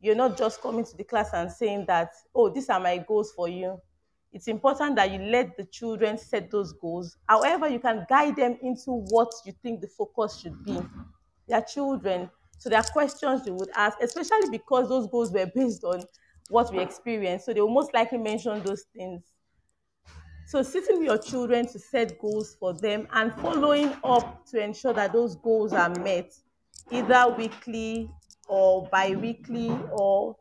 you're 0.00 0.16
not 0.16 0.38
just 0.38 0.60
coming 0.62 0.84
to 0.84 0.96
the 0.96 1.04
class 1.04 1.30
and 1.34 1.52
saying 1.52 1.84
that, 1.86 2.12
oh, 2.34 2.48
these 2.48 2.70
are 2.70 2.80
my 2.80 2.98
goals 2.98 3.32
for 3.32 3.48
you. 3.48 3.78
It's 4.32 4.48
important 4.48 4.96
that 4.96 5.10
you 5.10 5.18
let 5.18 5.56
the 5.58 5.64
children 5.64 6.16
set 6.16 6.50
those 6.50 6.72
goals. 6.72 7.18
However, 7.28 7.68
you 7.68 7.78
can 7.78 8.06
guide 8.08 8.36
them 8.36 8.56
into 8.62 9.04
what 9.10 9.30
you 9.44 9.52
think 9.62 9.82
the 9.82 9.88
focus 9.88 10.38
should 10.40 10.64
be. 10.64 10.78
They 11.46 11.54
are 11.54 11.62
children. 11.62 12.30
So 12.56 12.70
there 12.70 12.78
are 12.78 12.84
questions 12.84 13.46
you 13.46 13.52
would 13.54 13.70
ask, 13.76 13.98
especially 14.00 14.48
because 14.50 14.88
those 14.88 15.08
goals 15.08 15.30
were 15.30 15.50
based 15.54 15.84
on 15.84 16.02
what 16.48 16.72
we 16.72 16.80
experience. 16.80 17.44
So 17.44 17.52
they 17.52 17.60
will 17.60 17.70
most 17.70 17.94
likely 17.94 18.18
mention 18.18 18.62
those 18.62 18.84
things. 18.94 19.22
So 20.46 20.62
sitting 20.62 20.98
with 20.98 21.06
your 21.06 21.18
children 21.18 21.66
to 21.68 21.78
set 21.78 22.18
goals 22.18 22.56
for 22.58 22.74
them 22.74 23.08
and 23.12 23.32
following 23.34 23.94
up 24.04 24.44
to 24.48 24.62
ensure 24.62 24.92
that 24.92 25.12
those 25.12 25.36
goals 25.36 25.72
are 25.72 25.88
met, 25.88 26.32
either 26.90 27.34
weekly 27.38 28.10
or 28.48 28.86
bi-weekly 28.88 29.70
or 29.92 30.36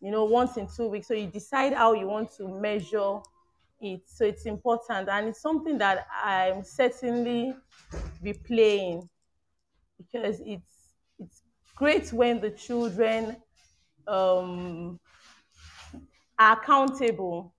you 0.00 0.10
know 0.10 0.24
once 0.24 0.56
in 0.56 0.66
two 0.66 0.88
weeks. 0.88 1.06
So 1.06 1.14
you 1.14 1.28
decide 1.28 1.74
how 1.74 1.92
you 1.92 2.08
want 2.08 2.32
to 2.38 2.48
measure 2.48 3.18
it. 3.80 4.02
So 4.06 4.24
it's 4.24 4.46
important 4.46 5.08
and 5.08 5.28
it's 5.28 5.40
something 5.40 5.78
that 5.78 6.06
I'm 6.24 6.64
certainly 6.64 7.54
replaying 8.24 9.08
because 9.98 10.40
it's 10.44 10.94
it's 11.18 11.42
great 11.76 12.12
when 12.12 12.40
the 12.40 12.50
children 12.50 13.36
um, 14.08 14.98
are 16.40 16.58
accountable 16.60 17.54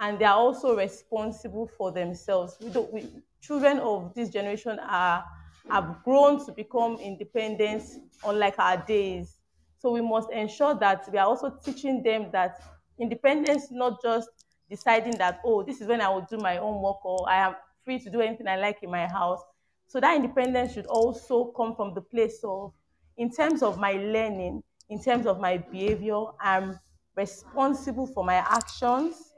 and 0.00 0.18
they 0.18 0.24
are 0.24 0.36
also 0.36 0.76
responsible 0.76 1.68
for 1.76 1.90
themselves. 1.90 2.56
We 2.60 2.70
don't, 2.70 2.92
we, 2.92 3.08
children 3.42 3.78
of 3.80 4.14
this 4.14 4.30
generation 4.30 4.78
are 4.78 5.24
have 5.70 6.02
grown 6.04 6.44
to 6.44 6.52
become 6.52 6.96
independent, 6.96 7.82
unlike 8.24 8.58
our 8.58 8.76
days. 8.78 9.38
So 9.78 9.92
we 9.92 10.00
must 10.00 10.30
ensure 10.32 10.74
that 10.76 11.08
we 11.12 11.18
are 11.18 11.26
also 11.26 11.50
teaching 11.64 12.02
them 12.02 12.26
that 12.32 12.60
independence, 12.98 13.68
not 13.70 14.02
just 14.02 14.28
deciding 14.70 15.18
that, 15.18 15.40
oh, 15.44 15.62
this 15.62 15.80
is 15.80 15.86
when 15.86 16.00
I 16.00 16.08
will 16.08 16.26
do 16.28 16.38
my 16.38 16.58
own 16.58 16.80
work 16.82 17.04
or 17.04 17.28
I 17.28 17.46
am 17.46 17.54
free 17.84 17.98
to 18.00 18.10
do 18.10 18.20
anything 18.20 18.48
I 18.48 18.56
like 18.56 18.82
in 18.82 18.90
my 18.90 19.06
house. 19.06 19.40
So 19.86 20.00
that 20.00 20.16
independence 20.16 20.72
should 20.72 20.86
also 20.86 21.46
come 21.56 21.76
from 21.76 21.94
the 21.94 22.00
place 22.00 22.40
of, 22.44 22.72
in 23.16 23.30
terms 23.30 23.62
of 23.62 23.78
my 23.78 23.92
learning, 23.92 24.62
in 24.88 25.02
terms 25.02 25.26
of 25.26 25.38
my 25.38 25.58
behavior, 25.58 26.24
I'm 26.40 26.78
responsible 27.16 28.06
for 28.06 28.24
my 28.24 28.36
actions. 28.36 29.32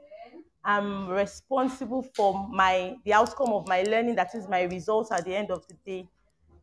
I'm 0.63 1.07
responsible 1.09 2.01
for 2.15 2.47
my 2.49 2.95
the 3.05 3.13
outcome 3.13 3.53
of 3.53 3.67
my 3.67 3.83
learning, 3.83 4.15
that 4.15 4.33
is 4.33 4.47
my 4.47 4.63
results 4.63 5.11
at 5.11 5.25
the 5.25 5.35
end 5.35 5.51
of 5.51 5.67
the 5.67 5.75
day. 5.85 6.07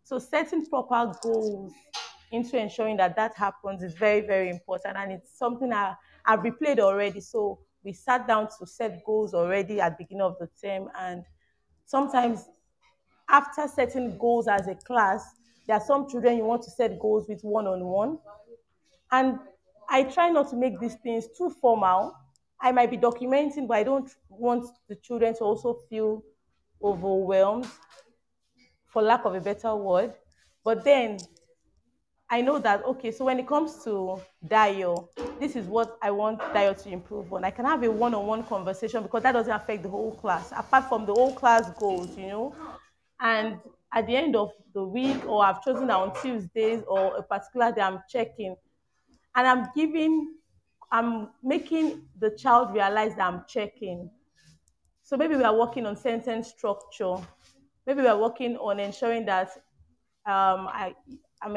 So 0.02 0.18
setting 0.18 0.66
proper 0.66 1.12
goals 1.22 1.72
into 2.32 2.58
ensuring 2.58 2.96
that 2.96 3.14
that 3.14 3.36
happens 3.36 3.82
is 3.82 3.94
very, 3.94 4.22
very 4.22 4.48
important. 4.50 4.96
And 4.96 5.12
it's 5.12 5.38
something 5.38 5.72
I, 5.72 5.94
I've 6.24 6.40
replayed 6.40 6.80
already. 6.80 7.20
So 7.20 7.60
we 7.84 7.92
sat 7.92 8.26
down 8.26 8.48
to 8.58 8.66
set 8.66 9.04
goals 9.04 9.34
already 9.34 9.80
at 9.80 9.96
the 9.96 10.04
beginning 10.04 10.22
of 10.22 10.36
the 10.40 10.48
term. 10.60 10.88
And 10.98 11.24
sometimes 11.84 12.48
after 13.28 13.68
setting 13.68 14.18
goals 14.18 14.48
as 14.48 14.66
a 14.66 14.74
class, 14.74 15.24
there 15.66 15.76
are 15.76 15.84
some 15.84 16.08
children 16.08 16.38
you 16.38 16.44
want 16.44 16.62
to 16.62 16.70
set 16.70 16.98
goals 16.98 17.28
with 17.28 17.42
one-on-one. 17.42 18.18
And 19.12 19.38
I 19.88 20.04
try 20.04 20.30
not 20.30 20.50
to 20.50 20.56
make 20.56 20.80
these 20.80 20.94
things 20.94 21.26
too 21.36 21.50
formal. 21.60 22.16
I 22.60 22.72
might 22.72 22.90
be 22.90 22.96
documenting, 22.96 23.66
but 23.66 23.76
I 23.76 23.82
don't 23.82 24.10
want 24.28 24.66
the 24.88 24.96
children 24.96 25.34
to 25.34 25.44
also 25.44 25.74
feel 25.88 26.22
overwhelmed 26.82 27.66
for 28.86 29.02
lack 29.02 29.24
of 29.24 29.34
a 29.34 29.40
better 29.40 29.74
word. 29.74 30.14
But 30.64 30.84
then 30.84 31.18
I 32.30 32.40
know 32.40 32.58
that 32.60 32.84
okay, 32.84 33.10
so 33.10 33.26
when 33.26 33.38
it 33.38 33.46
comes 33.46 33.84
to 33.84 34.18
Dio, 34.46 35.10
this 35.38 35.54
is 35.54 35.66
what 35.66 35.98
I 36.00 36.10
want 36.10 36.40
Dio 36.54 36.72
to 36.72 36.88
improve 36.88 37.32
on. 37.32 37.44
I 37.44 37.50
can 37.50 37.66
have 37.66 37.82
a 37.82 37.90
one-on-one 37.90 38.44
conversation 38.44 39.02
because 39.02 39.22
that 39.24 39.32
doesn't 39.32 39.52
affect 39.52 39.82
the 39.82 39.90
whole 39.90 40.12
class, 40.12 40.50
apart 40.56 40.88
from 40.88 41.04
the 41.04 41.12
whole 41.12 41.34
class 41.34 41.70
goals, 41.78 42.16
you 42.16 42.28
know. 42.28 42.54
And 43.20 43.58
at 43.92 44.06
the 44.06 44.16
end 44.16 44.34
of 44.34 44.50
the 44.72 44.82
week, 44.82 45.26
or 45.26 45.44
I've 45.44 45.62
chosen 45.62 45.90
on 45.90 46.14
Tuesdays 46.22 46.82
or 46.86 47.16
a 47.16 47.22
particular 47.22 47.70
day, 47.70 47.82
I'm 47.82 48.00
checking, 48.08 48.56
and 49.34 49.46
I'm 49.46 49.68
giving, 49.74 50.34
I'm 50.90 51.28
making 51.42 52.02
the 52.18 52.30
child 52.30 52.72
realize 52.74 53.14
that 53.16 53.26
I'm 53.26 53.44
checking. 53.48 54.10
So 55.02 55.16
maybe 55.16 55.36
we 55.36 55.44
are 55.44 55.56
working 55.56 55.86
on 55.86 55.96
sentence 55.96 56.48
structure. 56.48 57.16
Maybe 57.86 58.02
we 58.02 58.08
are 58.08 58.18
working 58.18 58.56
on 58.56 58.78
ensuring 58.78 59.26
that 59.26 59.50
um, 60.26 60.68
I, 60.68 60.94
I'm, 61.42 61.56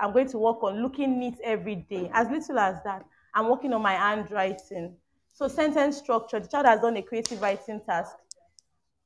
I'm 0.00 0.12
going 0.12 0.28
to 0.28 0.38
work 0.38 0.62
on 0.62 0.82
looking 0.82 1.18
neat 1.18 1.36
every 1.44 1.76
day, 1.76 2.10
as 2.14 2.28
little 2.30 2.58
as 2.58 2.82
that. 2.84 3.04
I'm 3.34 3.48
working 3.48 3.72
on 3.74 3.82
my 3.82 3.92
handwriting. 3.92 4.96
So 5.34 5.48
sentence 5.48 5.98
structure, 5.98 6.40
the 6.40 6.48
child 6.48 6.64
has 6.64 6.80
done 6.80 6.96
a 6.96 7.02
creative 7.02 7.42
writing 7.42 7.82
task. 7.86 8.16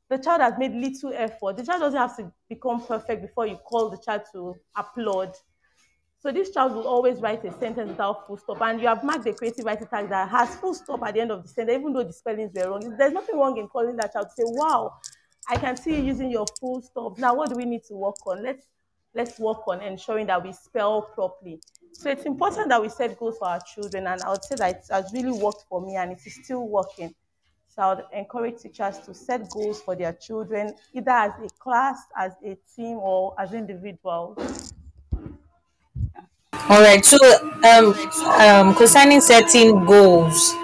The 0.09 0.18
child 0.18 0.41
has 0.41 0.55
made 0.59 0.73
little 0.73 1.12
effort. 1.14 1.57
The 1.57 1.64
child 1.64 1.81
doesn't 1.81 1.99
have 1.99 2.16
to 2.18 2.33
become 2.49 2.85
perfect 2.85 3.23
before 3.23 3.47
you 3.47 3.57
call 3.57 3.91
the 3.91 3.99
child 3.99 4.23
to 4.33 4.55
applaud. 4.77 5.35
So 6.23 6.31
this 6.31 6.51
child 6.51 6.75
will 6.75 6.87
always 6.87 7.18
write 7.18 7.43
a 7.47 7.53
sentence 7.59 7.89
without 7.89 8.27
full 8.27 8.37
stop, 8.37 8.61
and 8.61 8.79
you 8.79 8.89
have 8.89 9.03
marked 9.03 9.25
the 9.25 9.33
creative 9.33 9.64
writing 9.64 9.87
tag 9.87 10.11
that 10.11 10.29
has 10.29 10.55
full 10.57 10.75
stop 10.75 11.03
at 11.03 11.14
the 11.14 11.21
end 11.21 11.31
of 11.31 11.43
the 11.43 11.49
sentence, 11.49 11.79
even 11.79 11.95
though 11.95 12.05
the 12.05 12.12
spellings 12.12 12.53
were 12.55 12.68
wrong. 12.68 12.95
There's 12.99 13.14
nothing 13.14 13.39
wrong 13.39 13.57
in 13.57 13.68
calling 13.68 13.97
that 13.97 14.12
child 14.12 14.27
to 14.29 14.35
say, 14.35 14.43
"Wow, 14.47 14.99
I 15.49 15.57
can 15.57 15.79
see 15.79 15.97
you 15.97 16.03
using 16.03 16.31
your 16.31 16.45
full 16.61 16.83
stop." 16.83 17.16
Now, 17.16 17.35
what 17.35 17.49
do 17.49 17.57
we 17.57 17.64
need 17.64 17.85
to 17.85 17.95
work 17.95 18.16
on? 18.27 18.43
Let's 18.43 18.66
let's 19.14 19.39
work 19.39 19.66
on 19.66 19.81
ensuring 19.81 20.27
that 20.27 20.45
we 20.45 20.53
spell 20.53 21.01
properly. 21.01 21.59
So 21.95 22.11
it's 22.11 22.25
important 22.25 22.68
that 22.68 22.83
we 22.83 22.91
set 22.91 23.18
goals 23.18 23.39
for 23.39 23.49
our 23.49 23.61
children, 23.61 24.07
and 24.07 24.21
I 24.23 24.29
would 24.29 24.45
say 24.45 24.57
that 24.57 24.77
it 24.77 24.85
has 24.91 25.11
really 25.14 25.33
worked 25.33 25.64
for 25.71 25.81
me, 25.81 25.97
and 25.97 26.12
it 26.12 26.21
is 26.27 26.35
still 26.45 26.68
working. 26.68 27.14
So 27.68 27.81
I 27.81 27.95
would 27.95 28.05
encourage 28.12 28.61
teachers 28.61 28.99
to 29.07 29.14
set 29.14 29.49
goals 29.49 29.81
for 29.81 29.97
their 29.97 30.12
children, 30.12 30.75
either 30.93 31.12
as 31.12 31.33
a 31.43 31.49
class, 31.59 31.99
as 32.14 32.33
a 32.45 32.59
team, 32.77 32.99
or 32.99 33.35
as 33.41 33.55
individuals. 33.55 34.70
All 36.69 36.81
right. 36.83 37.05
So, 37.05 37.19
um, 37.65 37.95
um, 38.41 38.75
concerning 38.75 39.21
setting 39.21 39.85
goals, 39.85 40.55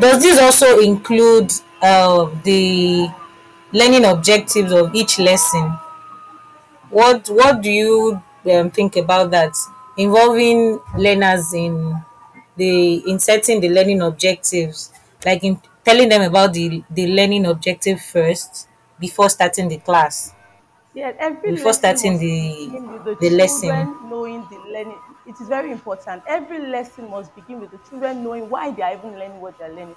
does 0.00 0.22
this 0.22 0.38
also 0.38 0.78
include 0.80 1.52
uh, 1.80 2.28
the 2.44 3.08
learning 3.72 4.04
objectives 4.04 4.72
of 4.72 4.94
each 4.94 5.18
lesson? 5.18 5.78
What 6.90 7.28
What 7.28 7.60
do 7.62 7.70
you 7.70 8.22
um, 8.52 8.70
think 8.70 8.96
about 8.96 9.30
that? 9.30 9.52
Involving 9.96 10.80
learners 10.96 11.52
in 11.54 12.02
the 12.56 12.96
in 13.10 13.18
setting 13.18 13.60
the 13.60 13.68
learning 13.68 14.00
objectives, 14.02 14.92
like 15.24 15.42
in 15.44 15.60
telling 15.84 16.08
them 16.08 16.22
about 16.22 16.52
the 16.54 16.82
the 16.90 17.06
learning 17.08 17.46
objective 17.46 18.00
first 18.00 18.68
before 19.00 19.28
starting 19.28 19.68
the 19.68 19.78
class, 19.78 20.32
Yeah, 20.94 21.12
every 21.18 21.52
before 21.52 21.72
starting 21.72 22.18
the 22.18 22.68
the 23.04 23.16
the 23.20 23.30
lesson. 23.30 23.98
knowing 24.02 24.46
the 24.48 24.58
learning. 24.58 25.00
It 25.24 25.40
is 25.40 25.48
very 25.48 25.70
important. 25.72 26.22
Every 26.26 26.58
lesson 26.66 27.08
must 27.08 27.34
begin 27.34 27.60
with 27.60 27.70
the 27.70 27.78
children 27.78 28.22
knowing 28.22 28.50
why 28.50 28.72
they 28.72 28.82
are 28.82 28.94
even 28.94 29.12
learning 29.18 29.40
what 29.40 29.56
they're 29.58 29.72
learning. 29.72 29.96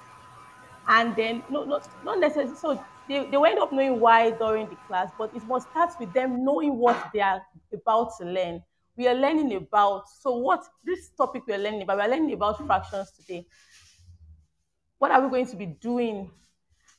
And 0.88 1.16
then, 1.16 1.44
no, 1.48 1.64
not, 1.64 1.88
not 2.02 2.20
necessarily, 2.20 2.56
so 2.56 2.86
they, 3.08 3.30
they 3.30 3.36
will 3.36 3.46
end 3.46 3.58
up 3.58 3.72
knowing 3.72 4.00
why 4.00 4.30
during 4.32 4.68
the 4.70 4.76
class, 4.86 5.10
but 5.18 5.34
it 5.34 5.44
must 5.46 5.70
start 5.70 5.90
with 6.00 6.12
them 6.12 6.44
knowing 6.44 6.78
what 6.78 7.10
they 7.12 7.20
are 7.20 7.42
about 7.74 8.10
to 8.20 8.24
learn. 8.26 8.62
We 8.96 9.08
are 9.08 9.14
learning 9.14 9.54
about, 9.56 10.08
so 10.08 10.36
what 10.36 10.64
this 10.84 11.10
topic 11.10 11.46
we 11.46 11.54
are 11.54 11.58
learning 11.58 11.82
about, 11.82 11.98
we 11.98 12.04
are 12.04 12.08
learning 12.08 12.32
about 12.32 12.64
fractions 12.66 13.12
today. 13.12 13.46
What 14.98 15.10
are 15.10 15.22
we 15.22 15.28
going 15.30 15.46
to 15.46 15.56
be 15.56 15.66
doing 15.66 16.30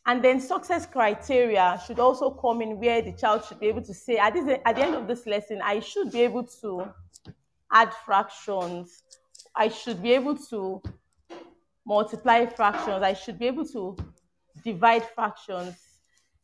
and 0.08 0.24
then 0.24 0.40
success 0.40 0.86
criteria 0.86 1.80
should 1.86 2.00
also 2.00 2.32
come 2.32 2.62
in 2.62 2.80
where 2.80 3.02
the 3.02 3.12
child 3.12 3.44
should 3.44 3.60
be 3.60 3.68
able 3.68 3.82
to 3.82 3.94
say, 3.94 4.18
at, 4.18 4.34
this, 4.34 4.60
at 4.66 4.76
the 4.78 4.82
end 4.82 4.96
of 4.96 5.06
this 5.06 5.28
lesson, 5.28 5.62
I 5.62 5.82
should 5.82 6.14
be 6.14 6.22
able 6.22 6.46
to 6.62 6.88
add 7.72 7.94
fractions. 8.06 9.04
I 9.54 9.68
should 9.68 10.02
be 10.02 10.14
able 10.14 10.38
to 10.50 10.82
multiply 11.86 12.46
fractions. 12.46 13.04
I 13.04 13.14
should 13.14 13.38
be 13.38 13.48
able 13.48 13.66
to 13.66 13.98
divide 14.64 15.04
fractions 15.14 15.76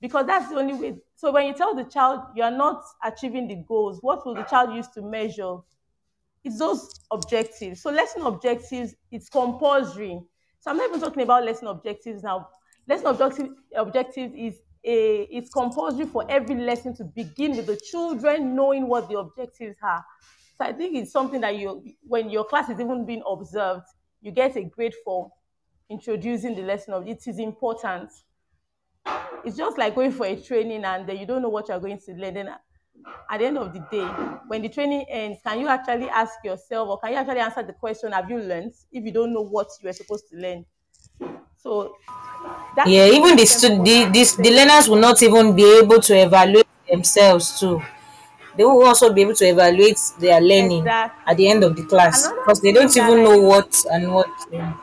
because 0.01 0.27
that's 0.27 0.49
the 0.49 0.57
only 0.57 0.73
way. 0.73 0.95
So 1.15 1.31
when 1.31 1.47
you 1.47 1.53
tell 1.53 1.73
the 1.73 1.85
child 1.85 2.19
you 2.35 2.43
are 2.43 2.51
not 2.51 2.83
achieving 3.01 3.47
the 3.47 3.63
goals, 3.65 3.99
what 4.01 4.25
will 4.25 4.35
the 4.35 4.43
child 4.43 4.75
use 4.75 4.87
to 4.89 5.01
measure? 5.01 5.55
It's 6.43 6.59
those 6.59 6.99
objectives. 7.11 7.81
So 7.81 7.91
lesson 7.91 8.23
objectives, 8.23 8.95
it's 9.09 9.29
compulsory. 9.29 10.19
So 10.59 10.71
I'm 10.71 10.77
not 10.77 10.89
even 10.89 10.99
talking 10.99 11.23
about 11.23 11.45
lesson 11.45 11.67
objectives 11.67 12.23
now. 12.23 12.49
Lesson 12.87 13.07
objective, 13.07 13.49
objectives 13.75 14.33
is 14.35 14.61
a 14.83 15.21
it's 15.31 15.49
compulsory 15.49 16.05
for 16.05 16.25
every 16.29 16.55
lesson 16.55 16.93
to 16.95 17.03
begin 17.05 17.55
with 17.55 17.67
the 17.67 17.77
children 17.77 18.55
knowing 18.55 18.87
what 18.87 19.09
the 19.09 19.17
objectives 19.17 19.77
are. 19.81 20.03
So 20.57 20.65
I 20.65 20.73
think 20.73 20.95
it's 20.95 21.11
something 21.11 21.41
that 21.41 21.57
you 21.57 21.83
when 22.01 22.29
your 22.29 22.45
class 22.45 22.69
is 22.69 22.79
even 22.79 23.05
being 23.05 23.23
observed, 23.25 23.85
you 24.21 24.31
get 24.31 24.55
a 24.57 24.63
grade 24.63 24.93
for 25.05 25.31
introducing 25.89 26.55
the 26.55 26.61
lesson 26.63 26.93
of 26.93 27.07
it 27.07 27.25
is 27.27 27.39
important. 27.39 28.09
It's 29.45 29.57
just 29.57 29.77
like 29.77 29.95
going 29.95 30.11
for 30.11 30.25
a 30.25 30.35
training 30.35 30.83
and 30.85 31.07
you 31.17 31.25
don't 31.25 31.41
know 31.41 31.49
what 31.49 31.69
you're 31.69 31.79
going 31.79 31.99
to 31.99 32.13
learn. 32.13 32.33
Then 32.33 32.49
at 33.29 33.39
the 33.39 33.45
end 33.45 33.57
of 33.57 33.73
the 33.73 33.79
day, 33.91 34.05
when 34.47 34.61
the 34.61 34.69
training 34.69 35.05
ends, 35.09 35.39
can 35.45 35.59
you 35.59 35.67
actually 35.67 36.09
ask 36.09 36.35
yourself 36.43 36.89
or 36.89 36.99
can 36.99 37.11
you 37.11 37.17
actually 37.17 37.39
answer 37.39 37.63
the 37.63 37.73
question, 37.73 38.11
have 38.11 38.29
you 38.29 38.39
learned? 38.39 38.73
If 38.91 39.03
you 39.03 39.11
don't 39.11 39.33
know 39.33 39.41
what 39.41 39.67
you 39.81 39.89
are 39.89 39.93
supposed 39.93 40.29
to 40.31 40.37
learn. 40.37 40.65
So 41.63 41.97
Yeah, 42.85 43.07
even 43.07 43.35
the 43.37 43.45
stu- 43.45 43.81
the, 43.83 44.09
this, 44.11 44.35
the 44.35 44.51
learners 44.51 44.89
will 44.89 44.99
not 44.99 45.21
even 45.23 45.55
be 45.55 45.63
able 45.79 46.01
to 46.01 46.13
evaluate 46.15 46.67
themselves 46.89 47.59
too. 47.59 47.81
They 48.57 48.65
will 48.65 48.85
also 48.85 49.13
be 49.13 49.21
able 49.23 49.35
to 49.35 49.45
evaluate 49.45 49.99
their 50.19 50.41
learning 50.41 50.87
at 50.87 51.37
the 51.37 51.47
end 51.49 51.63
of 51.63 51.75
the 51.75 51.85
class 51.85 52.29
because 52.29 52.61
they 52.61 52.73
don't 52.73 52.95
even 52.97 53.23
know 53.23 53.39
what 53.41 53.73
and 53.91 54.13
what. 54.13 54.29
um, 54.53 54.81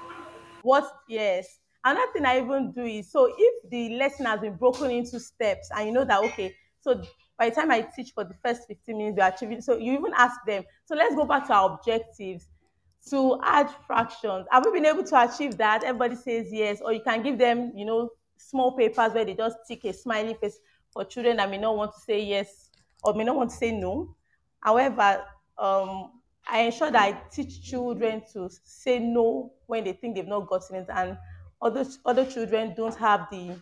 what 0.62 0.90
yes. 1.08 1.58
Another 1.84 2.12
thing 2.12 2.26
I 2.26 2.40
even 2.42 2.72
do 2.72 2.84
is 2.84 3.10
so 3.10 3.32
if 3.36 3.70
the 3.70 3.96
lesson 3.96 4.26
has 4.26 4.40
been 4.40 4.56
broken 4.56 4.90
into 4.90 5.18
steps 5.18 5.70
and 5.74 5.86
you 5.86 5.92
know 5.92 6.04
that 6.04 6.22
okay, 6.24 6.54
so 6.80 7.02
by 7.38 7.48
the 7.48 7.54
time 7.54 7.70
I 7.70 7.82
teach 7.82 8.12
for 8.12 8.24
the 8.24 8.34
first 8.44 8.66
15 8.68 8.98
minutes, 8.98 9.16
we're 9.18 9.28
achieving 9.28 9.60
so 9.62 9.76
you 9.78 9.92
even 9.94 10.12
ask 10.14 10.38
them, 10.46 10.64
so 10.84 10.94
let's 10.94 11.14
go 11.14 11.24
back 11.24 11.46
to 11.46 11.54
our 11.54 11.74
objectives 11.74 12.48
to 13.08 13.40
add 13.42 13.70
fractions. 13.86 14.46
Have 14.50 14.64
we 14.66 14.72
been 14.72 14.86
able 14.86 15.04
to 15.04 15.22
achieve 15.22 15.56
that? 15.56 15.84
Everybody 15.84 16.16
says 16.16 16.48
yes, 16.50 16.80
or 16.80 16.92
you 16.92 17.00
can 17.00 17.22
give 17.22 17.38
them, 17.38 17.72
you 17.74 17.84
know, 17.84 18.10
small 18.36 18.76
papers 18.76 19.12
where 19.12 19.24
they 19.24 19.34
just 19.34 19.56
tick 19.66 19.84
a 19.84 19.92
smiley 19.92 20.34
face 20.34 20.58
for 20.92 21.04
children 21.04 21.36
that 21.38 21.50
may 21.50 21.58
not 21.58 21.76
want 21.76 21.92
to 21.94 22.00
say 22.00 22.22
yes 22.22 22.70
or 23.02 23.14
may 23.14 23.24
not 23.24 23.36
want 23.36 23.50
to 23.50 23.56
say 23.56 23.72
no. 23.72 24.14
However, 24.60 25.24
um, 25.58 26.12
I 26.46 26.60
ensure 26.62 26.90
that 26.90 27.02
I 27.02 27.12
teach 27.30 27.62
children 27.62 28.22
to 28.32 28.48
say 28.64 28.98
no 28.98 29.52
when 29.66 29.84
they 29.84 29.92
think 29.92 30.16
they've 30.16 30.26
not 30.26 30.48
gotten 30.48 30.76
it, 30.76 30.86
and 30.94 31.16
other 31.62 31.86
other 32.04 32.24
children 32.24 32.74
don't 32.74 32.96
have 32.96 33.28
the 33.30 33.56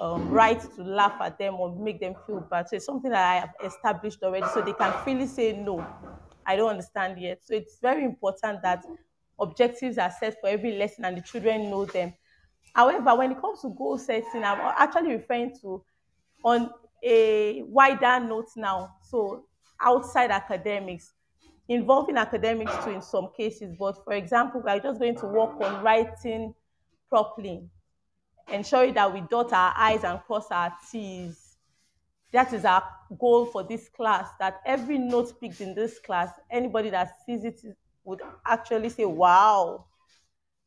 um, 0.00 0.28
right 0.28 0.60
to 0.60 0.82
laugh 0.82 1.20
at 1.20 1.38
them 1.38 1.54
or 1.54 1.74
make 1.74 2.00
them 2.00 2.14
feel 2.26 2.40
bad. 2.40 2.68
So 2.68 2.76
it's 2.76 2.84
something 2.84 3.10
that 3.10 3.24
I 3.24 3.40
have 3.40 3.54
established 3.64 4.22
already 4.22 4.46
so 4.52 4.60
they 4.60 4.72
can 4.74 4.92
freely 5.04 5.26
say 5.26 5.52
no. 5.52 5.86
I 6.46 6.56
don't 6.56 6.70
understand 6.70 7.20
yet. 7.20 7.42
So 7.44 7.54
it's 7.54 7.78
very 7.80 8.04
important 8.04 8.62
that 8.62 8.84
objectives 9.38 9.98
are 9.98 10.12
set 10.18 10.40
for 10.40 10.48
every 10.48 10.78
lesson 10.78 11.04
and 11.04 11.16
the 11.16 11.22
children 11.22 11.70
know 11.70 11.84
them. 11.84 12.14
However, 12.74 13.16
when 13.16 13.32
it 13.32 13.40
comes 13.40 13.62
to 13.62 13.70
goal 13.70 13.98
setting, 13.98 14.44
I'm 14.44 14.60
actually 14.76 15.12
referring 15.12 15.56
to 15.62 15.82
on 16.44 16.70
a 17.02 17.62
wider 17.62 18.20
note 18.20 18.48
now. 18.56 18.96
So 19.02 19.46
outside 19.80 20.30
academics, 20.30 21.12
involving 21.68 22.16
academics 22.16 22.72
too 22.84 22.90
in 22.90 23.02
some 23.02 23.30
cases. 23.36 23.74
But 23.78 24.04
for 24.04 24.12
example, 24.12 24.62
we're 24.64 24.78
just 24.78 25.00
going 25.00 25.16
to 25.16 25.26
work 25.26 25.60
on 25.60 25.82
writing 25.82 26.54
properly, 27.08 27.68
ensuring 28.52 28.94
that 28.94 29.12
we 29.12 29.22
dot 29.30 29.52
our 29.52 29.72
I's 29.76 30.04
and 30.04 30.20
cross 30.20 30.46
our 30.50 30.72
T's. 30.90 31.45
That 32.32 32.52
is 32.52 32.64
our 32.64 32.82
goal 33.18 33.46
for 33.46 33.62
this 33.62 33.88
class, 33.88 34.28
that 34.40 34.60
every 34.66 34.98
note 34.98 35.40
picked 35.40 35.60
in 35.60 35.74
this 35.74 35.98
class, 36.00 36.30
anybody 36.50 36.90
that 36.90 37.12
sees 37.24 37.44
it 37.44 37.60
would 38.04 38.20
actually 38.46 38.88
say, 38.88 39.04
wow, 39.04 39.86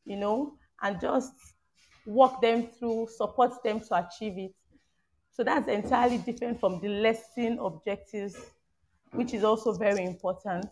you 0.04 0.16
know, 0.16 0.54
and 0.82 1.00
just 1.00 1.32
walk 2.06 2.40
them 2.40 2.66
through, 2.66 3.08
support 3.16 3.62
them 3.62 3.80
to 3.80 3.94
achieve 3.94 4.38
it. 4.38 4.54
So 5.32 5.44
that's 5.44 5.68
entirely 5.68 6.18
different 6.18 6.58
from 6.60 6.80
the 6.80 6.88
lesson 6.88 7.58
objectives, 7.60 8.36
which 9.12 9.32
is 9.32 9.44
also 9.44 9.72
very 9.72 10.04
important. 10.04 10.66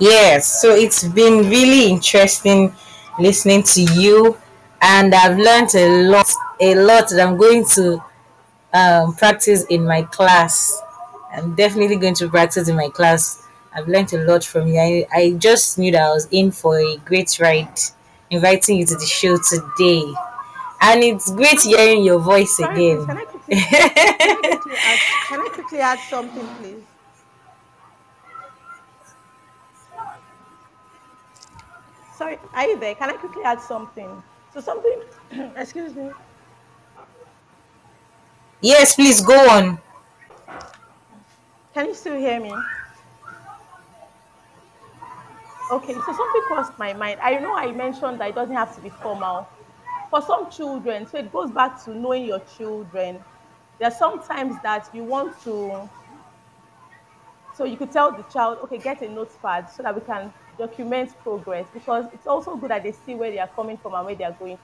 Yes, 0.00 0.62
so 0.62 0.74
it's 0.74 1.04
been 1.04 1.50
really 1.50 1.90
interesting 1.90 2.72
listening 3.18 3.62
to 3.64 3.82
you, 3.82 4.38
and 4.80 5.14
I've 5.14 5.36
learned 5.36 5.74
a 5.74 6.08
lot, 6.08 6.26
a 6.58 6.74
lot 6.74 7.10
that 7.10 7.20
I'm 7.20 7.36
going 7.36 7.66
to 7.74 8.02
um, 8.72 9.14
practice 9.14 9.64
in 9.64 9.84
my 9.84 10.00
class. 10.04 10.80
I'm 11.30 11.54
definitely 11.54 11.96
going 11.96 12.14
to 12.14 12.30
practice 12.30 12.66
in 12.68 12.76
my 12.76 12.88
class. 12.88 13.46
I've 13.74 13.88
learned 13.88 14.14
a 14.14 14.24
lot 14.24 14.42
from 14.42 14.68
you. 14.68 14.80
I, 14.80 15.06
I 15.12 15.30
just 15.32 15.76
knew 15.76 15.92
that 15.92 16.02
I 16.02 16.14
was 16.14 16.26
in 16.30 16.50
for 16.50 16.78
a 16.78 16.96
great 17.04 17.38
ride, 17.38 17.78
inviting 18.30 18.78
you 18.78 18.86
to 18.86 18.94
the 18.94 19.04
show 19.06 19.36
today. 19.36 20.14
And 20.80 21.04
it's 21.04 21.30
great 21.30 21.60
hearing 21.60 22.02
your 22.04 22.20
voice 22.20 22.58
again. 22.58 23.04
can 23.04 23.18
I 23.18 23.24
quickly, 23.26 23.56
can 23.56 23.82
I 23.82 24.48
quickly 24.48 24.72
add, 24.82 24.98
can 25.28 25.40
I 25.40 25.48
quickly 25.52 25.78
add 25.80 25.98
something, 26.08 26.46
please? 26.56 26.89
Sorry, 32.20 32.38
are 32.52 32.66
you 32.66 32.78
there? 32.78 32.94
Can 32.94 33.08
I 33.08 33.14
quickly 33.14 33.42
add 33.44 33.62
something? 33.62 34.22
So 34.52 34.60
something, 34.60 35.00
excuse 35.56 35.94
me. 35.94 36.10
Yes, 38.60 38.94
please 38.94 39.22
go 39.22 39.48
on. 39.48 39.78
Can 41.72 41.86
you 41.86 41.94
still 41.94 42.18
hear 42.18 42.38
me? 42.38 42.52
Okay, 45.72 45.94
so 45.94 46.02
something 46.04 46.42
crossed 46.46 46.78
my 46.78 46.92
mind. 46.92 47.20
I 47.22 47.38
know 47.38 47.56
I 47.56 47.72
mentioned 47.72 48.20
that 48.20 48.28
it 48.28 48.34
doesn't 48.34 48.54
have 48.54 48.76
to 48.76 48.82
be 48.82 48.90
formal. 48.90 49.48
For 50.10 50.20
some 50.20 50.50
children, 50.50 51.06
so 51.06 51.16
it 51.16 51.32
goes 51.32 51.50
back 51.50 51.82
to 51.84 51.94
knowing 51.94 52.26
your 52.26 52.42
children. 52.54 53.24
There 53.78 53.88
are 53.88 53.96
sometimes 53.96 54.56
that 54.62 54.90
you 54.92 55.04
want 55.04 55.40
to, 55.44 55.88
so 57.54 57.64
you 57.64 57.78
could 57.78 57.92
tell 57.92 58.12
the 58.12 58.24
child, 58.24 58.58
okay, 58.64 58.76
get 58.76 59.00
a 59.00 59.08
notepad 59.08 59.70
so 59.70 59.82
that 59.82 59.94
we 59.94 60.02
can 60.02 60.30
document 60.60 61.10
progress 61.22 61.68
because 61.72 62.06
it's 62.12 62.26
also 62.26 62.56
good 62.56 62.70
that 62.70 62.82
they 62.82 62.92
see 62.92 63.14
where 63.14 63.30
they 63.30 63.38
are 63.38 63.50
coming 63.54 63.78
from 63.78 63.94
and 63.94 64.06
where 64.06 64.14
they 64.16 64.24
are 64.24 64.36
going. 64.38 64.58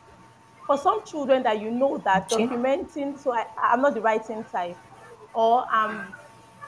For 0.67 0.77
some 0.77 1.05
children 1.05 1.43
that 1.45 1.61
you 1.61 1.71
know 1.71 1.99
that 1.99 2.31
Okay. 2.33 2.51
documenting, 2.51 3.19
so 3.19 3.33
I, 3.35 3.45
I'm 3.63 3.83
not 3.83 3.95
the 3.95 4.01
writing 4.03 4.45
type, 4.45 4.79
or 5.33 5.65
um, 5.75 6.15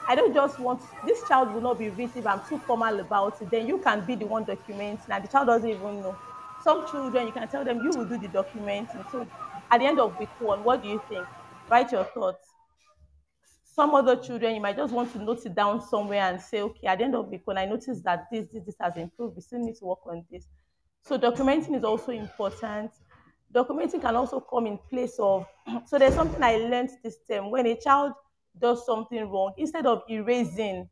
I 0.07 0.15
don't 0.15 0.33
just 0.33 0.59
want 0.59 0.81
this 1.03 1.23
child 1.27 1.53
will 1.53 1.61
not 1.61 1.77
be 1.79 1.89
received. 1.89 2.25
I'm 2.25 2.41
too 2.47 2.59
formal 2.59 2.99
about 2.99 3.41
it. 3.41 3.51
Then 3.51 3.67
you 3.67 3.79
can 3.79 4.05
be 4.05 4.15
the 4.15 4.25
one 4.25 4.45
documenting, 4.45 5.09
and 5.09 5.23
the 5.23 5.27
child 5.27 5.47
doesn't 5.47 5.69
even 5.69 6.01
know. 6.01 6.19
Some 6.57 6.87
children, 6.87 7.27
you 7.27 7.33
can 7.33 7.47
tell 7.49 7.63
them 7.65 7.81
you 7.81 7.93
will 7.93 8.05
do 8.05 8.17
the 8.17 8.29
documenting. 8.29 9.07
So 9.09 9.29
at 9.69 9.79
the 9.79 9.85
end 9.85 9.99
of 9.99 10.17
week 10.17 10.31
one, 10.39 10.63
what 10.63 10.81
do 10.81 10.87
you 10.89 10.99
think? 11.07 11.29
Write 11.69 11.91
your 11.91 12.05
thoughts. 12.05 12.48
Some 13.79 13.95
other 13.95 14.17
children, 14.17 14.55
you 14.55 14.59
might 14.59 14.75
just 14.75 14.93
want 14.93 15.09
to 15.13 15.23
note 15.23 15.45
it 15.45 15.55
down 15.55 15.79
somewhere 15.79 16.23
and 16.23 16.41
say, 16.41 16.59
okay, 16.63 16.85
at 16.87 16.97
the 16.97 17.05
end 17.05 17.15
of 17.15 17.31
the 17.31 17.39
when 17.45 17.57
I 17.57 17.63
noticed 17.63 18.03
that 18.03 18.25
this, 18.29 18.45
this, 18.51 18.65
this 18.65 18.75
has 18.81 18.97
improved. 18.97 19.37
We 19.37 19.41
still 19.41 19.59
need 19.59 19.77
to 19.77 19.85
work 19.85 20.05
on 20.05 20.25
this. 20.29 20.49
So 21.01 21.17
documenting 21.17 21.77
is 21.77 21.85
also 21.85 22.11
important. 22.11 22.91
Documenting 23.55 24.01
can 24.01 24.17
also 24.17 24.41
come 24.41 24.67
in 24.67 24.79
place 24.89 25.15
of, 25.17 25.45
so 25.85 25.97
there's 25.97 26.13
something 26.13 26.43
I 26.43 26.57
learned 26.57 26.89
this 27.05 27.19
term. 27.25 27.51
When 27.51 27.65
a 27.67 27.79
child 27.79 28.11
does 28.59 28.85
something 28.85 29.29
wrong, 29.29 29.53
instead 29.57 29.85
of 29.85 30.01
erasing, 30.09 30.89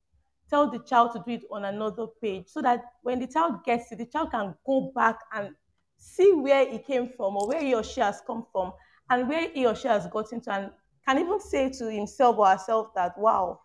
tell 0.50 0.72
the 0.72 0.80
child 0.80 1.12
to 1.12 1.24
do 1.28 1.34
it 1.34 1.44
on 1.52 1.66
another 1.66 2.08
page 2.22 2.46
so 2.48 2.62
that 2.62 2.86
when 3.02 3.20
the 3.20 3.28
child 3.28 3.66
gets 3.66 3.92
it, 3.92 3.98
the 3.98 4.06
child 4.06 4.32
can 4.32 4.56
go 4.66 4.94
back 4.96 5.18
and 5.34 5.50
see 5.98 6.32
where 6.32 6.66
he 6.66 6.80
came 6.80 7.10
from 7.18 7.36
or 7.36 7.50
where 7.50 7.62
he 7.62 7.76
or 7.76 7.84
she 7.84 8.00
has 8.00 8.22
come 8.26 8.46
from 8.50 8.72
and 9.10 9.28
where 9.28 9.50
he 9.50 9.66
or 9.68 9.76
she 9.76 9.90
has 9.90 10.08
gotten 10.08 10.40
to 10.40 10.52
and 10.54 10.72
can 11.08 11.20
even 11.20 11.39
say 11.39 11.70
to 11.70 11.89
himself 11.89 12.38
or 12.38 12.47
herself 12.47 12.93
that, 12.95 13.18
wow, 13.18 13.62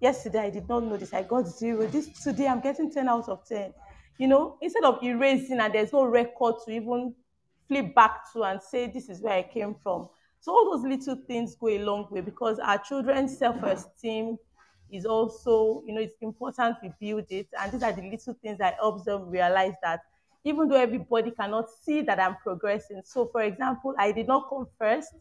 yesterday 0.00 0.40
I 0.40 0.50
did 0.50 0.68
not 0.68 0.84
know 0.84 0.98
this. 0.98 1.14
I 1.14 1.22
got 1.22 1.46
zero. 1.46 1.86
This 1.86 2.08
today 2.22 2.46
I'm 2.46 2.60
getting 2.60 2.90
10 2.92 3.08
out 3.08 3.28
of 3.28 3.46
10. 3.46 3.72
You 4.18 4.28
know, 4.28 4.58
instead 4.60 4.84
of 4.84 5.02
erasing 5.02 5.60
and 5.60 5.72
there's 5.72 5.92
no 5.92 6.04
record 6.04 6.56
to 6.66 6.72
even 6.72 7.14
flip 7.68 7.94
back 7.94 8.32
to 8.32 8.42
and 8.44 8.60
say 8.60 8.86
this 8.86 9.08
is 9.08 9.22
where 9.22 9.32
I 9.32 9.42
came 9.42 9.74
from. 9.82 10.08
So 10.40 10.52
all 10.52 10.76
those 10.76 10.84
little 10.84 11.16
things 11.26 11.54
go 11.54 11.68
a 11.68 11.78
long 11.78 12.06
way 12.10 12.20
because 12.20 12.58
our 12.58 12.78
children's 12.78 13.38
self-esteem 13.38 14.36
is 14.90 15.06
also, 15.06 15.82
you 15.86 15.94
know, 15.94 16.02
it's 16.02 16.20
important 16.20 16.76
we 16.82 16.92
build 17.00 17.24
it. 17.30 17.46
And 17.58 17.72
these 17.72 17.82
are 17.82 17.92
the 17.92 18.02
little 18.02 18.34
things 18.42 18.58
that 18.58 18.74
helps 18.74 19.04
them 19.04 19.30
realize 19.30 19.74
that 19.82 20.00
even 20.44 20.68
though 20.68 20.76
everybody 20.76 21.30
cannot 21.30 21.70
see 21.70 22.02
that 22.02 22.20
I'm 22.20 22.36
progressing. 22.42 23.00
So 23.04 23.26
for 23.32 23.42
example, 23.42 23.94
I 23.98 24.12
did 24.12 24.26
not 24.26 24.50
come 24.50 24.66
first 24.78 25.14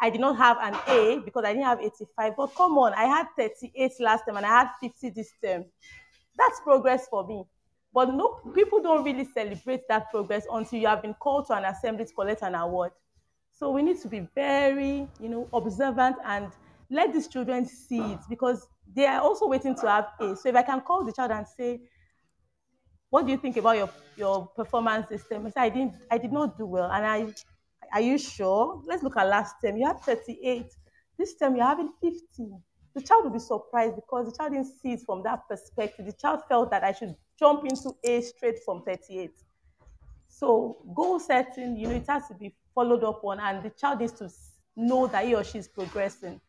I 0.00 0.10
did 0.10 0.20
not 0.20 0.36
have 0.36 0.56
an 0.60 0.74
A 0.88 1.18
because 1.24 1.44
I 1.44 1.52
didn't 1.52 1.66
have 1.66 1.80
85. 1.80 2.36
But 2.36 2.54
come 2.54 2.78
on, 2.78 2.94
I 2.94 3.04
had 3.04 3.26
38 3.36 3.92
last 4.00 4.24
time 4.26 4.36
and 4.36 4.46
I 4.46 4.48
had 4.48 4.70
50 4.80 5.10
this 5.10 5.32
term. 5.42 5.64
That's 6.38 6.60
progress 6.60 7.06
for 7.08 7.26
me. 7.26 7.44
But 7.92 8.14
no, 8.14 8.40
people 8.54 8.80
don't 8.80 9.04
really 9.04 9.28
celebrate 9.34 9.88
that 9.88 10.10
progress 10.10 10.46
until 10.50 10.78
you 10.78 10.86
have 10.86 11.02
been 11.02 11.14
called 11.14 11.46
to 11.48 11.54
an 11.54 11.64
assembly 11.64 12.04
to 12.06 12.12
collect 12.14 12.42
an 12.42 12.54
award. 12.54 12.92
So 13.52 13.70
we 13.70 13.82
need 13.82 14.00
to 14.00 14.08
be 14.08 14.26
very, 14.34 15.08
you 15.20 15.28
know, 15.28 15.48
observant 15.52 16.16
and 16.24 16.50
let 16.88 17.12
these 17.12 17.28
children 17.28 17.66
see 17.66 18.00
it 18.00 18.20
because 18.28 18.66
they 18.94 19.06
are 19.06 19.20
also 19.20 19.46
waiting 19.46 19.74
to 19.76 19.88
have 19.88 20.08
A. 20.20 20.36
So 20.36 20.48
if 20.48 20.56
I 20.56 20.62
can 20.62 20.80
call 20.80 21.04
the 21.04 21.12
child 21.12 21.32
and 21.32 21.46
say, 21.46 21.80
what 23.10 23.26
do 23.26 23.32
you 23.32 23.38
think 23.38 23.56
about 23.56 23.76
your 23.76 23.90
your 24.16 24.46
performance 24.46 25.06
time? 25.28 25.46
I 25.46 25.50
said, 25.50 25.62
I 25.62 25.68
didn't, 25.68 25.94
I 26.10 26.18
did 26.18 26.32
not 26.32 26.56
do 26.56 26.64
well, 26.66 26.90
and 26.90 27.04
I, 27.04 27.34
are 27.92 28.00
you 28.00 28.18
sure? 28.18 28.82
Let's 28.86 29.02
look 29.02 29.16
at 29.16 29.28
last 29.28 29.56
time. 29.64 29.76
You 29.76 29.86
had 29.86 30.00
38. 30.00 30.66
This 31.18 31.34
time 31.36 31.56
you're 31.56 31.66
having 31.66 31.92
50. 32.00 32.50
The 32.94 33.00
child 33.02 33.24
will 33.24 33.30
be 33.30 33.38
surprised 33.38 33.94
because 33.94 34.26
the 34.26 34.36
child 34.36 34.52
didn't 34.52 34.66
see 34.80 34.92
it 34.92 35.00
from 35.06 35.22
that 35.22 35.48
perspective. 35.48 36.06
The 36.06 36.12
child 36.12 36.40
felt 36.48 36.70
that 36.70 36.82
I 36.82 36.92
should 36.92 37.14
jump 37.38 37.64
into 37.64 37.94
A 38.04 38.20
straight 38.20 38.58
from 38.64 38.82
38. 38.82 39.30
So 40.28 40.78
goal 40.94 41.20
setting, 41.20 41.76
you 41.76 41.88
know, 41.88 41.94
it 41.94 42.06
has 42.08 42.28
to 42.28 42.34
be 42.34 42.54
followed 42.74 43.04
up 43.04 43.22
on, 43.24 43.40
and 43.40 43.62
the 43.62 43.70
child 43.70 44.00
needs 44.00 44.12
to 44.14 44.30
know 44.76 45.06
that 45.08 45.26
he 45.26 45.34
or 45.34 45.44
she 45.44 45.58
is 45.58 45.68
progressing. 45.68 46.40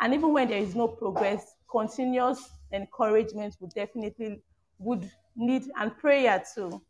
And 0.00 0.14
even 0.14 0.32
when 0.32 0.48
there 0.48 0.58
is 0.58 0.74
no 0.74 0.88
progress, 0.88 1.54
continuous 1.70 2.50
encouragement 2.72 3.56
would 3.60 3.74
definitely 3.74 4.42
would 4.78 5.10
need 5.36 5.64
and 5.78 5.96
prayer 5.98 6.42
too. 6.54 6.80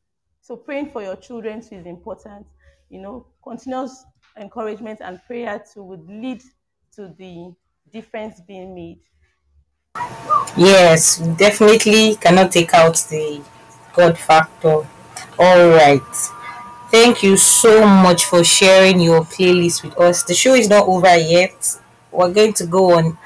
So 0.40 0.56
praying 0.56 0.90
for 0.90 1.02
your 1.02 1.16
children 1.16 1.60
too 1.60 1.76
is 1.76 1.86
important. 1.86 2.46
You 2.90 3.00
know, 3.00 3.26
continuous 3.42 4.04
encouragement 4.36 5.00
and 5.00 5.22
prayer 5.26 5.62
too 5.72 5.84
would 5.84 6.06
lead 6.08 6.42
to 6.96 7.14
the 7.16 7.54
difference 7.92 8.40
being 8.40 8.74
made. 8.74 9.00
Yes, 10.56 11.20
we 11.20 11.32
definitely 11.34 12.16
cannot 12.16 12.50
take 12.50 12.74
out 12.74 12.96
the 13.08 13.40
God 13.94 14.18
factor. 14.18 14.86
All 15.38 15.68
right. 15.70 16.02
Thank 16.90 17.22
you 17.22 17.36
so 17.36 17.86
much 17.86 18.24
for 18.24 18.42
sharing 18.42 18.98
your 18.98 19.22
playlist 19.22 19.84
with 19.84 19.96
us. 20.00 20.24
The 20.24 20.34
show 20.34 20.54
is 20.54 20.68
not 20.68 20.88
over 20.88 21.16
yet. 21.16 21.76
We're 22.10 22.32
going 22.32 22.54
to 22.54 22.66
go 22.66 22.98
on 22.98 23.16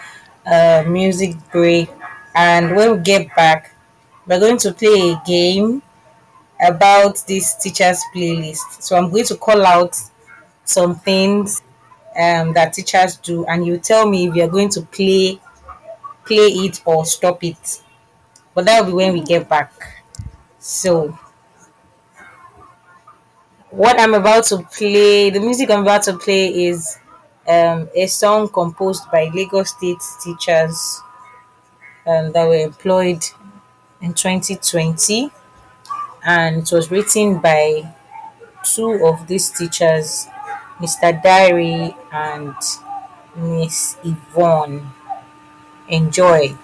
a 0.47 0.85
music 0.87 1.37
break, 1.51 1.89
and 2.35 2.77
when 2.77 2.99
we 2.99 2.99
get 2.99 3.35
back, 3.35 3.75
we're 4.27 4.41
going 4.41 4.59
to 4.59 4.75
play 4.75 5.13
a 5.13 5.23
game 5.27 5.81
about 6.65 7.25
this 7.27 7.55
teacher's 7.57 8.01
playlist. 8.15 8.83
So 8.83 8.97
I'm 8.97 9.11
going 9.11 9.25
to 9.27 9.37
call 9.37 9.65
out 9.67 9.97
some 10.65 10.97
things 10.97 11.63
um, 12.19 12.53
that 12.55 12.73
teachers 12.75 13.17
do, 13.17 13.45
and 13.47 13.67
you 13.67 13.79
tell 13.79 14.09
me 14.09 14.29
if 14.29 14.35
you're 14.35 14.49
going 14.49 14.71
to 14.71 14.83
play 14.83 15.41
play 16.25 16.49
it 16.67 16.81
or 16.87 17.05
stop 17.07 17.43
it. 17.45 17.83
but 18.55 18.65
that 18.67 18.81
will 18.81 18.93
be 18.93 18.95
when 18.95 19.13
we 19.15 19.23
get 19.23 19.49
back. 19.49 19.73
So, 20.59 21.19
what 23.71 23.99
I'm 24.01 24.15
about 24.15 24.45
to 24.45 24.59
play, 24.63 25.31
the 25.31 25.41
music 25.41 25.71
I'm 25.71 25.83
about 25.83 26.03
to 26.05 26.17
play 26.17 26.67
is 26.67 26.99
um, 27.49 27.89
a 27.95 28.07
song 28.07 28.49
composed 28.49 29.11
by 29.11 29.31
Lagos 29.35 29.71
State 29.71 29.99
teachers 30.23 31.01
um, 32.07 32.33
that 32.33 32.47
were 32.47 32.55
employed 32.57 33.25
in 34.01 34.15
2020, 34.15 35.31
and 36.25 36.63
it 36.63 36.73
was 36.73 36.91
written 36.91 37.39
by 37.39 37.95
two 38.65 39.07
of 39.07 39.27
these 39.29 39.51
teachers, 39.51 40.29
Mr. 40.79 41.13
Diary 41.23 41.97
and 42.13 42.57
Miss 43.37 43.97
Yvonne. 44.05 44.93
Enjoy. 45.89 46.55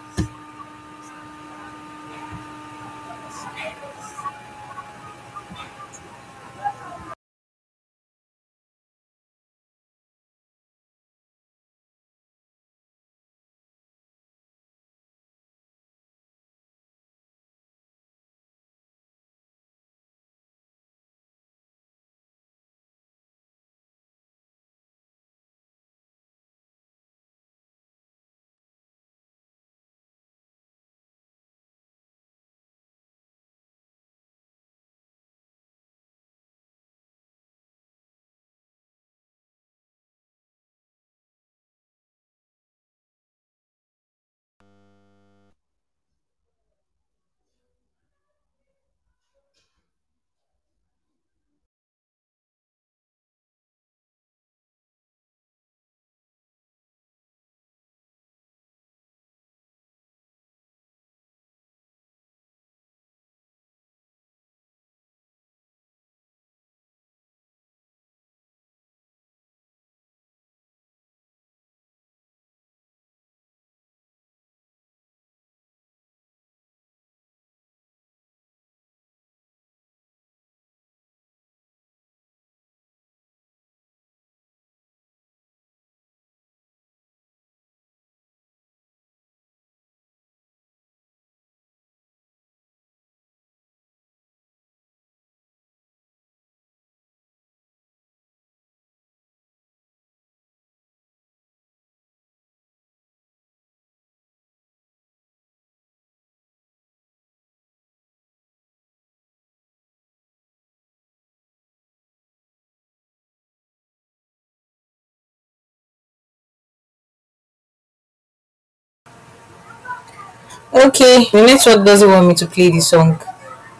Okay, 120.72 121.26
the 121.32 121.42
network 121.42 121.84
doesn't 121.84 122.08
want 122.08 122.28
me 122.28 122.34
to 122.34 122.46
play 122.46 122.70
the 122.70 122.78
song. 122.78 123.20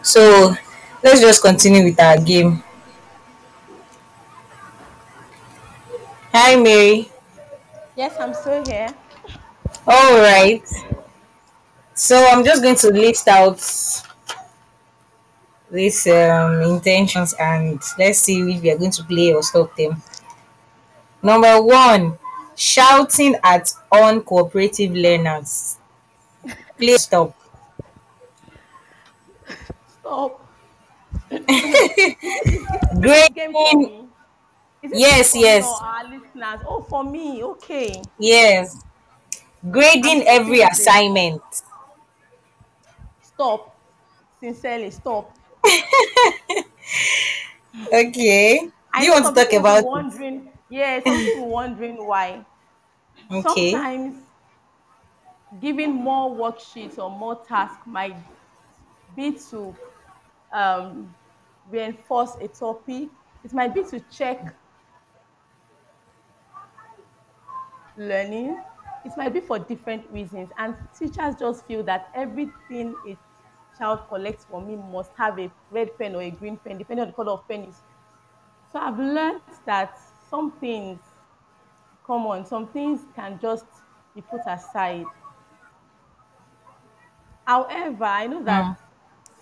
So 0.01 0.53
let's 1.01 1.21
just 1.21 1.41
continue 1.41 1.85
with 1.85 1.97
our 1.97 2.17
game. 2.19 2.61
Hi, 6.33 6.57
Mary. 6.57 7.09
Yes, 7.95 8.17
I'm 8.19 8.33
still 8.33 8.61
here. 8.65 8.93
All 9.87 10.19
right. 10.19 10.61
So 11.93 12.17
I'm 12.29 12.43
just 12.43 12.61
going 12.61 12.75
to 12.75 12.89
list 12.89 13.27
out 13.29 13.61
these 15.71 16.07
um, 16.07 16.61
intentions 16.61 17.33
and 17.39 17.81
let's 17.97 18.19
see 18.19 18.41
if 18.51 18.61
we 18.61 18.69
are 18.69 18.77
going 18.77 18.91
to 18.91 19.03
play 19.05 19.33
or 19.33 19.41
stop 19.43 19.73
them. 19.77 20.01
Number 21.23 21.61
one, 21.61 22.17
shouting 22.55 23.35
at 23.43 23.71
uncooperative 23.93 24.93
learners. 24.93 25.77
Please 26.77 27.01
stop. 27.03 27.35
Stop. 29.87 30.47
Grading, 32.99 33.33
Game 33.33 33.51
for 33.51 33.73
me. 33.73 34.07
Is 34.83 34.91
it 34.91 34.97
Yes, 34.97 35.35
yes. 35.35 35.65
Our 35.65 36.03
listeners. 36.09 36.61
Oh, 36.67 36.81
for 36.89 37.03
me. 37.03 37.43
Okay. 37.43 38.01
yes. 38.17 38.77
Grading 39.69 40.23
every 40.27 40.61
assignment. 40.61 41.41
Stop. 43.21 43.75
Sincerely, 44.39 44.91
stop. 44.91 45.37
Okay. 47.93 48.69
I 48.93 49.03
you 49.03 49.11
want 49.11 49.25
to 49.25 49.33
talk 49.33 49.49
people 49.49 49.69
will 49.71 49.75
be 49.75 49.79
about 49.79 49.85
wondering? 49.85 50.51
Yeah, 50.69 50.99
some 51.01 51.17
people 51.17 51.49
wondering 51.49 52.05
why. 52.05 52.45
Okay. 53.31 53.71
Sometimes 53.71 54.17
giving 55.59 55.93
more 55.93 56.29
worksheets 56.29 56.97
or 56.97 57.09
more 57.09 57.35
tasks 57.45 57.85
might 57.85 58.15
be 59.15 59.31
to 59.49 59.75
um, 60.53 61.13
reinforce 61.69 62.35
a 62.39 62.47
topic. 62.47 63.09
It 63.43 63.53
might 63.53 63.73
be 63.73 63.83
to 63.83 63.99
check 64.11 64.55
learning. 67.97 68.61
It 69.03 69.11
might 69.17 69.33
be 69.33 69.39
for 69.39 69.59
different 69.59 70.09
reasons. 70.11 70.49
And 70.57 70.75
teachers 70.97 71.35
just 71.35 71.65
feel 71.65 71.83
that 71.83 72.09
everything 72.13 72.95
a 73.07 73.17
child 73.77 74.01
collects 74.07 74.45
from 74.45 74.67
me 74.67 74.75
must 74.75 75.11
have 75.17 75.39
a 75.39 75.51
red 75.71 75.97
pen 75.97 76.15
or 76.15 76.21
a 76.21 76.29
green 76.29 76.57
pen, 76.57 76.77
depending 76.77 77.01
on 77.01 77.07
the 77.09 77.15
color 77.15 77.31
of 77.31 77.47
pen. 77.47 77.73
So 78.71 78.79
I've 78.79 78.99
learned 78.99 79.41
that 79.65 79.99
some 80.29 80.51
things, 80.51 80.99
come 82.05 82.25
on, 82.27 82.45
some 82.45 82.67
things 82.67 83.01
can 83.15 83.39
just 83.41 83.65
be 84.15 84.21
put 84.21 84.41
aside. 84.45 85.05
However, 87.51 88.05
I 88.05 88.27
know 88.27 88.41
that 88.43 88.63
mm. 88.63 88.77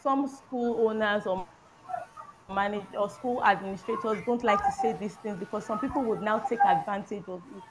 some 0.01 0.27
school 0.27 0.87
owners 0.87 1.27
or 1.27 1.45
manage 2.51 2.81
or 2.97 3.07
school 3.07 3.43
administrators 3.43 4.17
don't 4.25 4.43
like 4.43 4.57
to 4.57 4.71
say 4.81 4.93
these 4.93 5.13
things 5.17 5.37
because 5.37 5.63
some 5.63 5.77
people 5.77 6.01
would 6.01 6.19
now 6.19 6.39
take 6.39 6.57
advantage 6.65 7.23
of 7.27 7.43
it. 7.55 7.63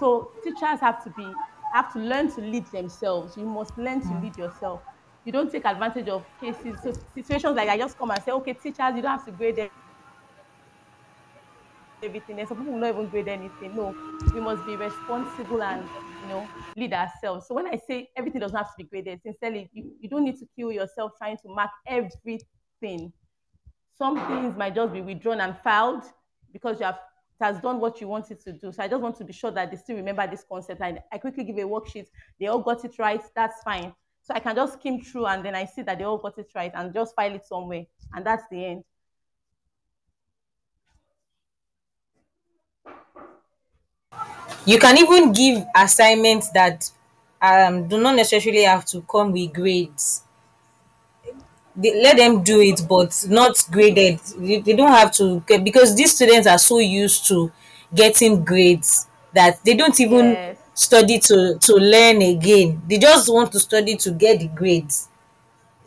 So 0.00 0.30
teachers 0.42 0.80
have 0.80 1.04
to 1.04 1.10
be 1.10 1.30
have 1.74 1.92
to 1.92 1.98
learn 1.98 2.32
to 2.32 2.40
lead 2.40 2.64
themselves. 2.72 3.36
You 3.36 3.44
must 3.44 3.76
learn 3.76 4.00
to 4.00 4.06
mm. 4.08 4.22
lead 4.22 4.38
yourself. 4.38 4.80
You 5.26 5.32
don't 5.32 5.52
take 5.52 5.66
advantage 5.66 6.08
of 6.08 6.24
cases, 6.40 6.78
so 6.82 6.94
situations 7.14 7.54
like 7.54 7.68
I 7.68 7.76
just 7.76 7.98
come 7.98 8.12
and 8.12 8.22
say, 8.22 8.32
okay, 8.32 8.54
teachers, 8.54 8.96
you 8.96 9.02
don't 9.02 9.18
have 9.18 9.26
to 9.26 9.32
grade 9.32 9.56
them 9.56 9.68
everything. 12.02 12.38
And 12.40 12.48
some 12.48 12.58
people 12.58 12.72
will 12.74 12.80
not 12.80 12.90
even 12.90 13.08
grade 13.08 13.28
anything. 13.28 13.76
No, 13.76 13.94
we 14.34 14.40
must 14.40 14.64
be 14.66 14.76
responsible 14.76 15.62
and 15.62 15.88
you 16.22 16.28
know 16.28 16.48
lead 16.76 16.92
ourselves. 16.92 17.46
So 17.46 17.54
when 17.54 17.66
I 17.66 17.76
say 17.76 18.10
everything 18.16 18.40
doesn't 18.40 18.56
have 18.56 18.68
to 18.68 18.74
be 18.78 18.84
graded, 18.84 19.22
sincerely, 19.22 19.70
you, 19.72 19.92
you 20.00 20.08
don't 20.08 20.24
need 20.24 20.38
to 20.38 20.46
kill 20.56 20.72
yourself 20.72 21.12
trying 21.18 21.36
to 21.38 21.48
mark 21.48 21.70
everything. 21.86 23.12
Some 23.96 24.16
things 24.26 24.56
might 24.56 24.74
just 24.74 24.92
be 24.92 25.00
withdrawn 25.00 25.40
and 25.40 25.56
filed 25.62 26.04
because 26.52 26.80
you 26.80 26.86
have 26.86 26.98
it 27.40 27.44
has 27.44 27.60
done 27.60 27.80
what 27.80 28.00
you 28.00 28.08
wanted 28.08 28.40
to 28.40 28.52
do. 28.52 28.72
So 28.72 28.82
I 28.82 28.88
just 28.88 29.02
want 29.02 29.16
to 29.16 29.24
be 29.24 29.32
sure 29.32 29.50
that 29.50 29.70
they 29.70 29.76
still 29.76 29.96
remember 29.96 30.26
this 30.26 30.44
concept. 30.48 30.80
And 30.80 31.00
I 31.10 31.18
quickly 31.18 31.44
give 31.44 31.56
a 31.56 31.62
worksheet. 31.62 32.06
They 32.38 32.46
all 32.46 32.60
got 32.60 32.84
it 32.84 32.98
right. 32.98 33.22
That's 33.34 33.62
fine. 33.62 33.92
So 34.22 34.34
I 34.34 34.38
can 34.38 34.54
just 34.54 34.74
skim 34.74 35.00
through 35.00 35.26
and 35.26 35.44
then 35.44 35.54
I 35.56 35.64
see 35.64 35.82
that 35.82 35.98
they 35.98 36.04
all 36.04 36.18
got 36.18 36.38
it 36.38 36.46
right 36.54 36.70
and 36.74 36.94
just 36.94 37.16
file 37.16 37.34
it 37.34 37.44
somewhere. 37.44 37.84
And 38.14 38.24
that's 38.24 38.44
the 38.50 38.64
end. 38.64 38.84
You 44.64 44.78
can 44.78 44.98
even 44.98 45.32
give 45.32 45.64
assignments 45.74 46.50
that 46.50 46.90
um, 47.40 47.88
do 47.88 48.00
not 48.00 48.16
necessarily 48.16 48.62
have 48.64 48.84
to 48.86 49.02
come 49.02 49.32
with 49.32 49.52
grades. 49.52 50.22
they, 51.76 52.02
let 52.02 52.16
them 52.16 52.42
do 52.42 52.60
it 52.60 52.80
but 52.88 53.24
not 53.28 53.56
graded 53.70 54.18
they, 54.38 54.60
they 54.60 54.74
don't 54.76 54.92
have 54.92 55.12
to 55.12 55.42
because 55.64 55.94
these 55.96 56.14
students 56.14 56.46
are 56.46 56.58
so 56.58 56.78
used 56.78 57.26
to 57.26 57.50
getting 57.94 58.44
grades 58.44 59.06
that 59.32 59.62
they 59.64 59.74
don't 59.74 59.98
even 60.00 60.38
Yes. 60.38 60.58
study 60.74 61.18
to 61.18 61.58
to 61.60 61.74
learn 61.74 62.20
again 62.22 62.80
they 62.88 62.98
just 62.98 63.32
want 63.32 63.50
to 63.52 63.60
study 63.60 63.96
to 63.96 64.10
get 64.12 64.38
the 64.40 64.48
grades 64.48 65.08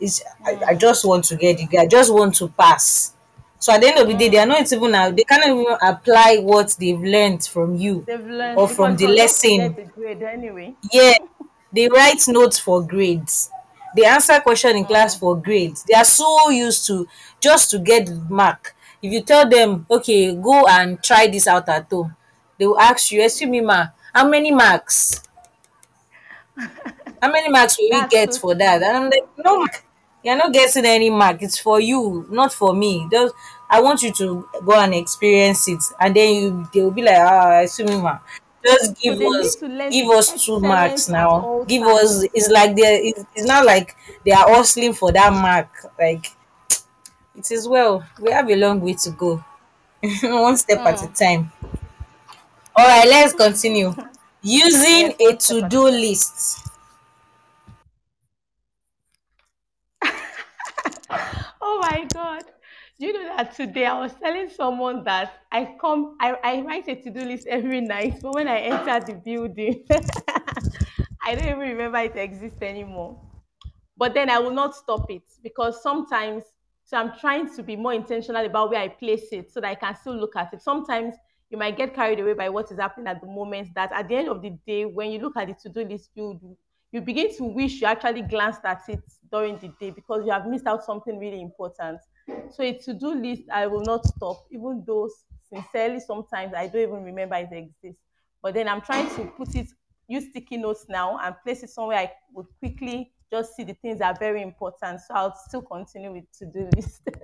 it's 0.00 0.22
I, 0.46 0.52
I 0.68 0.74
Mm. 0.74 0.80
just 0.80 1.06
want 1.06 1.24
to 1.26 1.36
get 1.36 1.58
the 1.58 1.66
grade 1.66 1.82
i 1.82 1.88
just 1.88 2.12
want 2.14 2.36
to 2.36 2.48
pass 2.50 3.14
so 3.58 3.72
at 3.72 3.80
the 3.80 3.88
end 3.88 3.98
of 3.98 4.06
the 4.06 4.14
day 4.14 4.28
they 4.28 4.38
are 4.38 4.46
not 4.46 4.70
even 4.72 4.94
uh, 4.94 5.10
they 5.10 5.24
can't 5.24 5.44
even 5.46 5.66
apply 5.82 6.38
what 6.40 6.76
they've 6.78 7.00
learned 7.00 7.44
from 7.44 7.74
you 7.76 8.04
learned 8.06 8.58
or 8.58 8.68
from 8.68 8.96
the 8.96 9.06
was 9.06 9.16
just 9.16 9.40
to 9.42 9.48
get 9.48 9.74
lesson 9.74 9.74
the 9.76 9.84
grade 9.92 10.22
anyway. 10.22 10.74
yeah, 10.92 11.14
they 11.72 11.88
write 11.88 12.22
notes 12.28 12.58
for 12.58 12.82
grades. 12.82 13.50
They 13.96 14.04
answer 14.04 14.38
question 14.40 14.76
in 14.76 14.84
class 14.84 15.16
Mm. 15.16 15.20
for 15.20 15.36
grades. 15.36 15.84
They 15.84 15.94
are 15.94 16.04
so 16.04 16.50
used 16.50 16.86
to 16.88 17.06
just 17.40 17.70
to 17.70 17.78
get 17.78 18.08
mark. 18.28 18.74
If 19.02 19.12
you 19.12 19.22
tell 19.22 19.48
them, 19.48 19.86
okay, 19.90 20.34
go 20.34 20.66
and 20.66 21.02
try 21.02 21.26
this 21.28 21.46
out 21.46 21.68
at 21.68 21.90
home, 21.90 22.14
they 22.58 22.66
will 22.66 22.78
ask 22.78 23.10
you, 23.12 23.22
excuse 23.22 23.48
me, 23.50 23.60
ma, 23.60 23.86
how 24.12 24.28
many 24.28 24.50
marks? 24.50 25.22
How 27.22 27.30
many 27.30 27.48
marks 27.48 27.78
will 27.78 27.88
we 27.90 28.08
get 28.08 28.34
so 28.34 28.40
for 28.40 28.54
that? 28.54 28.82
And 28.82 28.96
I'm 28.96 29.10
like, 29.10 29.26
no, 29.38 29.58
mark. 29.58 29.84
You're 30.26 30.36
not 30.36 30.52
getting 30.52 30.84
any 30.84 31.10
mark. 31.10 31.42
It's 31.42 31.58
for 31.58 31.80
you, 31.80 32.26
not 32.30 32.52
for 32.52 32.74
me. 32.74 33.06
Just, 33.10 33.34
I 33.70 33.80
want 33.80 34.02
you 34.02 34.12
to 34.14 34.48
go 34.64 34.72
and 34.74 34.94
experience 34.94 35.68
it. 35.68 35.82
And 36.00 36.16
then 36.16 36.34
you 36.34 36.68
they 36.72 36.82
will 36.82 36.90
be 36.90 37.02
like, 37.02 37.16
ah, 37.18 37.64
ma. 38.02 38.18
Just 38.64 39.00
give 39.00 39.18
they 39.18 39.28
need 39.30 39.36
us 39.40 39.56
give 39.90 40.10
us 40.10 40.44
two 40.44 40.58
marks 40.60 41.08
now. 41.08 41.30
all 41.30 41.64
Give 41.64 41.82
us 41.84 42.24
it's 42.34 42.48
like 42.48 42.74
they're 42.76 43.00
it's, 43.04 43.24
it's 43.36 43.46
not 43.46 43.64
like 43.64 43.96
they 44.24 44.32
are 44.32 44.48
hustling 44.48 44.92
for 44.94 45.12
that 45.12 45.32
mark. 45.32 45.70
Like 45.98 46.26
it 47.36 47.50
is 47.50 47.68
well. 47.68 48.04
We 48.20 48.32
have 48.32 48.48
a 48.50 48.56
long 48.56 48.80
way 48.80 48.94
to 48.94 49.10
go. 49.10 49.44
One 50.22 50.56
step 50.58 50.80
at 50.86 51.02
a 51.02 51.08
Mm. 51.08 51.18
time. 51.18 51.52
Alright, 52.78 53.08
let's 53.08 53.32
continue. 53.32 53.92
Using 54.42 55.12
a 55.18 55.34
one 55.34 55.40
step 55.40 55.50
at 55.50 55.50
a 55.50 55.60
to-do 55.62 55.82
list. 55.88 56.68
Oh 61.60 61.75
my 61.86 62.04
God. 62.12 62.44
Do 62.98 63.06
you 63.06 63.12
know 63.12 63.36
that 63.36 63.54
today 63.54 63.86
I 63.86 63.98
was 64.00 64.14
telling 64.14 64.48
someone 64.48 65.04
that 65.04 65.32
I 65.52 65.76
come, 65.80 66.16
I, 66.20 66.34
I 66.42 66.60
write 66.62 66.88
a 66.88 66.96
to-do 66.96 67.24
list 67.24 67.46
every 67.46 67.80
night, 67.80 68.20
but 68.22 68.32
when 68.34 68.48
I 68.48 68.58
enter 68.60 69.00
the 69.06 69.14
building, 69.14 69.86
I 71.24 71.34
don't 71.34 71.44
even 71.44 71.58
remember 71.58 71.98
it 71.98 72.16
exists 72.16 72.62
anymore. 72.62 73.20
but 73.96 74.14
then 74.14 74.30
I 74.30 74.38
will 74.38 74.52
not 74.52 74.74
stop 74.76 75.10
it 75.10 75.24
because 75.42 75.82
sometimes 75.82 76.44
so 76.84 76.98
I'm 76.98 77.18
trying 77.18 77.54
to 77.56 77.62
be 77.62 77.76
more 77.76 77.94
intentional 77.94 78.44
about 78.46 78.70
where 78.70 78.80
I 78.80 78.88
place 78.88 79.32
it 79.32 79.52
so 79.52 79.60
that 79.60 79.68
I 79.68 79.74
can 79.76 79.96
still 79.96 80.16
look 80.16 80.36
at 80.36 80.54
it. 80.54 80.62
Sometimes 80.62 81.16
you 81.50 81.58
might 81.58 81.76
get 81.76 81.94
carried 81.94 82.20
away 82.20 82.34
by 82.34 82.48
what 82.48 82.70
is 82.72 82.78
happening 82.78 83.08
at 83.08 83.20
the 83.20 83.28
moment 83.28 83.74
that 83.74 83.92
at 83.92 84.08
the 84.08 84.16
end 84.16 84.28
of 84.28 84.42
the 84.42 84.50
day, 84.66 84.84
when 84.86 85.10
you 85.12 85.20
look 85.20 85.36
at 85.36 85.48
the 85.48 85.54
to-do 85.54 85.84
list, 85.88 86.10
you 86.14 86.56
you 86.92 87.00
begin 87.00 87.34
to 87.36 87.44
wish 87.44 87.80
you 87.80 87.86
actually 87.88 88.22
glanced 88.22 88.64
at 88.64 88.82
it 88.88 89.02
during 89.30 89.58
the 89.58 89.68
day 89.80 89.90
because 89.90 90.24
you 90.24 90.32
have 90.32 90.46
missed 90.46 90.66
out 90.66 90.84
something 90.84 91.18
really 91.18 91.40
important. 91.40 92.00
So 92.50 92.62
a 92.62 92.76
to-do 92.78 93.14
list 93.14 93.42
I 93.52 93.66
will 93.66 93.82
not 93.82 94.04
stop, 94.06 94.46
even 94.50 94.84
though 94.86 95.08
sincerely 95.48 96.00
sometimes 96.00 96.54
I 96.54 96.66
don't 96.66 96.82
even 96.82 97.04
remember 97.04 97.36
it 97.36 97.52
exists. 97.52 98.02
But 98.42 98.54
then 98.54 98.68
I'm 98.68 98.80
trying 98.80 99.08
to 99.16 99.26
put 99.36 99.54
it 99.54 99.68
use 100.08 100.30
sticky 100.30 100.58
notes 100.58 100.86
now 100.88 101.18
and 101.18 101.34
place 101.42 101.62
it 101.62 101.70
somewhere 101.70 101.98
I 101.98 102.12
would 102.32 102.46
quickly 102.60 103.12
just 103.30 103.56
see 103.56 103.64
the 103.64 103.74
things 103.74 103.98
that 103.98 104.14
are 104.14 104.18
very 104.18 104.42
important. 104.42 105.00
So 105.00 105.14
I'll 105.14 105.34
still 105.34 105.62
continue 105.62 106.12
with 106.12 106.30
to-do 106.38 106.68
list. 106.76 107.02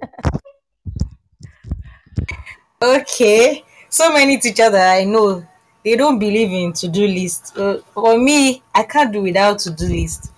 Okay. 2.83 3.65
So 3.89 4.13
many 4.13 4.39
teachers 4.39 4.73
that 4.73 4.97
I 4.97 5.05
know, 5.05 5.47
they 5.85 5.95
don't 5.95 6.19
believe 6.19 6.51
in 6.51 6.73
to-do 6.73 7.07
list. 7.07 7.57
Uh, 7.57 7.79
for 7.95 8.19
me, 8.19 8.61
I 8.75 8.83
can't 8.83 9.13
do 9.13 9.23
without 9.23 9.61
to-do 9.61 9.87
list. 9.87 10.33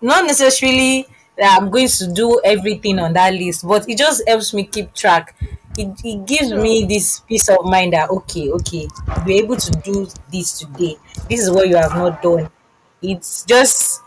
Not 0.00 0.26
necessarily 0.26 1.06
that 1.38 1.58
I'm 1.60 1.70
going 1.70 1.88
to 1.88 2.12
do 2.12 2.40
everything 2.44 2.98
on 2.98 3.12
that 3.14 3.34
list, 3.34 3.66
but 3.66 3.88
it 3.88 3.98
just 3.98 4.22
helps 4.26 4.52
me 4.54 4.64
keep 4.64 4.94
track. 4.94 5.34
It, 5.78 6.00
it 6.04 6.26
gives 6.26 6.52
me 6.52 6.86
this 6.86 7.20
peace 7.20 7.48
of 7.48 7.64
mind 7.64 7.92
that 7.92 8.08
okay, 8.10 8.50
okay, 8.50 8.88
you're 9.26 9.44
able 9.44 9.56
to 9.56 9.70
do 9.84 10.06
this 10.32 10.58
today. 10.60 10.96
This 11.28 11.40
is 11.40 11.50
what 11.50 11.68
you 11.68 11.76
have 11.76 11.92
not 11.94 12.22
done. 12.22 12.48
It 13.02 13.20
just 13.46 14.00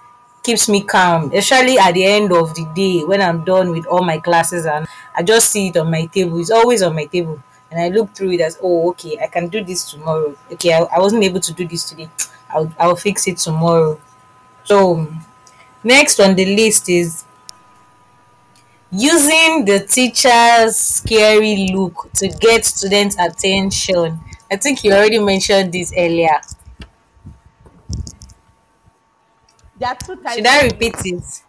keeps 0.44 0.68
me 0.68 0.84
calm, 0.84 1.32
especially 1.34 1.78
at 1.78 1.94
the 1.94 2.06
end 2.06 2.32
of 2.32 2.54
the 2.56 2.66
day 2.76 3.04
when 3.06 3.22
I'm 3.22 3.44
done 3.46 3.72
with 3.72 3.86
all 3.86 4.04
my 4.04 4.18
classes 4.18 4.66
and 4.66 4.88
I 5.16 5.22
just 5.22 5.52
see 5.52 5.68
it 5.68 5.78
on 5.78 5.92
my 5.92 6.06
table. 6.08 6.40
It's 6.40 6.50
always 6.52 6.82
on 6.82 6.96
my 6.96 7.06
table. 7.06 7.42
And 7.72 7.80
I 7.80 7.90
look 7.90 8.16
through 8.16 8.32
it 8.32 8.42
as, 8.42 8.58
oh, 8.64 8.90
okay, 8.92 9.20
I 9.22 9.28
can 9.28 9.48
do 9.48 9.64
this 9.64 9.92
tomorrow. 9.92 10.36
Okay, 10.54 10.74
I, 10.74 10.80
I 10.80 11.00
wasn't 11.00 11.24
able 11.24 11.40
to 11.40 11.54
do 11.54 11.68
this 11.68 11.88
today. 11.88 12.10
I'll, 12.50 12.74
I'll 12.80 12.96
fix 12.96 13.28
it 13.28 13.38
tomorrow. 13.38 14.02
So 14.64 15.08
Next 15.84 16.20
on 16.20 16.36
the 16.36 16.46
list 16.56 16.90
is 16.90 17.24
using 18.92 19.66
the 19.66 19.86
teacher's 19.88 20.76
scary 20.76 21.70
look 21.74 22.12
to 22.16 22.28
get 22.28 22.66
students' 22.66 23.16
attention. 23.18 24.20
I 24.52 24.58
think 24.58 24.84
you 24.84 24.92
already 24.92 25.20
mentioned 25.20 25.72
this 25.72 25.94
earlier. 25.96 26.40
There 29.78 29.90
are 29.90 29.96
two 29.96 30.16
types. 30.18 30.36
Should 30.36 30.48
I 30.48 30.64
repeat 30.64 30.96
it? 31.06 31.44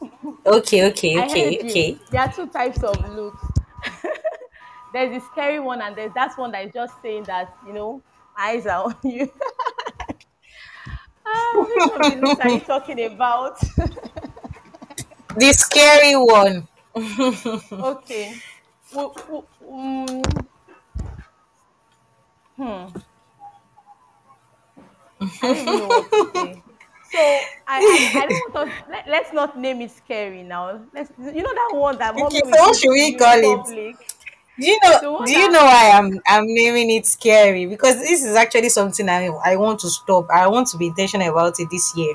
Okay, 0.44 0.84
okay, 0.86 1.20
I 1.20 1.26
okay, 1.26 1.52
you. 1.52 1.70
okay. 1.70 1.98
There 2.10 2.20
are 2.20 2.32
two 2.32 2.48
types 2.48 2.82
of 2.82 3.14
looks. 3.14 3.40
there's 4.92 5.14
the 5.14 5.20
scary 5.30 5.60
one, 5.60 5.80
and 5.80 5.94
there's 5.94 6.12
that 6.14 6.36
one 6.36 6.50
that 6.50 6.66
is 6.66 6.72
just 6.74 7.00
saying 7.00 7.24
that, 7.24 7.56
you 7.64 7.72
know, 7.72 8.02
eyes 8.36 8.66
are 8.66 8.86
on 8.86 8.96
you. 9.04 9.30
ah, 11.26 11.66
which 11.68 11.90
of 11.92 12.20
the 12.20 12.42
are 12.42 12.50
you 12.50 12.60
talking 12.60 13.04
about? 13.04 13.58
The 15.36 15.52
scary 15.54 16.14
one. 16.14 16.68
okay. 17.72 18.34
Well, 18.92 19.16
well, 19.28 19.46
um, 19.72 20.22
hmm. 22.56 22.98
I. 25.42 26.62
So 27.12 27.18
I, 27.18 27.44
I, 27.68 28.22
I 28.22 28.26
don't 28.26 28.54
want 28.54 28.68
us 28.68 28.74
let, 28.88 29.06
let's 29.06 29.32
not 29.34 29.58
name 29.58 29.82
it 29.82 29.90
scary 29.90 30.42
now. 30.42 30.80
Let's 30.94 31.10
you 31.18 31.42
know 31.42 31.52
that 31.54 31.70
one 31.74 31.98
that 31.98 32.14
Okay, 32.16 32.40
so 32.40 32.48
what 32.48 32.76
should 32.76 32.90
we 32.90 33.14
call 33.16 33.36
it? 33.36 33.96
Do 34.58 34.66
you 34.66 34.78
know? 34.82 35.12
One 35.12 35.24
Do 35.24 35.32
you 35.32 35.50
know 35.50 35.64
why 35.64 35.90
I'm 35.94 36.20
I'm 36.26 36.44
naming 36.46 36.90
it 36.90 37.06
scary? 37.06 37.66
Because 37.66 37.96
this 37.98 38.22
is 38.24 38.34
actually 38.36 38.68
something 38.68 39.08
I 39.08 39.26
I 39.26 39.56
want 39.56 39.80
to 39.80 39.88
stop. 39.90 40.28
I 40.30 40.46
want 40.48 40.68
to 40.68 40.76
be 40.78 40.88
intentional 40.88 41.30
about 41.30 41.58
it 41.58 41.68
this 41.70 41.96
year. 41.96 42.14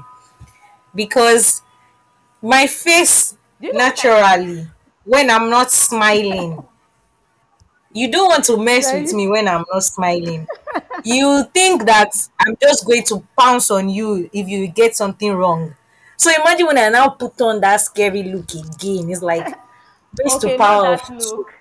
Because 0.96 1.62
my 2.42 2.68
face 2.68 3.38
you 3.60 3.74
know 3.74 3.80
naturally 3.80 4.68
when 5.06 5.30
I'm 5.32 5.50
not 5.50 5.72
smiling 5.72 6.64
you 7.94 8.12
don't 8.12 8.28
want 8.30 8.44
to 8.46 8.58
mess 8.58 8.94
with 8.94 9.12
me 9.14 9.28
when 9.28 9.48
I'm 9.48 9.66
not 9.72 9.84
smiling. 9.84 10.48
You 11.04 11.44
think 11.54 11.86
that 11.86 12.12
I'm 12.40 12.56
just 12.62 12.86
going 12.86 13.04
to 13.06 13.26
pounce 13.38 13.72
on 13.72 13.90
you 13.90 14.30
if 14.34 14.48
you 14.48 14.68
get 14.68 14.96
something 14.96 15.34
wrong. 15.34 15.76
So 16.18 16.32
imagine 16.32 16.68
when 16.68 16.78
I 16.78 16.90
now 16.90 17.10
put 17.10 17.40
on 17.42 17.62
that 17.62 17.78
scary 17.78 18.24
look 18.24 18.50
again. 18.54 19.10
It's 19.10 19.22
like 19.22 19.48
to 20.18 20.24
Okay, 20.36 20.58
not 20.58 20.58
power 20.58 20.94
of 20.94 21.10
look. 21.10 21.54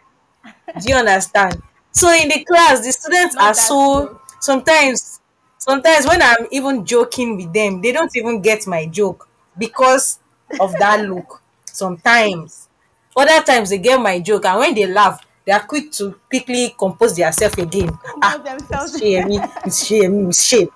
Do 0.80 0.88
you 0.88 0.96
understand? 0.96 1.62
So 1.92 2.12
in 2.12 2.28
the 2.28 2.44
class, 2.44 2.84
the 2.84 2.92
students 2.92 3.36
are 3.36 3.54
so 3.54 3.98
look. 4.00 4.22
sometimes 4.40 5.20
sometimes 5.58 6.06
when 6.06 6.20
I'm 6.22 6.46
even 6.50 6.84
joking 6.84 7.36
with 7.36 7.52
them, 7.52 7.80
they 7.80 7.92
don't 7.92 8.14
even 8.14 8.40
get 8.40 8.66
my 8.66 8.86
joke 8.86 9.28
because 9.58 10.18
of 10.60 10.72
that 10.78 11.04
look. 11.08 11.42
Sometimes. 11.64 12.68
Other 13.16 13.42
times 13.42 13.70
they 13.70 13.78
get 13.78 14.00
my 14.00 14.20
joke 14.20 14.44
and 14.44 14.58
when 14.58 14.74
they 14.74 14.86
laugh, 14.86 15.24
they 15.46 15.52
are 15.52 15.60
quick 15.66 15.90
to 15.92 16.12
quickly 16.28 16.74
compose 16.78 17.16
themselves 17.16 17.56
again. 17.58 17.96
Ah, 18.22 18.36
themselves. 18.38 18.98
shame, 18.98 19.26
it's 19.64 19.84
shame, 19.86 20.28
it's 20.28 20.44
shame. 20.44 20.68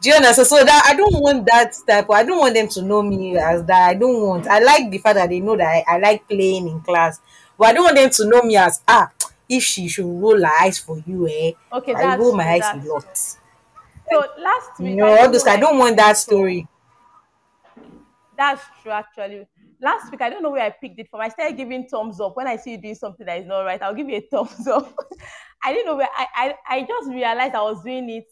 Do 0.00 0.08
you 0.10 0.16
understand? 0.16 0.48
So 0.48 0.64
that 0.64 0.82
I 0.86 0.94
don't 0.94 1.14
want 1.22 1.46
that 1.46 1.74
type. 1.86 2.10
I 2.10 2.24
don't 2.24 2.40
want 2.40 2.54
them 2.54 2.68
to 2.68 2.82
know 2.82 3.02
me 3.02 3.36
as 3.38 3.64
that. 3.64 3.90
I 3.90 3.94
don't 3.94 4.20
want. 4.26 4.48
I 4.48 4.58
like 4.58 4.90
the 4.90 4.98
fact 4.98 5.14
that 5.14 5.28
they 5.28 5.38
know 5.38 5.56
that 5.56 5.84
I, 5.86 5.94
I 5.94 5.98
like 5.98 6.26
playing 6.28 6.66
in 6.66 6.80
class, 6.80 7.20
but 7.58 7.68
I 7.68 7.72
don't 7.72 7.84
want 7.84 7.96
them 7.96 8.10
to 8.10 8.28
know 8.28 8.42
me 8.42 8.56
as 8.56 8.82
ah. 8.86 9.10
If 9.48 9.62
she 9.64 9.86
should 9.88 10.06
roll 10.06 10.40
her 10.40 10.52
eyes 10.62 10.78
for 10.78 11.02
you, 11.06 11.28
eh? 11.28 11.52
okay, 11.72 11.92
I 11.94 12.16
roll 12.16 12.34
my 12.34 12.44
eyes 12.44 12.64
a 12.72 12.88
lot. 12.88 13.04
So 14.10 14.24
last 14.38 14.80
week, 14.80 14.96
No, 14.96 15.06
I 15.06 15.10
all 15.10 15.16
don't 15.16 15.26
know 15.26 15.32
those. 15.32 15.46
I 15.46 15.56
don't 15.58 15.78
want 15.78 15.96
that 15.96 16.16
story. 16.16 16.66
That's 18.36 18.62
true, 18.82 18.92
actually. 18.92 19.46
Last 19.80 20.10
week, 20.10 20.22
I 20.22 20.30
don't 20.30 20.42
know 20.42 20.50
where 20.50 20.62
I 20.64 20.70
picked 20.70 20.98
it 20.98 21.08
from. 21.10 21.20
I 21.20 21.28
started 21.28 21.56
giving 21.56 21.86
thumbs 21.86 22.20
up 22.20 22.36
when 22.36 22.46
I 22.46 22.56
see 22.56 22.72
you 22.72 22.78
doing 22.80 22.94
something 22.94 23.26
that 23.26 23.40
is 23.40 23.46
not 23.46 23.60
right. 23.62 23.82
I'll 23.82 23.94
give 23.94 24.08
you 24.08 24.16
a 24.16 24.20
thumbs 24.30 24.66
up. 24.66 24.94
I 25.62 25.72
didn't 25.72 25.86
know 25.86 25.96
where 25.96 26.08
I, 26.16 26.26
I 26.34 26.54
I 26.76 26.82
just 26.82 27.08
realized 27.08 27.54
I 27.54 27.62
was 27.62 27.82
doing 27.82 28.08
it 28.10 28.26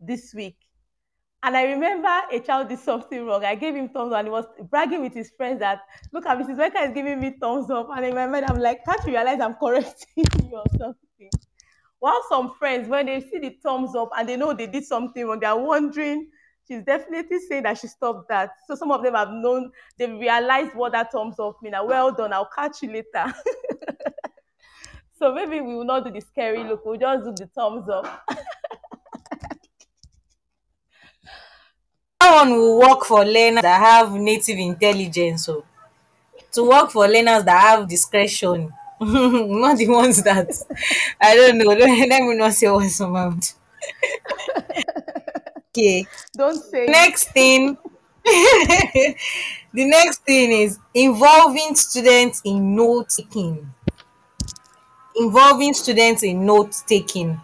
this 0.00 0.32
week. 0.34 0.56
And 1.42 1.56
I 1.56 1.64
remember 1.64 2.08
a 2.32 2.40
child 2.40 2.68
did 2.68 2.78
something 2.78 3.24
wrong. 3.24 3.44
I 3.44 3.54
gave 3.54 3.74
him 3.74 3.88
thumbs 3.88 4.12
up 4.12 4.18
and 4.18 4.26
he 4.26 4.32
was 4.32 4.46
bragging 4.70 5.02
with 5.02 5.14
his 5.14 5.30
friends 5.36 5.60
that, 5.60 5.80
look 6.12 6.26
at 6.26 6.38
Mrs. 6.38 6.56
Becca 6.56 6.78
is 6.78 6.94
giving 6.94 7.20
me 7.20 7.36
thumbs 7.40 7.70
up. 7.70 7.88
And 7.94 8.04
in 8.04 8.14
my 8.14 8.26
mind, 8.26 8.46
I'm 8.48 8.58
like, 8.58 8.84
can't 8.84 9.00
you 9.04 9.12
realize 9.12 9.40
I'm 9.40 9.54
correcting 9.54 10.06
you 10.42 10.56
or 10.56 10.64
something? 10.70 11.30
While 11.98 12.20
some 12.28 12.54
friends, 12.58 12.88
when 12.88 13.06
they 13.06 13.20
see 13.20 13.38
the 13.38 13.56
thumbs 13.62 13.94
up 13.94 14.10
and 14.16 14.28
they 14.28 14.36
know 14.36 14.52
they 14.52 14.66
did 14.66 14.84
something 14.84 15.26
wrong, 15.26 15.40
they're 15.40 15.56
wondering, 15.56 16.30
she's 16.66 16.82
definitely 16.82 17.38
saying 17.40 17.62
that 17.62 17.78
she 17.78 17.86
stopped 17.86 18.28
that. 18.28 18.50
So 18.66 18.74
some 18.74 18.90
of 18.90 19.02
them 19.02 19.14
have 19.14 19.30
known, 19.30 19.70
they've 19.98 20.10
realized 20.10 20.74
what 20.74 20.92
that 20.92 21.12
thumbs 21.12 21.38
up 21.38 21.56
means. 21.62 21.76
Ah, 21.78 21.84
well 21.84 22.12
done, 22.12 22.32
I'll 22.32 22.50
catch 22.54 22.82
you 22.82 22.92
later. 22.92 23.34
so 25.18 25.32
maybe 25.32 25.60
we 25.60 25.74
will 25.74 25.84
not 25.84 26.04
do 26.04 26.10
the 26.10 26.20
scary 26.20 26.64
look, 26.64 26.84
we'll 26.84 26.98
just 26.98 27.24
do 27.24 27.32
the 27.32 27.46
thumbs 27.54 27.88
up. 27.88 28.28
that 32.26 32.44
one 32.44 32.50
will 32.56 32.78
work 32.78 33.04
for 33.04 33.24
learners 33.24 33.62
that 33.62 33.80
have 33.80 34.12
native 34.14 34.58
intelligence. 34.58 35.46
So 35.46 35.64
to 36.52 36.64
work 36.68 36.90
for 36.90 37.06
learners 37.08 37.44
that 37.44 37.60
have 37.60 37.88
discretion, 37.88 38.72
not 39.00 39.78
the 39.78 39.88
ones 39.88 40.22
that 40.24 40.48
I 41.20 41.36
don't 41.36 41.58
know. 41.58 41.66
Let 41.74 42.22
me 42.22 42.36
not 42.36 42.54
say 42.54 42.70
what's 42.70 43.00
amount. 43.00 43.54
okay. 45.70 46.06
Don't 46.36 46.62
say 46.62 46.86
Next 46.86 47.30
thing. 47.32 47.76
the 48.24 49.14
next 49.72 50.24
thing 50.24 50.50
is 50.50 50.78
involving 50.94 51.74
students 51.76 52.40
in 52.44 52.74
note 52.74 53.08
taking. 53.10 53.72
Involving 55.16 55.74
students 55.74 56.22
in 56.22 56.46
note 56.46 56.76
taking. 56.86 57.40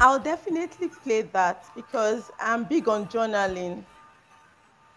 I'll 0.00 0.18
definitely 0.18 0.90
play 0.90 1.22
that 1.22 1.64
because 1.74 2.30
I'm 2.38 2.64
big 2.68 2.88
on 2.88 3.06
journaling. 3.08 3.86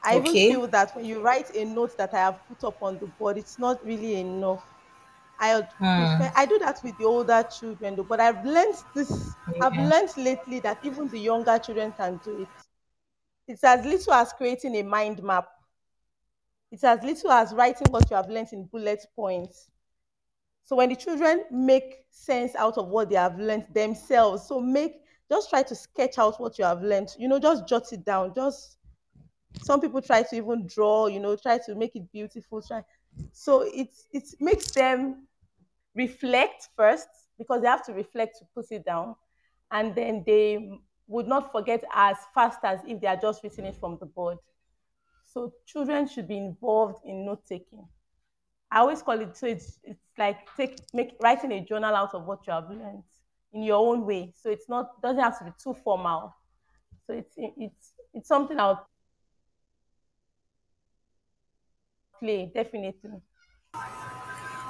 I 0.02 0.16
Okay. 0.16 0.18
even 0.18 0.38
feel 0.38 0.68
that 0.68 0.96
when 0.96 1.06
you 1.06 1.22
write 1.22 1.50
a 1.56 1.66
note 1.66 1.98
that 1.98 2.14
I 2.14 2.20
have 2.20 2.48
put 2.48 2.64
up 2.64 2.82
on 2.82 3.00
the 3.00 3.08
board, 3.08 3.38
it's 3.38 3.58
not 3.58 3.84
really 3.84 4.16
enough. 4.20 4.64
I 5.40 5.56
would 5.56 5.70
hmm. 5.80 5.86
prefer, 5.96 6.32
I 6.36 6.46
do 6.46 6.60
that 6.60 6.80
with 6.84 6.98
the 6.98 7.06
older 7.06 7.44
children, 7.44 7.96
though, 7.96 8.04
but 8.04 8.20
I've 8.20 8.46
learned 8.46 8.76
this. 8.94 9.38
I've 9.60 9.78
Yeah. 9.78 9.92
learned 9.92 10.16
lately 10.18 10.60
that 10.62 10.80
even 10.84 11.10
the 11.10 11.20
younger 11.20 11.60
children 11.60 11.94
can 11.94 12.18
do 12.24 12.44
it. 12.44 12.50
It's 13.48 13.64
as 13.64 13.86
little 13.86 14.14
as 14.14 14.34
creating 14.34 14.76
a 14.76 14.84
mind 14.84 15.24
map. 15.24 15.50
It's 16.72 16.84
as 16.84 17.02
little 17.02 17.32
as 17.32 17.56
writing 17.56 17.92
what 17.92 18.12
you 18.12 18.18
have 18.18 18.30
learned 18.30 18.54
in 18.54 18.66
bullet 18.66 19.04
points. 19.16 19.72
So 20.66 20.76
when 20.76 20.90
the 20.90 20.96
children 20.96 21.44
make 21.52 22.06
sense 22.10 22.56
out 22.56 22.78
of 22.80 22.88
what 22.88 23.10
they 23.10 23.16
have 23.16 23.38
learned 23.38 23.68
themselves, 23.72 24.48
so 24.48 24.60
make 24.60 24.96
just 25.30 25.50
try 25.50 25.62
to 25.64 25.76
sketch 25.76 26.18
out 26.18 26.40
what 26.40 26.58
you 26.58 26.66
have 26.66 26.82
learned. 26.82 27.16
You 27.18 27.28
know, 27.28 27.40
just 27.40 27.68
jot 27.68 27.94
it 27.94 28.04
down. 28.04 28.34
Just 28.36 28.78
some 29.62 29.80
people 29.80 30.02
try 30.02 30.24
to 30.24 30.36
even 30.36 30.68
draw. 30.68 31.06
You 31.06 31.20
know, 31.20 31.36
try 31.36 31.60
to 31.68 31.76
make 31.76 31.96
it 31.96 32.12
beautiful. 32.12 32.64
Try. 32.64 32.82
So 33.32 33.62
it 33.62 33.90
it 34.12 34.24
makes 34.40 34.72
them 34.72 35.28
reflect 35.94 36.70
first 36.76 37.08
because 37.38 37.62
they 37.62 37.68
have 37.68 37.86
to 37.86 37.94
reflect 37.94 38.40
to 38.40 38.46
put 38.56 38.72
it 38.72 38.86
down, 38.86 39.16
and 39.72 39.94
then 39.94 40.24
they 40.26 40.80
would 41.08 41.28
not 41.28 41.52
forget 41.52 41.84
as 41.94 42.18
fast 42.34 42.60
as 42.64 42.80
if 42.88 43.00
they 43.00 43.08
are 43.08 43.18
just 43.18 43.44
written 43.44 43.66
it 43.66 43.76
from 43.76 43.98
the 44.00 44.08
board. 44.08 44.40
So 45.24 45.54
children 45.68 46.08
should 46.08 46.28
be 46.28 46.38
involved 46.38 47.06
in 47.06 47.26
note 47.26 47.46
taking. 47.48 47.88
I 48.76 48.80
always 48.80 49.02
call 49.02 49.22
it 49.22 49.38
so 49.38 49.48
it's 49.48 49.80
it's 49.86 50.04
like 50.18 50.40
take 50.58 50.78
make 50.94 51.16
writing 51.22 51.54
a 51.54 51.64
journal 51.64 51.96
out 51.96 52.14
of 52.14 52.26
what 52.26 52.46
you 52.46 52.52
have 52.52 52.70
learned 52.70 53.04
in 53.54 53.64
your 53.64 53.78
own 53.78 54.06
way. 54.06 54.34
So 54.36 54.50
it's 54.50 54.68
not 54.68 55.02
doesn't 55.02 55.24
have 55.24 55.40
to 55.40 55.46
be 55.46 55.52
too 55.58 55.74
formal. 55.82 56.36
So 57.08 57.14
it's 57.14 57.34
it's 57.38 57.94
it's 58.14 58.28
something 58.28 58.60
I'll 58.60 58.86
play 62.20 62.52
definitely. 62.54 63.22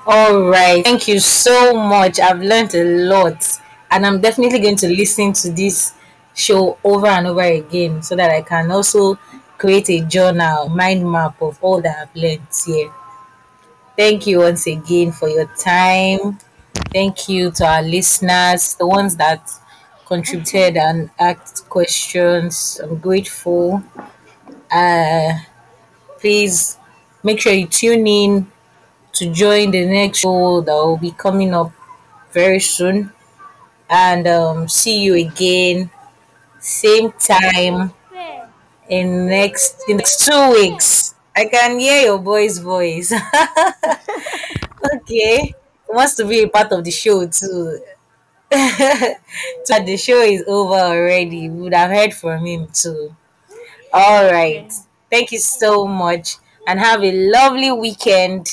All 0.06 0.44
right. 0.44 0.84
Thank 0.84 1.08
you 1.08 1.20
so 1.20 1.74
much. 1.74 2.20
I've 2.20 2.42
learned 2.42 2.76
a 2.76 2.84
lot. 2.84 3.44
And 3.90 4.06
I'm 4.06 4.22
definitely 4.22 4.60
going 4.60 4.76
to 4.78 4.88
listen 4.88 5.34
to 5.34 5.52
this 5.52 5.96
show 6.36 6.78
over 6.84 7.08
and 7.08 7.26
over 7.26 7.42
again 7.42 8.04
so 8.04 8.16
that 8.16 8.30
I 8.30 8.44
can 8.44 8.70
also 8.70 9.16
create 9.58 9.90
a 9.90 10.02
journal, 10.02 10.70
mind 10.70 11.10
map 11.10 11.42
of 11.42 11.58
all 11.64 11.82
that 11.82 11.98
I've 12.04 12.16
learned 12.16 12.48
here. 12.68 12.92
Thank 13.98 14.28
you 14.28 14.40
once 14.40 14.68
again 14.68 15.12
for 15.12 15.30
your 15.30 15.46
time. 15.58 16.40
Thank 16.94 17.30
you 17.30 17.52
to 17.52 17.66
our 17.66 17.82
listeners, 17.82 18.76
the 18.76 18.88
ones 18.88 19.16
that 19.18 19.50
contributed 20.06 20.78
and 20.78 21.10
asked 21.20 21.70
questions. 21.70 22.80
I'm 22.84 22.98
grateful. 22.98 23.84
Uh, 24.72 25.34
please 26.20 26.78
make 27.24 27.42
sure 27.42 27.54
you 27.54 27.68
tune 27.68 28.08
in 28.08 28.52
to 29.14 29.32
join 29.34 29.72
the 29.72 29.86
next 29.86 30.20
show 30.20 30.62
that 30.62 30.74
will 30.74 30.98
be 30.98 31.12
coming 31.12 31.54
up 31.54 31.72
very 32.34 32.60
soon. 32.62 33.12
And 33.90 34.28
um, 34.28 34.70
see 34.70 35.02
you 35.02 35.16
again, 35.16 35.90
same 36.60 37.14
time 37.14 37.94
in 38.90 39.28
next 39.28 39.84
in 39.90 39.98
next 39.98 40.26
two 40.26 40.52
weeks. 40.52 41.15
I 41.36 41.46
can 41.46 41.80
hear 41.80 42.06
your 42.06 42.20
boy's 42.20 42.60
voice. 42.60 43.12
okay, 44.96 45.48
he 45.48 45.56
wants 45.94 46.16
to 46.16 46.26
be 46.26 46.44
a 46.44 46.50
part 46.50 46.72
of 46.72 46.84
the 46.84 46.92
show 46.92 47.28
too. 47.28 47.80
so 48.52 49.80
the 49.86 49.98
show 49.98 50.22
is 50.22 50.44
over 50.48 50.76
already. 50.76 51.50
We 51.50 51.62
would 51.64 51.74
have 51.74 51.92
heard 51.92 52.14
from 52.14 52.46
him 52.46 52.68
too. 52.74 53.16
All 53.94 54.32
right. 54.32 54.72
Thank 55.12 55.32
you 55.32 55.40
so 55.40 55.88
much 55.88 56.38
and 56.68 56.80
have 56.80 57.04
a 57.04 57.12
lovely 57.12 57.72
weekend. 57.72 58.48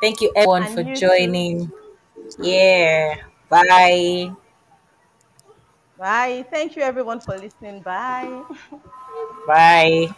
Thank 0.00 0.20
you 0.20 0.32
everyone 0.36 0.66
And 0.66 0.82
for 0.84 0.84
you 0.86 1.00
too. 1.02 1.38
joining. 1.38 1.72
Yeah. 2.38 3.16
Bye. 3.50 4.34
Bye. 5.96 6.46
Thank 6.50 6.76
you 6.76 6.82
everyone 6.82 7.20
for 7.20 7.36
listening. 7.36 7.82
Bye. 7.82 8.46
Bye. 9.46 10.08